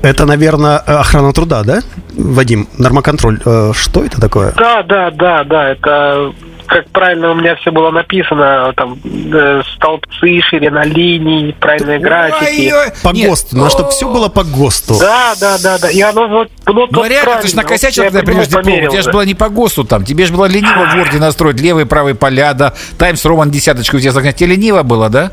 Это, 0.00 0.24
наверное, 0.24 0.82
э, 0.86 0.94
охрана 0.94 1.34
труда, 1.34 1.62
да? 1.64 1.80
Вадим, 2.16 2.66
нормоконтроль. 2.78 3.40
э, 3.44 3.72
Что 3.74 4.04
это 4.04 4.20
такое? 4.22 4.54
Да, 4.56 4.82
да, 4.82 5.10
да, 5.10 5.44
да, 5.44 5.70
это 5.70 6.32
как 6.72 6.88
правильно 6.88 7.32
у 7.32 7.34
меня 7.34 7.54
все 7.56 7.70
было 7.70 7.90
написано, 7.90 8.72
там 8.74 8.98
э, 9.04 9.60
столбцы, 9.74 10.40
ширина 10.40 10.84
линий, 10.84 11.54
правильные 11.60 11.98
графики. 11.98 12.72
По 13.02 13.12
ГОСТу, 13.12 13.56
ну, 13.58 13.68
чтобы 13.68 13.90
все 13.90 14.08
было 14.08 14.30
по 14.30 14.42
ГОСТу. 14.42 14.94
Да, 14.98 15.34
да, 15.38 15.58
да, 15.62 15.78
да. 15.78 15.90
И 15.90 16.00
оно 16.00 16.28
вот, 16.28 16.48
Ну, 16.66 16.86
вот 16.90 17.08
реально, 17.08 17.42
ты 17.42 17.48
же 17.48 17.56
накосячил, 17.56 18.04
Вот 18.04 18.12
когда 18.12 18.20
я 18.20 18.24
принес 18.24 18.48
диплом. 18.48 18.62
У 18.62 18.64
померил 18.64 18.90
тебя 18.90 19.02
же 19.02 19.12
было 19.12 19.22
не 19.26 19.34
по 19.34 19.50
ГОСТу 19.50 19.84
там. 19.84 20.06
Тебе 20.06 20.24
же 20.24 20.32
было 20.32 20.46
лениво 20.46 20.86
в 20.86 20.96
Word 20.96 21.18
настроить 21.18 21.60
левые 21.60 21.84
и 21.84 21.88
правые 21.88 22.14
поля, 22.14 22.54
да. 22.54 22.72
Таймс 22.96 23.22
Роман 23.26 23.50
десяточку 23.50 23.98
у 23.98 24.00
тебя 24.00 24.12
загнать. 24.12 24.36
Тебе 24.36 24.56
лениво 24.56 24.82
было, 24.82 25.10
да? 25.10 25.30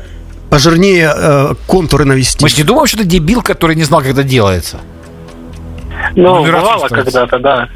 Пожирнее 0.50 1.10
э, 1.16 1.54
контуры 1.66 2.04
навести. 2.04 2.42
Мы 2.42 2.50
же 2.50 2.56
не 2.58 2.64
думаем, 2.64 2.86
что 2.86 2.98
ты 2.98 3.04
дебил, 3.04 3.40
который 3.40 3.76
не 3.76 3.84
знал, 3.84 4.02
как 4.02 4.10
это 4.10 4.24
делается. 4.24 4.80
Ну, 6.16 6.44
бывало 6.44 6.88
когда-то, 6.88 7.38
да. 7.38 7.68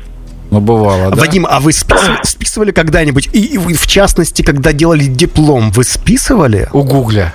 Ну, 0.54 0.60
бывало, 0.60 1.10
да. 1.10 1.16
Вадим, 1.16 1.46
а 1.50 1.58
вы 1.60 1.72
списывали, 1.72 2.18
списывали 2.22 2.70
когда-нибудь? 2.70 3.28
И, 3.32 3.40
и 3.54 3.58
вы, 3.58 3.74
в 3.74 3.86
частности, 3.88 4.42
когда 4.42 4.72
делали 4.72 5.04
диплом, 5.04 5.70
вы 5.72 5.82
списывали? 5.84 6.68
У 6.72 6.82
Гугля. 6.84 7.34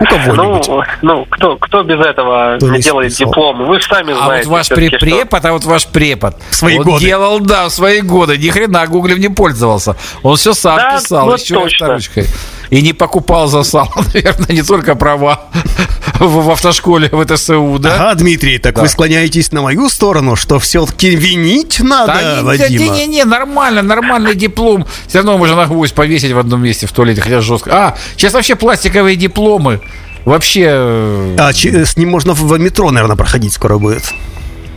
У 0.00 0.04
кого-нибудь? 0.04 0.66
Ну, 0.68 0.82
ну 1.02 1.26
кто, 1.28 1.56
кто 1.56 1.82
без 1.82 2.00
этого 2.00 2.56
Кто 2.56 2.70
не 2.70 2.80
делает 2.80 3.12
списал? 3.12 3.28
диплом? 3.32 3.66
Вы 3.66 3.80
же 3.82 3.86
сами 3.86 4.12
А 4.18 4.24
знаете. 4.24 4.48
вот 4.48 4.52
ваш 4.56 4.70
пре- 4.70 4.98
препод, 4.98 5.44
а 5.44 5.52
вот 5.52 5.64
ваш 5.66 5.86
препод. 5.88 6.36
В 6.48 6.54
свои 6.56 6.78
он 6.78 6.84
годы. 6.84 7.04
делал, 7.04 7.40
да, 7.40 7.68
в 7.68 7.72
свои 7.72 8.00
годы. 8.00 8.38
Ни 8.38 8.48
хрена 8.48 8.86
Гуглем 8.86 9.18
не 9.20 9.28
пользовался. 9.28 9.96
Он 10.22 10.36
все 10.38 10.54
сам 10.54 10.76
Да, 10.78 10.96
писал, 10.98 11.26
вот 11.26 11.38
еще 11.40 11.54
точно. 11.56 11.86
авторучкой. 11.86 12.26
И 12.70 12.82
не 12.82 12.92
покупал 12.92 13.48
за 13.48 13.64
сало, 13.64 13.90
наверное, 14.14 14.54
не 14.54 14.62
только 14.62 14.94
права 14.94 15.46
в, 16.20 16.26
в 16.44 16.50
автошколе, 16.50 17.08
в 17.10 17.24
ТСУ, 17.36 17.78
да? 17.80 17.94
Ага, 18.10 18.14
Дмитрий, 18.14 18.58
так 18.58 18.74
Да. 18.76 18.82
вы 18.82 18.88
склоняетесь 18.88 19.50
на 19.52 19.62
мою 19.62 19.88
сторону, 19.88 20.36
что 20.36 20.58
все-таки 20.60 21.10
винить 21.16 21.80
надо 21.80 22.12
Да 22.36 22.42
Вадима? 22.44 22.68
не-не-не, 22.96 23.24
нормально, 23.24 23.82
нормальный 23.82 24.36
диплом. 24.36 24.86
Все 25.08 25.18
равно 25.18 25.36
можно 25.38 25.56
на 25.56 25.66
гвоздь 25.66 25.94
повесить 25.94 26.30
в 26.32 26.38
одном 26.38 26.62
месте 26.62 26.86
в 26.86 26.92
туалете, 26.92 27.20
хотя 27.22 27.40
жестко. 27.40 27.70
А, 27.72 27.96
сейчас 28.16 28.34
вообще 28.34 28.54
пластиковые 28.54 29.16
дипломы. 29.16 29.80
Вообще, 30.24 30.66
э, 30.68 31.36
А, 31.40 31.52
че- 31.52 31.84
с 31.86 31.96
ним 31.96 32.10
можно 32.10 32.34
в 32.34 32.58
метро, 32.58 32.90
наверное, 32.92 33.16
проходить 33.16 33.52
скоро 33.54 33.78
будет. 33.78 34.04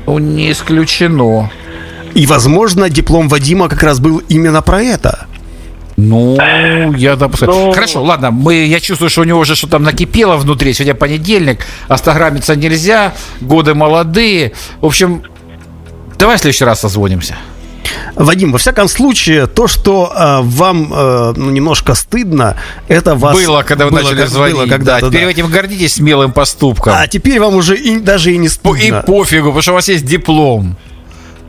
ну, 0.07 0.17
не 0.17 0.51
исключено. 0.51 1.51
И, 2.15 2.25
возможно, 2.25 2.89
диплом 2.89 3.27
Вадима 3.27 3.67
как 3.69 3.83
раз 3.83 3.99
был 3.99 4.21
именно 4.29 4.61
про 4.61 4.81
это. 4.81 5.27
Ну, 5.95 6.37
я 6.97 7.15
допускаю. 7.15 7.51
Ну- 7.51 7.71
Хорошо, 7.73 8.03
ладно, 8.03 8.31
мы, 8.31 8.55
я 8.65 8.79
чувствую, 8.79 9.09
что 9.09 9.21
у 9.21 9.25
него 9.25 9.39
уже 9.39 9.55
что 9.55 9.67
там 9.67 9.83
накипело 9.83 10.37
внутри. 10.37 10.73
Сегодня 10.73 10.95
понедельник, 10.95 11.65
остаграмиться 11.87 12.55
нельзя, 12.55 13.13
годы 13.41 13.73
молодые. 13.75 14.53
В 14.81 14.85
общем, 14.87 15.23
давай 16.17 16.37
в 16.37 16.39
следующий 16.39 16.65
раз 16.65 16.79
созвонимся. 16.81 17.35
Вадим, 18.15 18.51
во 18.51 18.57
всяком 18.57 18.87
случае, 18.87 19.45
то, 19.47 19.67
что 19.67 20.11
э, 20.15 20.39
вам 20.43 20.91
э, 20.93 21.33
ну, 21.35 21.49
немножко 21.51 21.95
стыдно, 21.95 22.55
это 22.87 23.13
вас... 23.15 23.35
было, 23.35 23.61
когда 23.63 23.85
вы 23.85 23.91
было 23.91 24.01
начали 24.01 24.19
как- 24.21 24.29
звонить. 24.29 24.55
было 24.55 24.65
да, 24.67 24.71
когда-то, 24.75 25.07
теперь 25.09 25.25
да. 25.25 25.29
этим 25.31 25.47
гордитесь 25.47 25.95
смелым 25.95 26.31
поступком. 26.31 26.93
А 26.95 27.07
теперь 27.07 27.39
вам 27.39 27.55
уже 27.55 27.75
и- 27.75 27.97
даже 27.99 28.31
и 28.33 28.37
не 28.37 28.45
И 28.45 28.49
стыдно. 28.49 29.01
пофигу, 29.05 29.47
потому 29.47 29.61
что 29.61 29.71
у 29.71 29.75
вас 29.75 29.89
есть 29.89 30.05
диплом. 30.05 30.77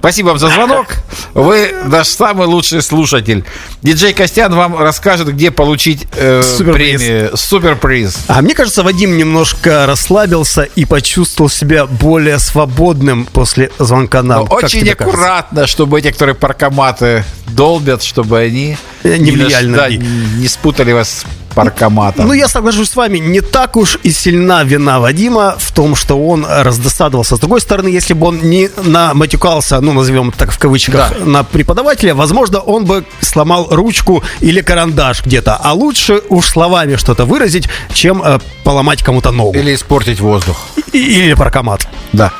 Спасибо 0.05 0.29
вам 0.29 0.39
за 0.39 0.49
звонок. 0.49 0.89
Вы 1.33 1.75
наш 1.87 2.09
самый 2.09 2.47
лучший 2.47 2.83
слушатель. 2.83 3.43
Диджей 3.81 4.13
Костян 4.13 4.55
вам 4.55 4.77
расскажет, 4.77 5.29
где 5.29 5.51
получить 5.51 6.07
э, 6.15 6.43
Суперприз. 6.43 7.01
премию. 7.01 7.31
Суперприз. 7.35 8.19
А 8.29 8.43
мне 8.43 8.53
кажется, 8.55 8.83
Вадим 8.83 9.17
немножко 9.17 9.87
расслабился 9.87 10.65
и 10.65 10.85
почувствовал 10.85 11.49
себя 11.49 11.87
более 11.87 12.39
свободным 12.39 13.25
после 13.25 13.71
звонка 13.79 14.23
нам. 14.23 14.41
Но 14.41 14.45
Как 14.47 14.65
очень 14.65 14.81
тебе 14.83 14.95
кажется? 14.95 15.17
аккуратно, 15.19 15.67
чтобы 15.67 15.99
эти, 16.01 16.11
которые 16.11 16.35
паркоматы 16.35 17.25
долбят, 17.47 18.03
чтобы 18.03 18.39
они 18.41 18.77
Э, 19.05 19.17
не 19.17 19.31
наш- 19.31 19.47
влияли 19.47 19.67
на 19.69 19.77
да, 19.79 19.89
не 19.89 20.49
спутали 20.49 20.93
вас 20.93 21.09
с 21.09 21.25
паркоматом. 21.55 22.27
Ну, 22.27 22.33
я 22.35 22.49
соглашусь 22.49 22.91
с 22.91 22.97
вами, 22.97 23.19
не 23.19 23.41
так 23.41 23.77
уж 23.77 23.99
и 24.03 24.11
сильна 24.13 24.65
вина 24.65 24.99
Вадима 25.01 25.55
в 25.59 25.73
том, 25.73 25.97
что 25.97 26.17
он 26.29 26.47
раздосадовался. 26.49 27.37
С 27.37 27.41
другой 27.41 27.61
стороны, 27.61 27.89
если 27.89 28.15
бы 28.15 28.27
он 28.27 28.41
не 28.43 28.71
наматюкался, 28.83 29.81
ну, 29.81 29.93
назовем 29.93 30.33
так 30.33 30.51
в 30.53 30.59
кавычках, 30.59 31.13
Да. 31.19 31.25
на 31.25 31.45
преподавателя, 31.45 32.15
возможно, 32.15 32.59
он 32.59 32.85
бы 32.85 33.05
сломал 33.21 33.69
ручку 33.71 34.23
или 34.41 34.61
карандаш 34.63 35.25
где-то. 35.27 35.59
А 35.63 35.73
лучше 35.73 36.21
уж 36.29 36.47
словами 36.49 36.97
что-то 36.97 37.25
выразить, 37.25 37.69
чем 37.93 38.23
э, 38.25 38.39
поломать 38.65 39.03
кому-то 39.03 39.31
ногу. 39.33 39.59
Или 39.59 39.75
испортить 39.75 40.21
воздух. 40.21 40.57
И- 40.93 40.99
Или 40.99 41.35
паркомат. 41.35 41.87
Да. 42.13 42.31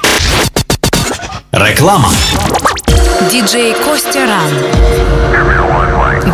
Реклама. 1.53 2.11
Діджей 3.31 3.75
Костя 3.85 4.27
Ран. 4.27 4.51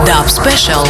Dub 0.07 0.31
Special. 0.31 0.87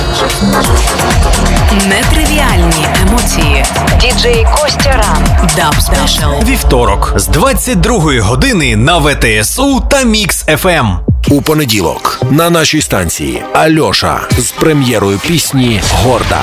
Нетривіальні 1.89 2.87
емоції. 3.03 3.65
Діджей 4.01 4.47
Костя 4.57 4.91
Ран. 4.97 5.49
Dub 5.57 5.75
Special. 5.83 6.45
Вівторок 6.45 7.13
з 7.17 7.27
22 7.27 8.21
години 8.21 8.77
на 8.77 8.99
ВТСУ 8.99 9.81
та 9.91 10.03
Мікс 10.03 10.45
Ем. 10.47 10.59
ФМ. 10.59 10.87
У 11.35 11.43
понеділок 11.43 12.21
на 12.31 12.51
нашій 12.51 12.83
станції 12.83 13.43
Альоша 13.53 14.21
з 14.39 14.51
прем'єрою 14.51 15.19
пісні 15.19 15.83
Горда. 16.03 16.41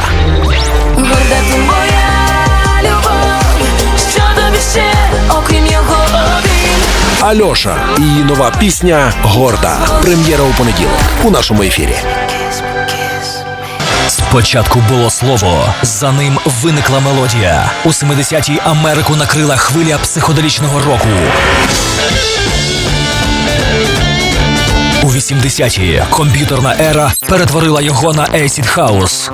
Горда 0.95 1.37
ти 1.51 1.57
моя 1.57 2.81
любов, 2.81 3.41
що 4.11 4.21
тобі 4.35 4.57
ще, 4.73 4.83
окрім 5.39 5.65
його. 5.65 5.95
Альоша 7.21 7.75
і 7.97 8.01
її 8.01 8.23
нова 8.23 8.51
пісня 8.59 9.13
Горда. 9.23 9.77
Прем'єра 10.01 10.43
у 10.43 10.53
понеділок 10.53 10.99
у 11.23 11.31
нашому 11.31 11.63
ефірі. 11.63 11.95
Спочатку 14.29 14.83
було 14.89 15.09
слово, 15.09 15.73
за 15.81 16.11
ним 16.11 16.39
виникла 16.45 16.99
мелодія. 16.99 17.71
У 17.85 17.89
70-ті 17.89 18.59
Америку 18.65 19.15
накрила 19.15 19.57
хвиля 19.57 19.97
психоделічного 19.97 20.79
року. 20.79 21.07
У 25.03 25.07
80-ті 25.07 26.03
комп'ютерна 26.09 26.75
ера 26.79 27.13
перетворила 27.29 27.81
його 27.81 28.13
на 28.13 28.25
Acid 28.25 28.77
House. 28.77 29.29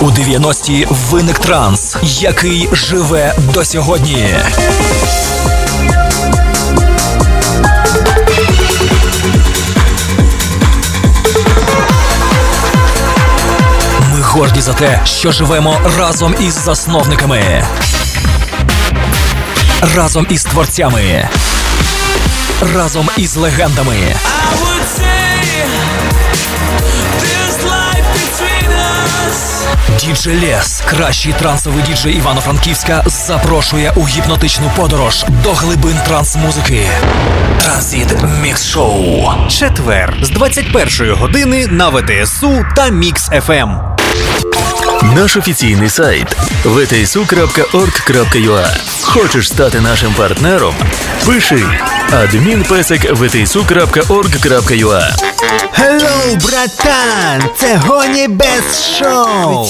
У 0.00 0.10
90-ті 0.10 0.86
виник 0.90 1.38
транс, 1.38 1.96
який 2.02 2.68
живе 2.72 3.34
до 3.54 3.64
сьогодні. 3.64 4.36
Горді 14.32 14.60
за 14.60 14.72
те, 14.72 15.00
що 15.04 15.32
живемо 15.32 15.80
разом 15.98 16.34
із 16.40 16.54
засновниками, 16.54 17.64
разом 19.96 20.26
із 20.30 20.44
творцями, 20.44 21.28
разом 22.74 23.08
із 23.16 23.36
легендами. 23.36 23.96
Діджей 30.00 30.40
Лес, 30.40 30.82
кращий 30.86 31.32
трансовий 31.32 31.82
діджей 31.82 32.14
Івано-Франківська, 32.14 33.04
запрошує 33.06 33.92
у 33.96 34.08
гіпнотичну 34.08 34.70
подорож 34.76 35.24
до 35.44 35.52
глибин 35.52 35.96
трансмузики. 36.06 36.86
Транзит 37.62 38.16
Мікс 38.42 38.66
Шоу. 38.66 39.30
Четвер 39.48 40.14
з 40.22 40.30
21 40.30 41.14
години 41.14 41.66
на 41.66 41.88
ВТСУ 41.88 42.66
та 42.76 42.88
Мікс. 42.88 43.30
ФМ. 43.46 43.91
Наш 45.02 45.36
офіційний 45.36 45.90
сайт 45.90 46.36
vtsu.org.ua 46.64 48.66
Хочеш 49.02 49.48
стати 49.48 49.80
нашим 49.80 50.14
партнером? 50.14 50.74
Пиши 51.26 51.66
адмінпесик 52.12 53.04
vtsu.org.ua 53.12 55.02
Хеллоу, 55.72 56.36
братан! 56.36 57.42
Це 57.56 57.76
гоні 57.76 58.28
без 58.28 58.96
шоу! 58.98 59.66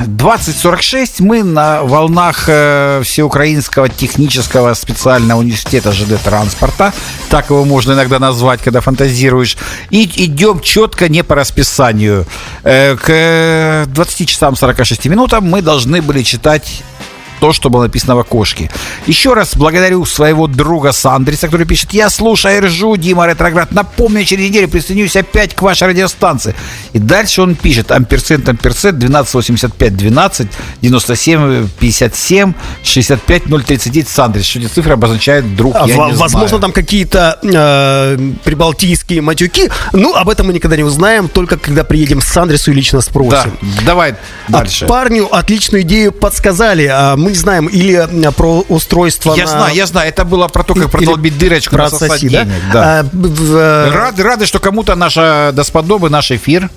2046 0.00 1.20
мы 1.20 1.42
на 1.42 1.82
волнах 1.82 2.44
э, 2.48 3.02
Всеукраинского 3.04 3.88
технического 3.88 4.74
специального 4.74 5.40
университета 5.40 5.92
ЖД 5.92 6.20
транспорта, 6.22 6.92
так 7.30 7.50
его 7.50 7.64
можно 7.64 7.92
иногда 7.92 8.18
назвать, 8.18 8.60
когда 8.62 8.80
фантазируешь, 8.80 9.56
и 9.90 10.04
идем 10.24 10.60
четко 10.60 11.08
не 11.08 11.22
по 11.22 11.34
расписанию. 11.34 12.26
Э, 12.62 12.96
к 12.96 13.86
20 13.88 14.28
часам 14.28 14.56
46 14.56 15.06
минутам 15.06 15.44
мы 15.44 15.62
должны 15.62 16.02
были 16.02 16.22
читать 16.22 16.82
то, 17.44 17.52
что 17.52 17.68
было 17.68 17.82
написано 17.82 18.16
в 18.16 18.20
окошке. 18.20 18.70
Еще 19.06 19.34
раз 19.34 19.54
благодарю 19.54 20.06
своего 20.06 20.46
друга 20.46 20.92
Сандриса, 20.92 21.46
который 21.46 21.66
пишет, 21.66 21.92
я 21.92 22.08
слушаю 22.08 22.64
ржу, 22.64 22.96
Дима 22.96 23.26
Ретроград. 23.26 23.70
Напомню, 23.70 24.24
через 24.24 24.44
неделю 24.48 24.66
присоединюсь 24.68 25.14
опять 25.14 25.54
к 25.54 25.60
вашей 25.60 25.88
радиостанции. 25.88 26.54
И 26.94 26.98
дальше 26.98 27.42
он 27.42 27.54
пишет, 27.54 27.90
амперсент, 27.92 28.48
амперсент, 28.48 28.96
1285, 28.96 29.94
12, 29.94 30.48
97, 30.80 31.68
57, 31.78 32.54
65, 32.82 33.42
039, 33.66 34.08
Сандрис. 34.08 34.46
Что 34.46 34.60
эти 34.60 34.66
цифры 34.68 34.94
обозначают 34.94 35.54
друг, 35.54 35.74
А, 35.76 35.86
я 35.86 35.96
во- 35.96 36.06
не 36.10 36.16
возможно, 36.16 36.48
знаю. 36.48 36.62
там 36.62 36.72
какие-то 36.72 37.38
э, 37.42 38.18
прибалтийские 38.42 39.20
матюки. 39.20 39.68
Ну, 39.92 40.14
об 40.14 40.30
этом 40.30 40.46
мы 40.46 40.54
никогда 40.54 40.76
не 40.78 40.82
узнаем, 40.82 41.28
только 41.28 41.58
когда 41.58 41.84
приедем 41.84 42.22
с 42.22 42.34
Андресу 42.38 42.70
и 42.70 42.74
лично 42.74 43.00
Да, 43.00 43.02
спросим. 43.02 43.58
давай 43.84 44.14
дальше. 44.48 44.86
А 44.86 44.88
парню 44.88 45.28
отличную 45.34 45.82
идею 45.82 46.10
подсказали. 46.10 46.86
А, 46.90 47.16
мы 47.16 47.33
не 47.34 47.40
знаем, 47.40 47.66
или 47.66 47.94
э, 48.28 48.30
про 48.32 48.64
устройство 48.68 49.34
Я 49.34 49.44
на- 49.44 49.50
знаю, 49.50 49.74
я 49.74 49.86
знаю, 49.86 50.08
это 50.08 50.24
было 50.24 50.48
про 50.48 50.62
то, 50.62 50.74
как 50.74 50.90
продолбить 50.90 51.36
дырочку, 51.36 51.74
про 51.74 51.86
отсоси, 51.86 52.28
да? 52.28 52.46
Да. 52.72 53.00
А, 53.00 53.02
в, 53.12 53.56
э, 53.56 53.90
Рады, 53.90 54.22
рады, 54.22 54.46
что 54.46 54.60
кому-то 54.60 54.94
наша 54.94 55.50
досподобы, 55.52 56.10
наш 56.10 56.30
эфир 56.30 56.70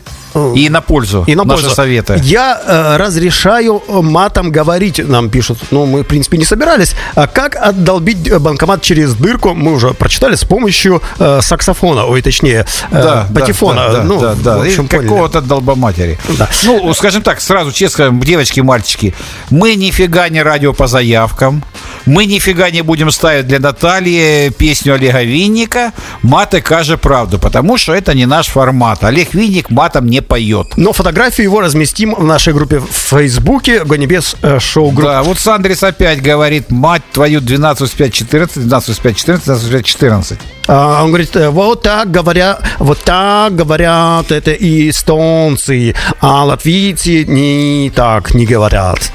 и 0.56 0.70
на 0.70 0.82
пользу. 0.82 1.24
И 1.28 1.36
на 1.36 1.44
наши 1.44 1.64
пользу. 1.64 1.76
советы. 1.76 2.20
Я 2.24 2.62
э, 2.66 2.98
разрешаю 2.98 3.82
э, 3.88 4.02
матом 4.02 4.52
говорить, 4.52 5.00
нам 5.08 5.30
пишут. 5.30 5.60
Ну, 5.72 5.86
мы, 5.86 6.04
в 6.04 6.08
принципе, 6.08 6.38
не 6.38 6.46
собирались. 6.46 6.96
А 7.16 7.28
как 7.28 7.56
отдолбить 7.56 8.28
э, 8.28 8.40
банкомат 8.40 8.82
через 8.82 9.14
дырку, 9.14 9.54
мы 9.54 9.74
уже 9.74 9.94
прочитали 9.94 10.36
с 10.36 10.44
помощью 10.44 11.02
э, 11.20 11.40
саксофона, 11.42 12.06
ой, 12.06 12.22
точнее, 12.22 12.66
э, 12.92 13.02
Да, 13.02 13.28
патефона. 13.34 13.88
Да, 13.88 13.92
да, 13.92 14.04
ну, 14.04 14.20
да, 14.20 14.36
да. 14.36 14.58
в 14.58 14.62
общем, 14.62 14.88
какого-то 14.88 15.42
долбоматери. 15.42 16.18
Ну, 16.64 16.94
скажем 16.94 17.22
так, 17.22 17.42
сразу 17.42 17.72
честно, 17.72 18.12
девочки 18.12 18.62
мальчики, 18.62 19.14
мы 19.50 19.76
нифига 19.76 20.30
не 20.30 20.42
радио 20.44 20.74
по 20.74 20.88
заявкам, 20.88 21.64
мы 22.06 22.26
нифига 22.26 22.70
не 22.70 22.82
будем 22.82 23.12
ставить 23.12 23.48
для 23.48 23.60
Натальи 23.60 24.50
песню 24.50 24.94
Олега 24.94 25.24
Винника 25.24 25.92
«Маты 26.22 26.62
каже 26.62 26.98
правду», 26.98 27.38
потому 27.38 27.78
что 27.78 27.94
это 27.94 28.14
не 28.14 28.26
наш 28.26 28.48
формат. 28.48 29.04
Олег 29.04 29.34
Винник 29.34 29.70
матом 29.70 30.08
не 30.08 30.16
поет. 30.22 30.78
Но 30.78 30.93
фотографию 30.93 31.45
его 31.45 31.61
разместим 31.61 32.13
в 32.13 32.24
нашей 32.24 32.53
группе 32.53 32.80
в 32.80 32.91
Фейсбуке 32.91 33.84
Гонебес 33.84 34.36
э, 34.41 34.59
шоу 34.59 34.91
групп. 34.91 35.09
Да, 35.09 35.24
вот 35.24 35.39
Сандрис 35.39 35.84
опять 35.84 36.22
говорит, 36.22 36.72
мать 36.72 37.03
твою, 37.13 37.41
12 37.41 37.91
5 37.91 38.13
14, 38.13 38.68
12 38.68 38.99
5 38.99 39.18
14, 39.18 39.45
12 39.45 39.72
5 39.72 39.86
14. 39.86 40.39
А, 40.68 41.03
он 41.03 41.09
говорит, 41.09 41.36
э, 41.36 41.49
вот 41.49 41.82
так 41.82 42.11
говоря, 42.11 42.59
вот 42.80 42.99
так 42.99 43.55
говорят 43.55 44.32
это 44.32 44.51
и 44.51 44.89
эстонцы, 44.89 45.95
а 46.20 46.43
латвийцы 46.43 47.24
не 47.26 47.91
так 47.95 48.34
не 48.34 48.45
говорят. 48.45 49.11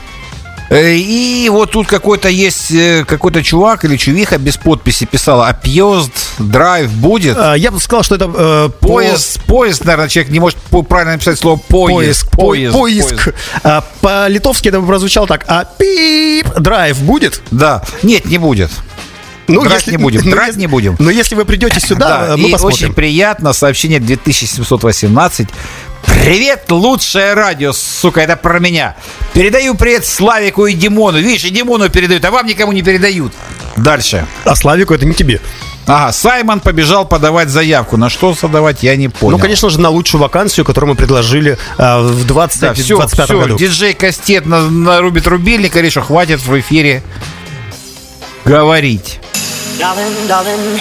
Э, 0.74 0.94
И 0.96 1.48
вот 1.50 1.70
тут 1.72 1.86
какой-то 1.86 2.28
есть 2.30 2.70
э, 2.70 3.04
какой-то 3.06 3.42
чувак 3.42 3.84
или 3.84 3.96
чувиха 3.98 4.38
без 4.38 4.56
подписи 4.56 5.04
писала, 5.04 5.48
а 5.48 5.52
пьезд 5.52 6.10
драйв 6.38 6.90
будет? 6.90 7.36
А, 7.36 7.54
Я 7.54 7.70
бы 7.70 7.78
сказал, 7.78 8.02
что 8.02 8.14
это 8.14 8.24
э, 8.34 8.70
по- 8.80 8.88
Поезд, 8.88 9.42
поезд, 9.42 9.84
наверное, 9.84 10.08
человек 10.08 10.32
не 10.32 10.40
может 10.40 10.58
правильно 10.88 11.12
написать 11.12 11.38
слово 11.38 11.56
поезд. 11.58 12.26
Поиск, 12.30 12.72
по- 12.72 12.78
поиск. 12.78 13.34
А, 13.62 13.84
По-литовски 14.00 14.68
это 14.68 14.80
бы 14.80 14.86
прозвучало 14.86 15.26
так. 15.26 15.44
А 15.46 15.64
пип, 15.64 16.46
драйв 16.58 16.98
будет? 17.02 17.42
Да. 17.50 17.82
Нет, 18.02 18.24
не 18.24 18.38
будет. 18.38 18.70
Драть 19.48 19.86
не 19.88 19.96
будем, 19.98 20.22
ну, 20.24 20.30
драть 20.30 20.48
если- 20.48 20.60
не 20.60 20.66
будем. 20.68 20.96
Но 20.98 21.10
если 21.10 21.34
вы 21.34 21.44
придете 21.44 21.80
сюда, 21.80 22.28
Да, 22.28 22.36
мы 22.38 22.48
и 22.48 22.52
посмотрим. 22.52 22.74
очень 22.86 22.94
приятно, 22.94 23.52
сообщение 23.52 24.00
2718. 24.00 25.48
Привет, 26.06 26.70
лучшее 26.70 27.34
радио, 27.34 27.72
сука, 27.72 28.20
это 28.20 28.36
про 28.36 28.58
меня. 28.58 28.96
Передаю 29.32 29.74
привет 29.74 30.06
Славику 30.06 30.66
и 30.66 30.74
Димону. 30.74 31.18
Видишь, 31.18 31.44
и 31.44 31.50
Димону 31.50 31.88
передают, 31.88 32.24
а 32.24 32.30
вам 32.30 32.46
никому 32.46 32.72
не 32.72 32.82
передают. 32.82 33.32
Дальше. 33.76 34.26
А 34.44 34.54
Славику 34.54 34.94
это 34.94 35.04
не 35.06 35.14
тебе. 35.14 35.40
Ага, 35.86 36.12
Саймон 36.12 36.60
побежал 36.60 37.04
подавать 37.06 37.48
заявку. 37.48 37.96
На 37.96 38.08
что 38.08 38.34
задавать, 38.34 38.82
я 38.84 38.94
не 38.94 39.08
понял. 39.08 39.32
Ну, 39.36 39.42
конечно 39.42 39.68
же, 39.68 39.80
на 39.80 39.88
лучшую 39.90 40.20
вакансию, 40.20 40.64
которую 40.64 40.90
мы 40.90 40.96
предложили 40.96 41.58
э, 41.76 42.00
в 42.00 42.24
20, 42.24 42.60
Да, 42.60 42.74
все, 42.74 42.96
25 42.96 43.24
все, 43.26 43.40
году. 43.40 43.56
диджей 43.56 43.92
Кастет 43.94 44.46
на- 44.46 44.70
нарубит 44.70 45.26
рубильник, 45.26 45.76
и 45.76 45.90
что 45.90 46.02
хватит 46.02 46.40
в 46.40 46.60
эфире 46.60 47.02
говорить. 48.44 49.18
Darling, 49.80 50.28
darling, 50.28 50.80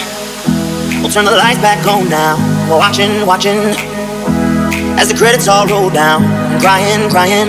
we'll 1.02 1.10
turn 1.12 1.24
the 1.24 1.36
lights 1.36 1.58
back 1.60 1.84
on 1.86 2.08
now. 2.08 2.36
We're 2.68 2.78
watching, 2.78 3.24
watching 3.26 3.74
as 4.98 5.08
the 5.08 5.16
credits 5.16 5.48
all 5.48 5.66
roll 5.66 5.90
down. 5.90 6.24
I'm 6.24 6.60
Crying, 6.60 7.10
crying. 7.10 7.48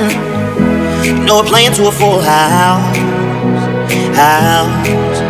No, 1.25 1.41
we're 1.41 1.49
playing 1.49 1.73
to 1.73 1.87
a 1.87 1.91
full 1.91 2.21
house. 2.21 2.97
House. 4.15 5.23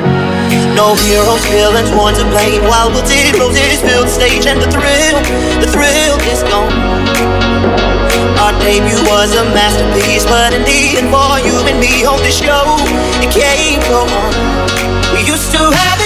No 0.76 0.96
heroes, 0.96 1.46
villains, 1.54 1.90
one 1.94 2.14
to 2.16 2.26
blame. 2.34 2.62
While 2.66 2.90
wilted 2.90 3.38
roses 3.38 3.82
fill 3.82 4.04
the 4.04 4.10
stage, 4.10 4.46
and 4.46 4.60
the 4.60 4.70
thrill, 4.70 5.18
the 5.62 5.70
thrill 5.70 6.18
is 6.30 6.42
gone. 6.50 6.74
Our 8.42 8.54
debut 8.60 9.02
was 9.08 9.34
a 9.38 9.46
masterpiece, 9.54 10.26
but 10.26 10.54
in 10.54 10.64
the 10.66 10.98
end, 10.98 11.10
for 11.14 11.40
you 11.46 11.56
and 11.70 11.80
me 11.80 12.04
on 12.06 12.20
the 12.20 12.34
show, 12.34 12.76
it 13.22 13.32
can't 13.32 13.82
go 13.88 14.04
on. 14.04 14.34
We 15.14 15.22
used 15.30 15.52
to 15.54 15.62
have 15.62 16.03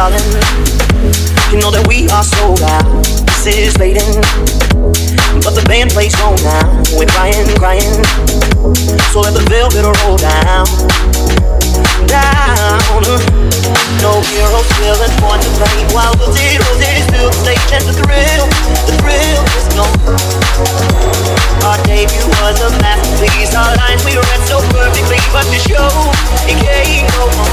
Darling, 0.00 0.32
you 1.52 1.60
know 1.60 1.68
that 1.68 1.84
we 1.84 2.08
are 2.08 2.24
sold 2.24 2.64
out. 2.64 2.88
This 3.44 3.68
is 3.68 3.76
fading, 3.76 4.16
but 5.44 5.52
the 5.52 5.60
band 5.68 5.92
plays 5.92 6.16
on 6.24 6.40
now. 6.40 6.64
We're 6.96 7.04
crying, 7.12 7.44
crying, 7.60 8.00
so 9.12 9.20
let 9.20 9.36
the 9.36 9.44
velvet 9.52 9.84
roll 9.84 10.16
down, 10.16 10.64
down. 12.08 13.04
No 14.00 14.24
heroes, 14.24 14.64
villains, 14.80 15.12
one 15.20 15.36
to 15.36 15.50
blame. 15.60 15.92
While 15.92 16.16
the 16.16 16.32
zeros 16.32 16.80
is 16.80 17.04
the 17.12 17.28
stage 17.36 17.68
and 17.68 17.84
the 17.84 17.92
thrill, 17.92 18.48
the 18.88 18.96
thrill 19.04 19.44
is 19.52 19.68
gone. 19.76 20.00
Our 21.68 21.76
debut 21.84 22.24
was 22.40 22.56
a 22.64 22.72
masterpiece. 22.80 23.52
Our 23.52 23.76
lines 23.76 24.00
we 24.08 24.16
read 24.16 24.42
so 24.48 24.64
perfectly, 24.72 25.20
but 25.28 25.44
the 25.52 25.60
show 25.60 25.92
it 26.48 26.56
can't 26.56 27.04
go 27.12 27.28
on. 27.36 27.52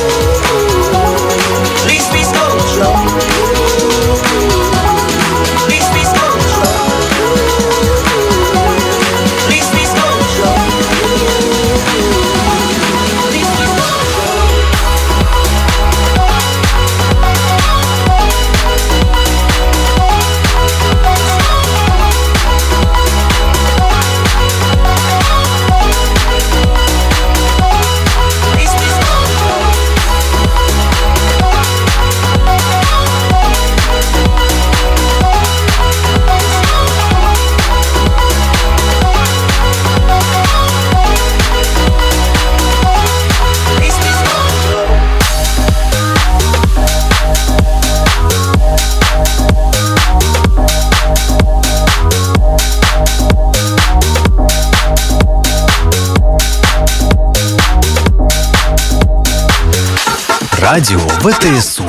Радио 60.73 60.99
ВТСУ. 60.99 61.83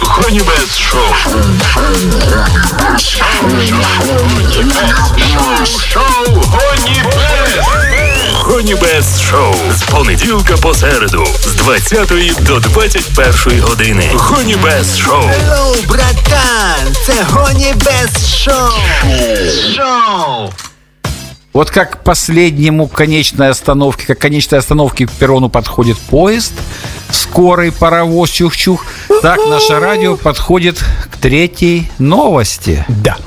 Honey 0.00 0.44
Шоу. 0.78 1.02
Шоу 8.44 8.74
Best 8.76 9.22
Шоу 9.30 9.54
з 9.72 9.82
понеділка 9.82 10.56
по 10.56 10.74
середу 10.74 11.26
з 11.44 11.54
20 11.54 12.42
до 12.44 12.60
21 12.60 13.60
години. 13.60 14.10
Best 14.56 14.98
Шоу. 14.98 15.22
Hello, 15.22 15.86
братан, 15.88 16.94
це 17.06 17.12
Гоні 17.30 17.74
Без 17.84 18.36
Шоу. 18.38 18.70
Шоу. 19.76 20.50
Вот 21.54 21.70
как 21.70 21.92
к 21.92 22.02
последнему 22.02 22.88
конечной 22.88 23.48
остановке, 23.48 24.06
как 24.06 24.18
к 24.18 24.20
конечной 24.20 24.58
остановке 24.58 25.06
к 25.06 25.12
перрону 25.12 25.48
подходит 25.48 25.96
поезд, 25.98 26.52
скорый 27.12 27.70
паровоз 27.70 28.28
чух-чух, 28.28 28.84
так 29.22 29.38
наше 29.46 29.78
радио 29.78 30.16
подходит 30.16 30.84
к 31.12 31.16
третьей 31.16 31.88
новости. 31.98 32.84
Да. 32.88 33.18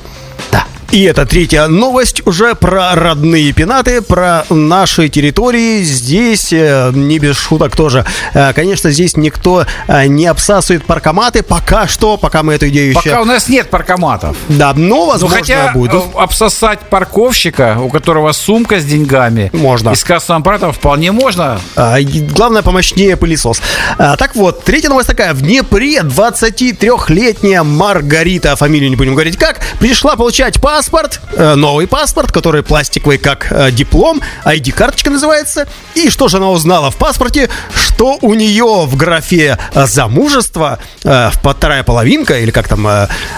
И 0.90 1.02
это 1.02 1.26
третья 1.26 1.66
новость 1.66 2.26
уже 2.26 2.54
про 2.54 2.94
родные 2.94 3.52
пенаты, 3.52 4.00
про 4.00 4.46
наши 4.48 5.10
территории. 5.10 5.82
Здесь, 5.82 6.50
э, 6.50 6.92
не 6.94 7.18
без 7.18 7.36
шуток 7.36 7.76
тоже, 7.76 8.06
э, 8.32 8.54
конечно, 8.54 8.90
здесь 8.90 9.14
никто 9.14 9.66
э, 9.86 10.06
не 10.06 10.24
обсасывает 10.24 10.86
паркоматы. 10.86 11.42
Пока 11.42 11.86
что, 11.86 12.16
пока 12.16 12.42
мы 12.42 12.54
эту 12.54 12.68
идею 12.70 12.88
еще... 12.92 13.02
Пока 13.02 13.20
у 13.20 13.26
нас 13.26 13.50
нет 13.50 13.68
паркоматов. 13.68 14.34
Да, 14.48 14.72
но 14.72 14.80
Ну, 14.96 15.06
возможно 15.08 15.36
хотя 15.36 15.72
будет. 15.74 15.92
э, 15.92 16.00
обсосать 16.16 16.80
парковщика, 16.88 17.76
у 17.78 17.90
которого 17.90 18.32
сумка 18.32 18.80
с 18.80 18.84
деньгами, 18.86 19.50
Можно. 19.52 19.90
и 19.90 19.94
с 19.94 20.02
кассовым 20.04 20.40
аппаратом 20.40 20.72
вполне 20.72 21.12
можно. 21.12 21.60
А, 21.76 21.98
Главное, 22.00 22.62
помощнее 22.62 23.18
пылесос. 23.18 23.60
А, 23.98 24.16
так 24.16 24.34
вот, 24.34 24.64
третья 24.64 24.88
новость 24.88 25.08
такая. 25.08 25.34
В 25.34 25.42
Днепре 25.42 25.98
23-летняя 26.00 27.62
Маргарита, 27.62 28.56
фамилию 28.56 28.88
не 28.88 28.96
будем 28.96 29.12
говорить 29.12 29.36
как, 29.36 29.60
пришла 29.80 30.16
получать 30.16 30.58
паспорт, 30.78 31.20
э, 31.32 31.54
новый 31.56 31.88
паспорт, 31.88 32.30
который 32.30 32.62
пластиковый, 32.62 33.18
как 33.18 33.48
э, 33.50 33.72
диплом, 33.72 34.20
ID-карточка 34.44 35.10
называется. 35.10 35.66
И 35.96 36.08
что 36.08 36.28
же 36.28 36.36
она 36.36 36.50
узнала 36.50 36.92
в 36.92 36.96
паспорте? 36.96 37.50
Что 37.74 38.16
у 38.22 38.34
нее 38.34 38.86
в 38.86 38.94
графе 38.94 39.58
э, 39.74 39.86
замужество, 39.86 40.78
вторая 41.00 41.82
половинка, 41.82 42.38
или 42.38 42.52
как 42.52 42.68
там, 42.68 42.86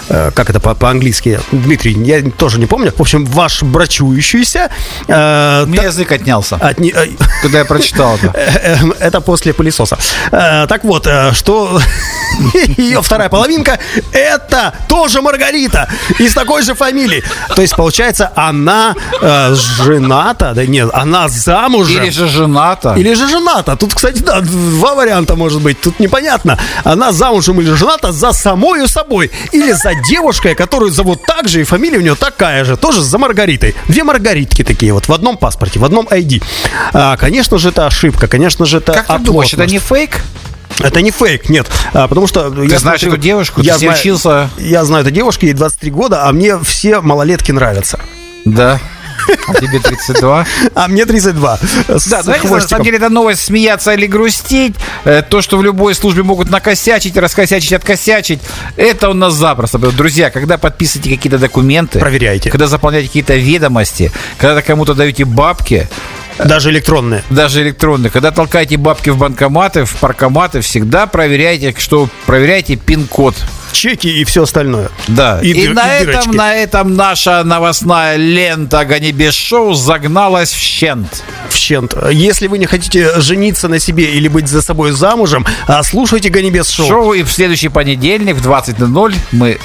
как 0.08 0.50
это 0.50 0.60
по- 0.60 0.74
по-английски, 0.74 1.40
Дмитрий, 1.50 1.94
я 2.04 2.30
тоже 2.30 2.58
не 2.58 2.66
помню. 2.66 2.92
В 2.94 3.00
общем, 3.00 3.24
ваш 3.24 3.62
брачующийся. 3.62 4.68
У 5.08 5.12
меня 5.12 5.84
язык 5.84 6.12
отнялся, 6.12 6.56
от 6.56 6.78
не- 6.78 6.92
э, 6.94 7.06
когда 7.42 7.60
я 7.60 7.64
прочитал 7.64 8.16
это. 8.16 8.34
Это 9.00 9.20
после 9.22 9.54
пылесоса. 9.54 9.96
Так 10.30 10.84
вот, 10.84 11.08
что 11.32 11.80
ее 12.76 13.00
вторая 13.00 13.30
половинка 13.30 13.78
это 14.12 14.74
тоже 14.88 15.22
Маргарита 15.22 15.88
из 16.18 16.34
такой 16.34 16.62
же 16.62 16.74
фамилии. 16.74 17.22
То 17.54 17.62
есть, 17.62 17.76
получается, 17.76 18.32
она 18.34 18.94
э, 19.20 19.54
жената, 19.54 20.52
да 20.54 20.66
нет, 20.66 20.90
она 20.92 21.28
замужем. 21.28 22.02
Или 22.02 22.10
же 22.10 22.28
жената. 22.28 22.94
Или 22.96 23.14
же 23.14 23.28
жената. 23.28 23.76
Тут, 23.76 23.94
кстати, 23.94 24.22
да, 24.22 24.40
два 24.40 24.94
варианта 24.94 25.36
может 25.36 25.60
быть. 25.60 25.80
Тут 25.80 26.00
непонятно. 26.00 26.58
Она 26.84 27.12
замужем 27.12 27.60
или 27.60 27.72
жената 27.72 28.12
за 28.12 28.32
самою 28.32 28.88
собой. 28.88 29.30
Или 29.52 29.72
за 29.72 29.94
девушкой, 29.94 30.54
которую 30.54 30.90
зовут 30.90 31.22
так 31.26 31.48
же, 31.48 31.60
и 31.60 31.64
фамилия 31.64 31.98
у 31.98 32.02
нее 32.02 32.14
такая 32.14 32.64
же. 32.64 32.76
Тоже 32.76 33.02
за 33.02 33.18
Маргаритой. 33.18 33.74
Две 33.88 34.04
Маргаритки 34.04 34.64
такие 34.64 34.92
вот 34.92 35.08
в 35.08 35.12
одном 35.12 35.36
паспорте, 35.36 35.78
в 35.78 35.84
одном 35.84 36.06
ID. 36.06 36.42
А, 36.92 37.16
конечно 37.16 37.58
же, 37.58 37.70
это 37.70 37.86
ошибка. 37.86 38.28
Конечно 38.28 38.66
же, 38.66 38.78
это 38.78 38.92
Как 38.92 39.06
ты 39.06 39.18
думаешь, 39.18 39.52
это 39.52 39.66
не 39.66 39.78
фейк? 39.78 40.20
Это 40.82 41.00
не 41.02 41.10
фейк, 41.10 41.48
нет. 41.48 41.66
А, 41.92 42.08
потому 42.08 42.26
что... 42.26 42.50
Ты 42.50 42.78
знаешь 42.78 43.02
эту 43.02 43.16
девушку? 43.16 43.62
Ты 43.62 43.72
с 43.72 43.80
ней 43.80 43.90
учился? 43.90 44.50
Я 44.58 44.84
знаю 44.84 45.04
эту 45.04 45.12
девушку, 45.12 45.46
ей 45.46 45.52
23 45.54 45.90
года, 45.90 46.24
а 46.26 46.32
мне 46.32 46.58
все 46.60 47.00
малолетки 47.00 47.52
нравятся. 47.52 47.98
Да. 48.44 48.80
А 49.48 49.54
тебе 49.54 49.78
32? 49.78 50.46
А 50.74 50.88
мне 50.88 51.04
32. 51.04 51.58
С 51.88 52.06
Да, 52.06 52.22
знаете, 52.22 52.44
на 52.44 52.48
хвостиком. 52.48 52.68
самом 52.68 52.84
деле 52.84 52.96
это 52.96 53.10
новость 53.10 53.42
смеяться 53.44 53.92
или 53.92 54.06
грустить. 54.06 54.74
Э, 55.04 55.20
То, 55.22 55.42
что 55.42 55.58
в 55.58 55.62
любой 55.62 55.94
службе 55.94 56.22
могут 56.22 56.50
накосячить, 56.50 57.16
раскосячить, 57.18 57.72
откосячить, 57.74 58.40
это 58.76 59.10
у 59.10 59.14
нас 59.14 59.34
запросто. 59.34 59.76
Друзья, 59.78 60.30
когда 60.30 60.56
подписываете 60.56 61.10
какие-то 61.14 61.38
документы, 61.38 61.98
Проверяйте. 61.98 62.50
когда 62.50 62.66
заполняете 62.66 63.08
какие-то 63.08 63.34
ведомости, 63.36 64.10
когда 64.38 64.62
кому-то 64.62 64.94
даете 64.94 65.26
бабки, 65.26 65.88
Даже 66.44 66.70
электронные. 66.70 67.22
даже 67.30 67.62
электронные, 67.62 68.10
когда 68.10 68.30
толкаете 68.30 68.76
бабки 68.76 69.10
в 69.10 69.16
банкоматы, 69.18 69.84
в 69.84 69.94
паркоматы, 69.96 70.60
всегда 70.60 71.06
проверяйте, 71.06 71.74
что 71.78 72.08
проверяйте 72.26 72.76
пин-код. 72.76 73.34
Чеки 73.72 74.08
и 74.08 74.24
все 74.24 74.42
остальное. 74.42 74.90
Да. 75.06 75.38
И 75.40 75.50
И, 75.52 75.66
дыр- 75.68 75.74
на, 75.74 75.98
и 75.98 76.02
этом, 76.04 76.30
на 76.32 76.54
этом 76.56 76.96
наша 76.96 77.44
новостная 77.44 78.16
лента 78.16 78.84
Гони 78.84 79.12
без 79.12 79.32
шоу 79.34 79.74
загналась 79.74 80.50
в 80.50 80.58
щент. 80.58 81.22
в 81.48 81.54
щент. 81.54 81.94
Если 82.10 82.48
вы 82.48 82.58
не 82.58 82.66
хотите 82.66 83.20
жениться 83.20 83.68
на 83.68 83.78
себе 83.78 84.10
или 84.10 84.26
быть 84.26 84.48
за 84.48 84.60
собой 84.60 84.90
замужем, 84.90 85.46
а, 85.68 85.82
слушайте 85.84 86.30
Ганибес 86.30 86.68
шоу. 86.68 86.88
Шоу 86.88 87.12
и 87.12 87.22
в 87.22 87.30
следующий 87.30 87.68
понедельник 87.68 88.36
в 88.36 88.42
20.00 88.46 89.14
мы 89.30 89.58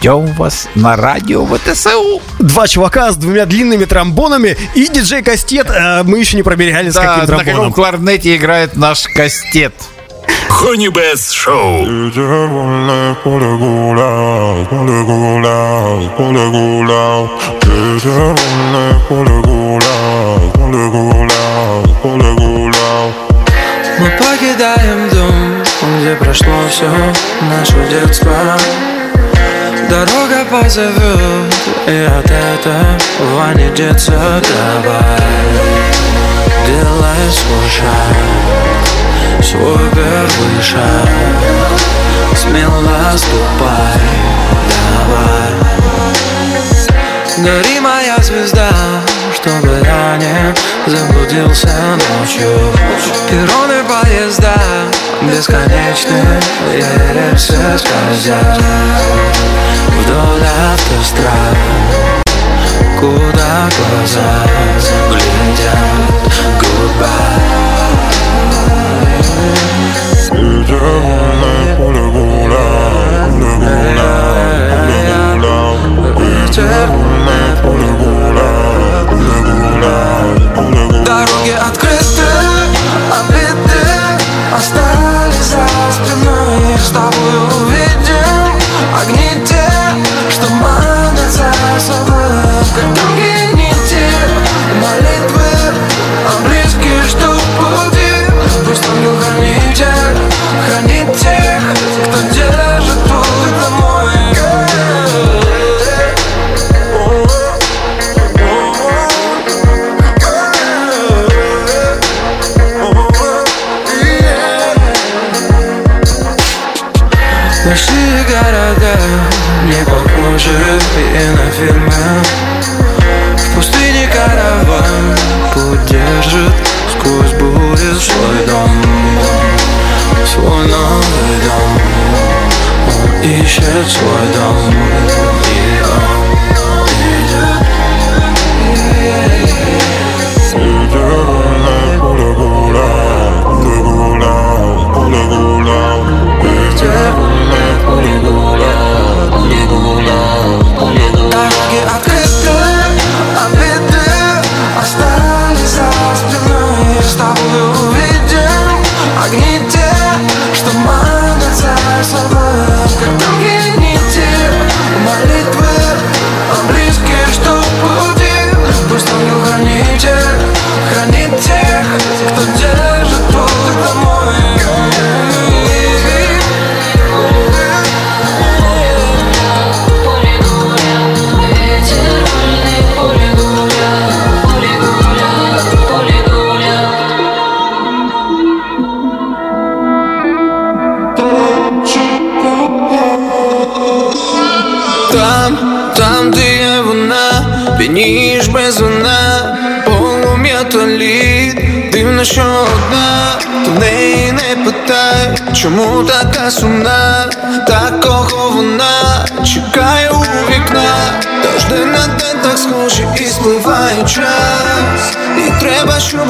ждем 0.00 0.26
вас 0.34 0.66
на 0.74 0.96
радио 0.96 1.44
ВТСУ. 1.44 2.22
Два 2.38 2.66
чувака 2.66 3.12
с 3.12 3.16
двумя 3.16 3.44
длинными 3.44 3.84
тромбонами 3.84 4.56
и 4.74 4.88
диджей 4.88 5.22
Кастет. 5.22 5.66
а, 5.70 6.02
мы 6.04 6.18
еще 6.18 6.36
не 6.38 6.42
проверяли, 6.42 6.88
с 6.88 6.94
Да, 6.94 7.02
каким 7.02 7.20
на 7.20 7.26
каком 7.26 7.44
тромбоном. 7.44 7.72
кларнете 7.72 8.34
играет 8.34 8.76
наш 8.76 9.04
кастет. 9.14 9.74
Honey 10.48 10.88
Best 10.88 11.34
Шоу. 11.34 11.84
Мы 23.98 24.10
покидаем 24.18 25.08
дом, 25.10 25.62
где 26.00 26.14
прошло 26.16 26.66
все 26.70 26.88
наше 27.42 27.88
детство 27.90 28.56
Дорога 29.90 30.44
позовет, 30.48 31.52
и 31.88 32.08
от 32.08 32.30
этого 32.30 33.52
не 33.54 33.68
деться 33.70 34.12
Давай, 34.12 35.20
делай 36.64 37.30
свой 37.32 37.68
шаг, 37.68 38.16
свой 39.42 39.90
первый 39.90 40.62
шаг. 40.62 41.08
Смело 42.36 43.16
ступай, 43.16 44.00
давай. 45.08 45.50
Гори 47.38 47.80
моя 47.80 48.16
звезда, 48.22 48.70
чтобы 49.42 49.80
я 49.84 50.16
не 50.18 50.54
заблудился 50.90 51.68
ночью 52.18 52.72
Перроны 53.30 53.82
поезда 53.84 54.54
бесконечны, 55.22 56.40
и 56.74 56.84
рельсы 57.14 57.56
скользят 57.78 58.60
Вдоль 59.98 60.46
автострад, 60.72 61.56
куда 62.98 63.68
глаза 63.78 64.59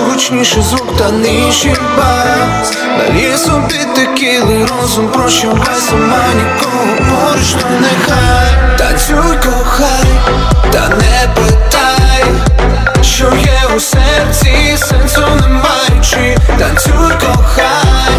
гучніше 0.07 0.62
звук 0.62 0.96
та 0.98 1.11
нижчий 1.11 1.74
бас, 1.96 2.76
Далі 2.98 3.36
собі 3.36 3.78
текіли 3.94 4.66
розум, 4.66 5.09
прощавай 5.09 5.80
сама 5.90 6.24
нікого 6.34 6.96
поруч, 6.96 7.53
то 7.61 7.66
нехай. 7.80 8.78
Танцюй, 8.78 9.36
кохай, 9.44 10.07
та 10.72 10.88
не 10.88 11.28
питай, 11.34 12.24
що 13.03 13.24
є 13.24 13.61
у 13.76 13.80
серці, 13.80 14.76
сенсу 14.76 15.20
не 15.40 15.48
маючи 15.48 16.36
Танцюй, 16.59 17.12
кохай, 17.20 18.14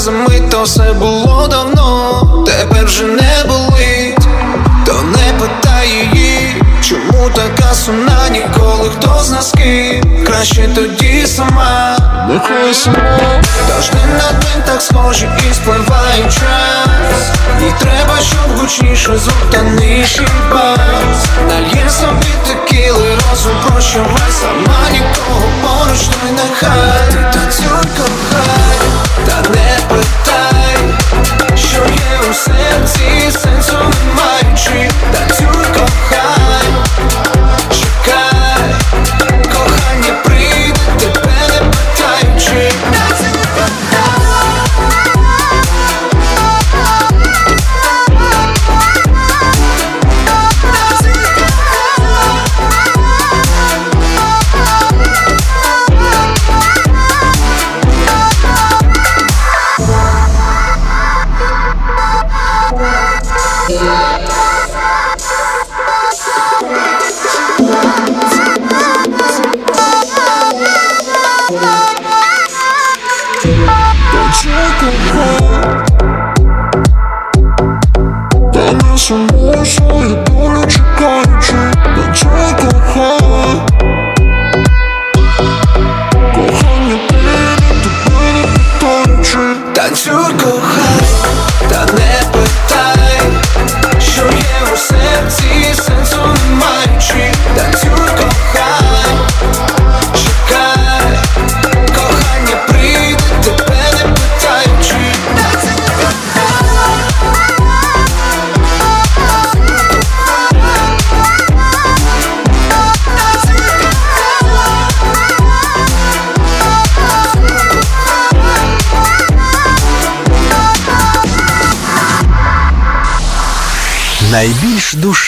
все 0.00 0.40
то 0.50 0.62
все 0.62 0.92
було 0.92 1.48
давно, 1.48 2.44
тепер 2.46 2.84
вже 2.84 3.04
не 3.04 3.44
болить, 3.48 4.28
то 4.86 4.92
не 5.02 5.32
питай 5.40 5.88
її, 5.88 6.62
чому 6.82 7.30
така 7.30 7.74
сумна, 7.74 8.28
ніколи 8.30 8.90
хто 8.90 9.20
з 9.22 9.30
нас 9.30 9.52
ким. 9.52 10.24
Краще 10.26 10.68
тоді 10.74 11.26
сама, 11.26 11.98
нехай 12.28 12.74
сама. 12.74 13.18
День 13.92 14.12
на 14.12 14.32
день 14.32 14.62
так 14.66 14.82
схожі 14.82 15.28
і 15.50 15.54
спливає 15.54 16.22
час. 16.24 17.30
І 17.60 17.84
треба, 17.84 18.18
щоб 18.20 18.58
гучніше 18.58 19.18
звук 19.18 19.50
та 19.50 19.62
нижчий 19.62 20.26
бас. 20.52 21.26
Нальє 21.48 21.90
собі 21.90 22.32
текіли, 22.46 23.08
розум 23.30 23.56
прощавай 23.66 24.30
сама 24.40 24.90
нікого 24.92 25.46
поруч, 25.62 25.89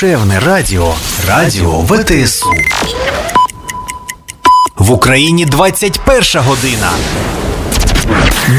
душевне 0.02 0.40
радіо 0.40 0.94
Радіо 1.28 1.80
ВТСУ. 1.80 2.50
В 4.76 4.90
Україні 4.90 5.46
21 5.46 6.22
година. 6.34 6.90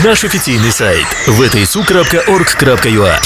Наш 0.05 0.23
офіційний 0.23 0.71
сайт 0.71 1.05
vtsu.org.ua 1.27 3.19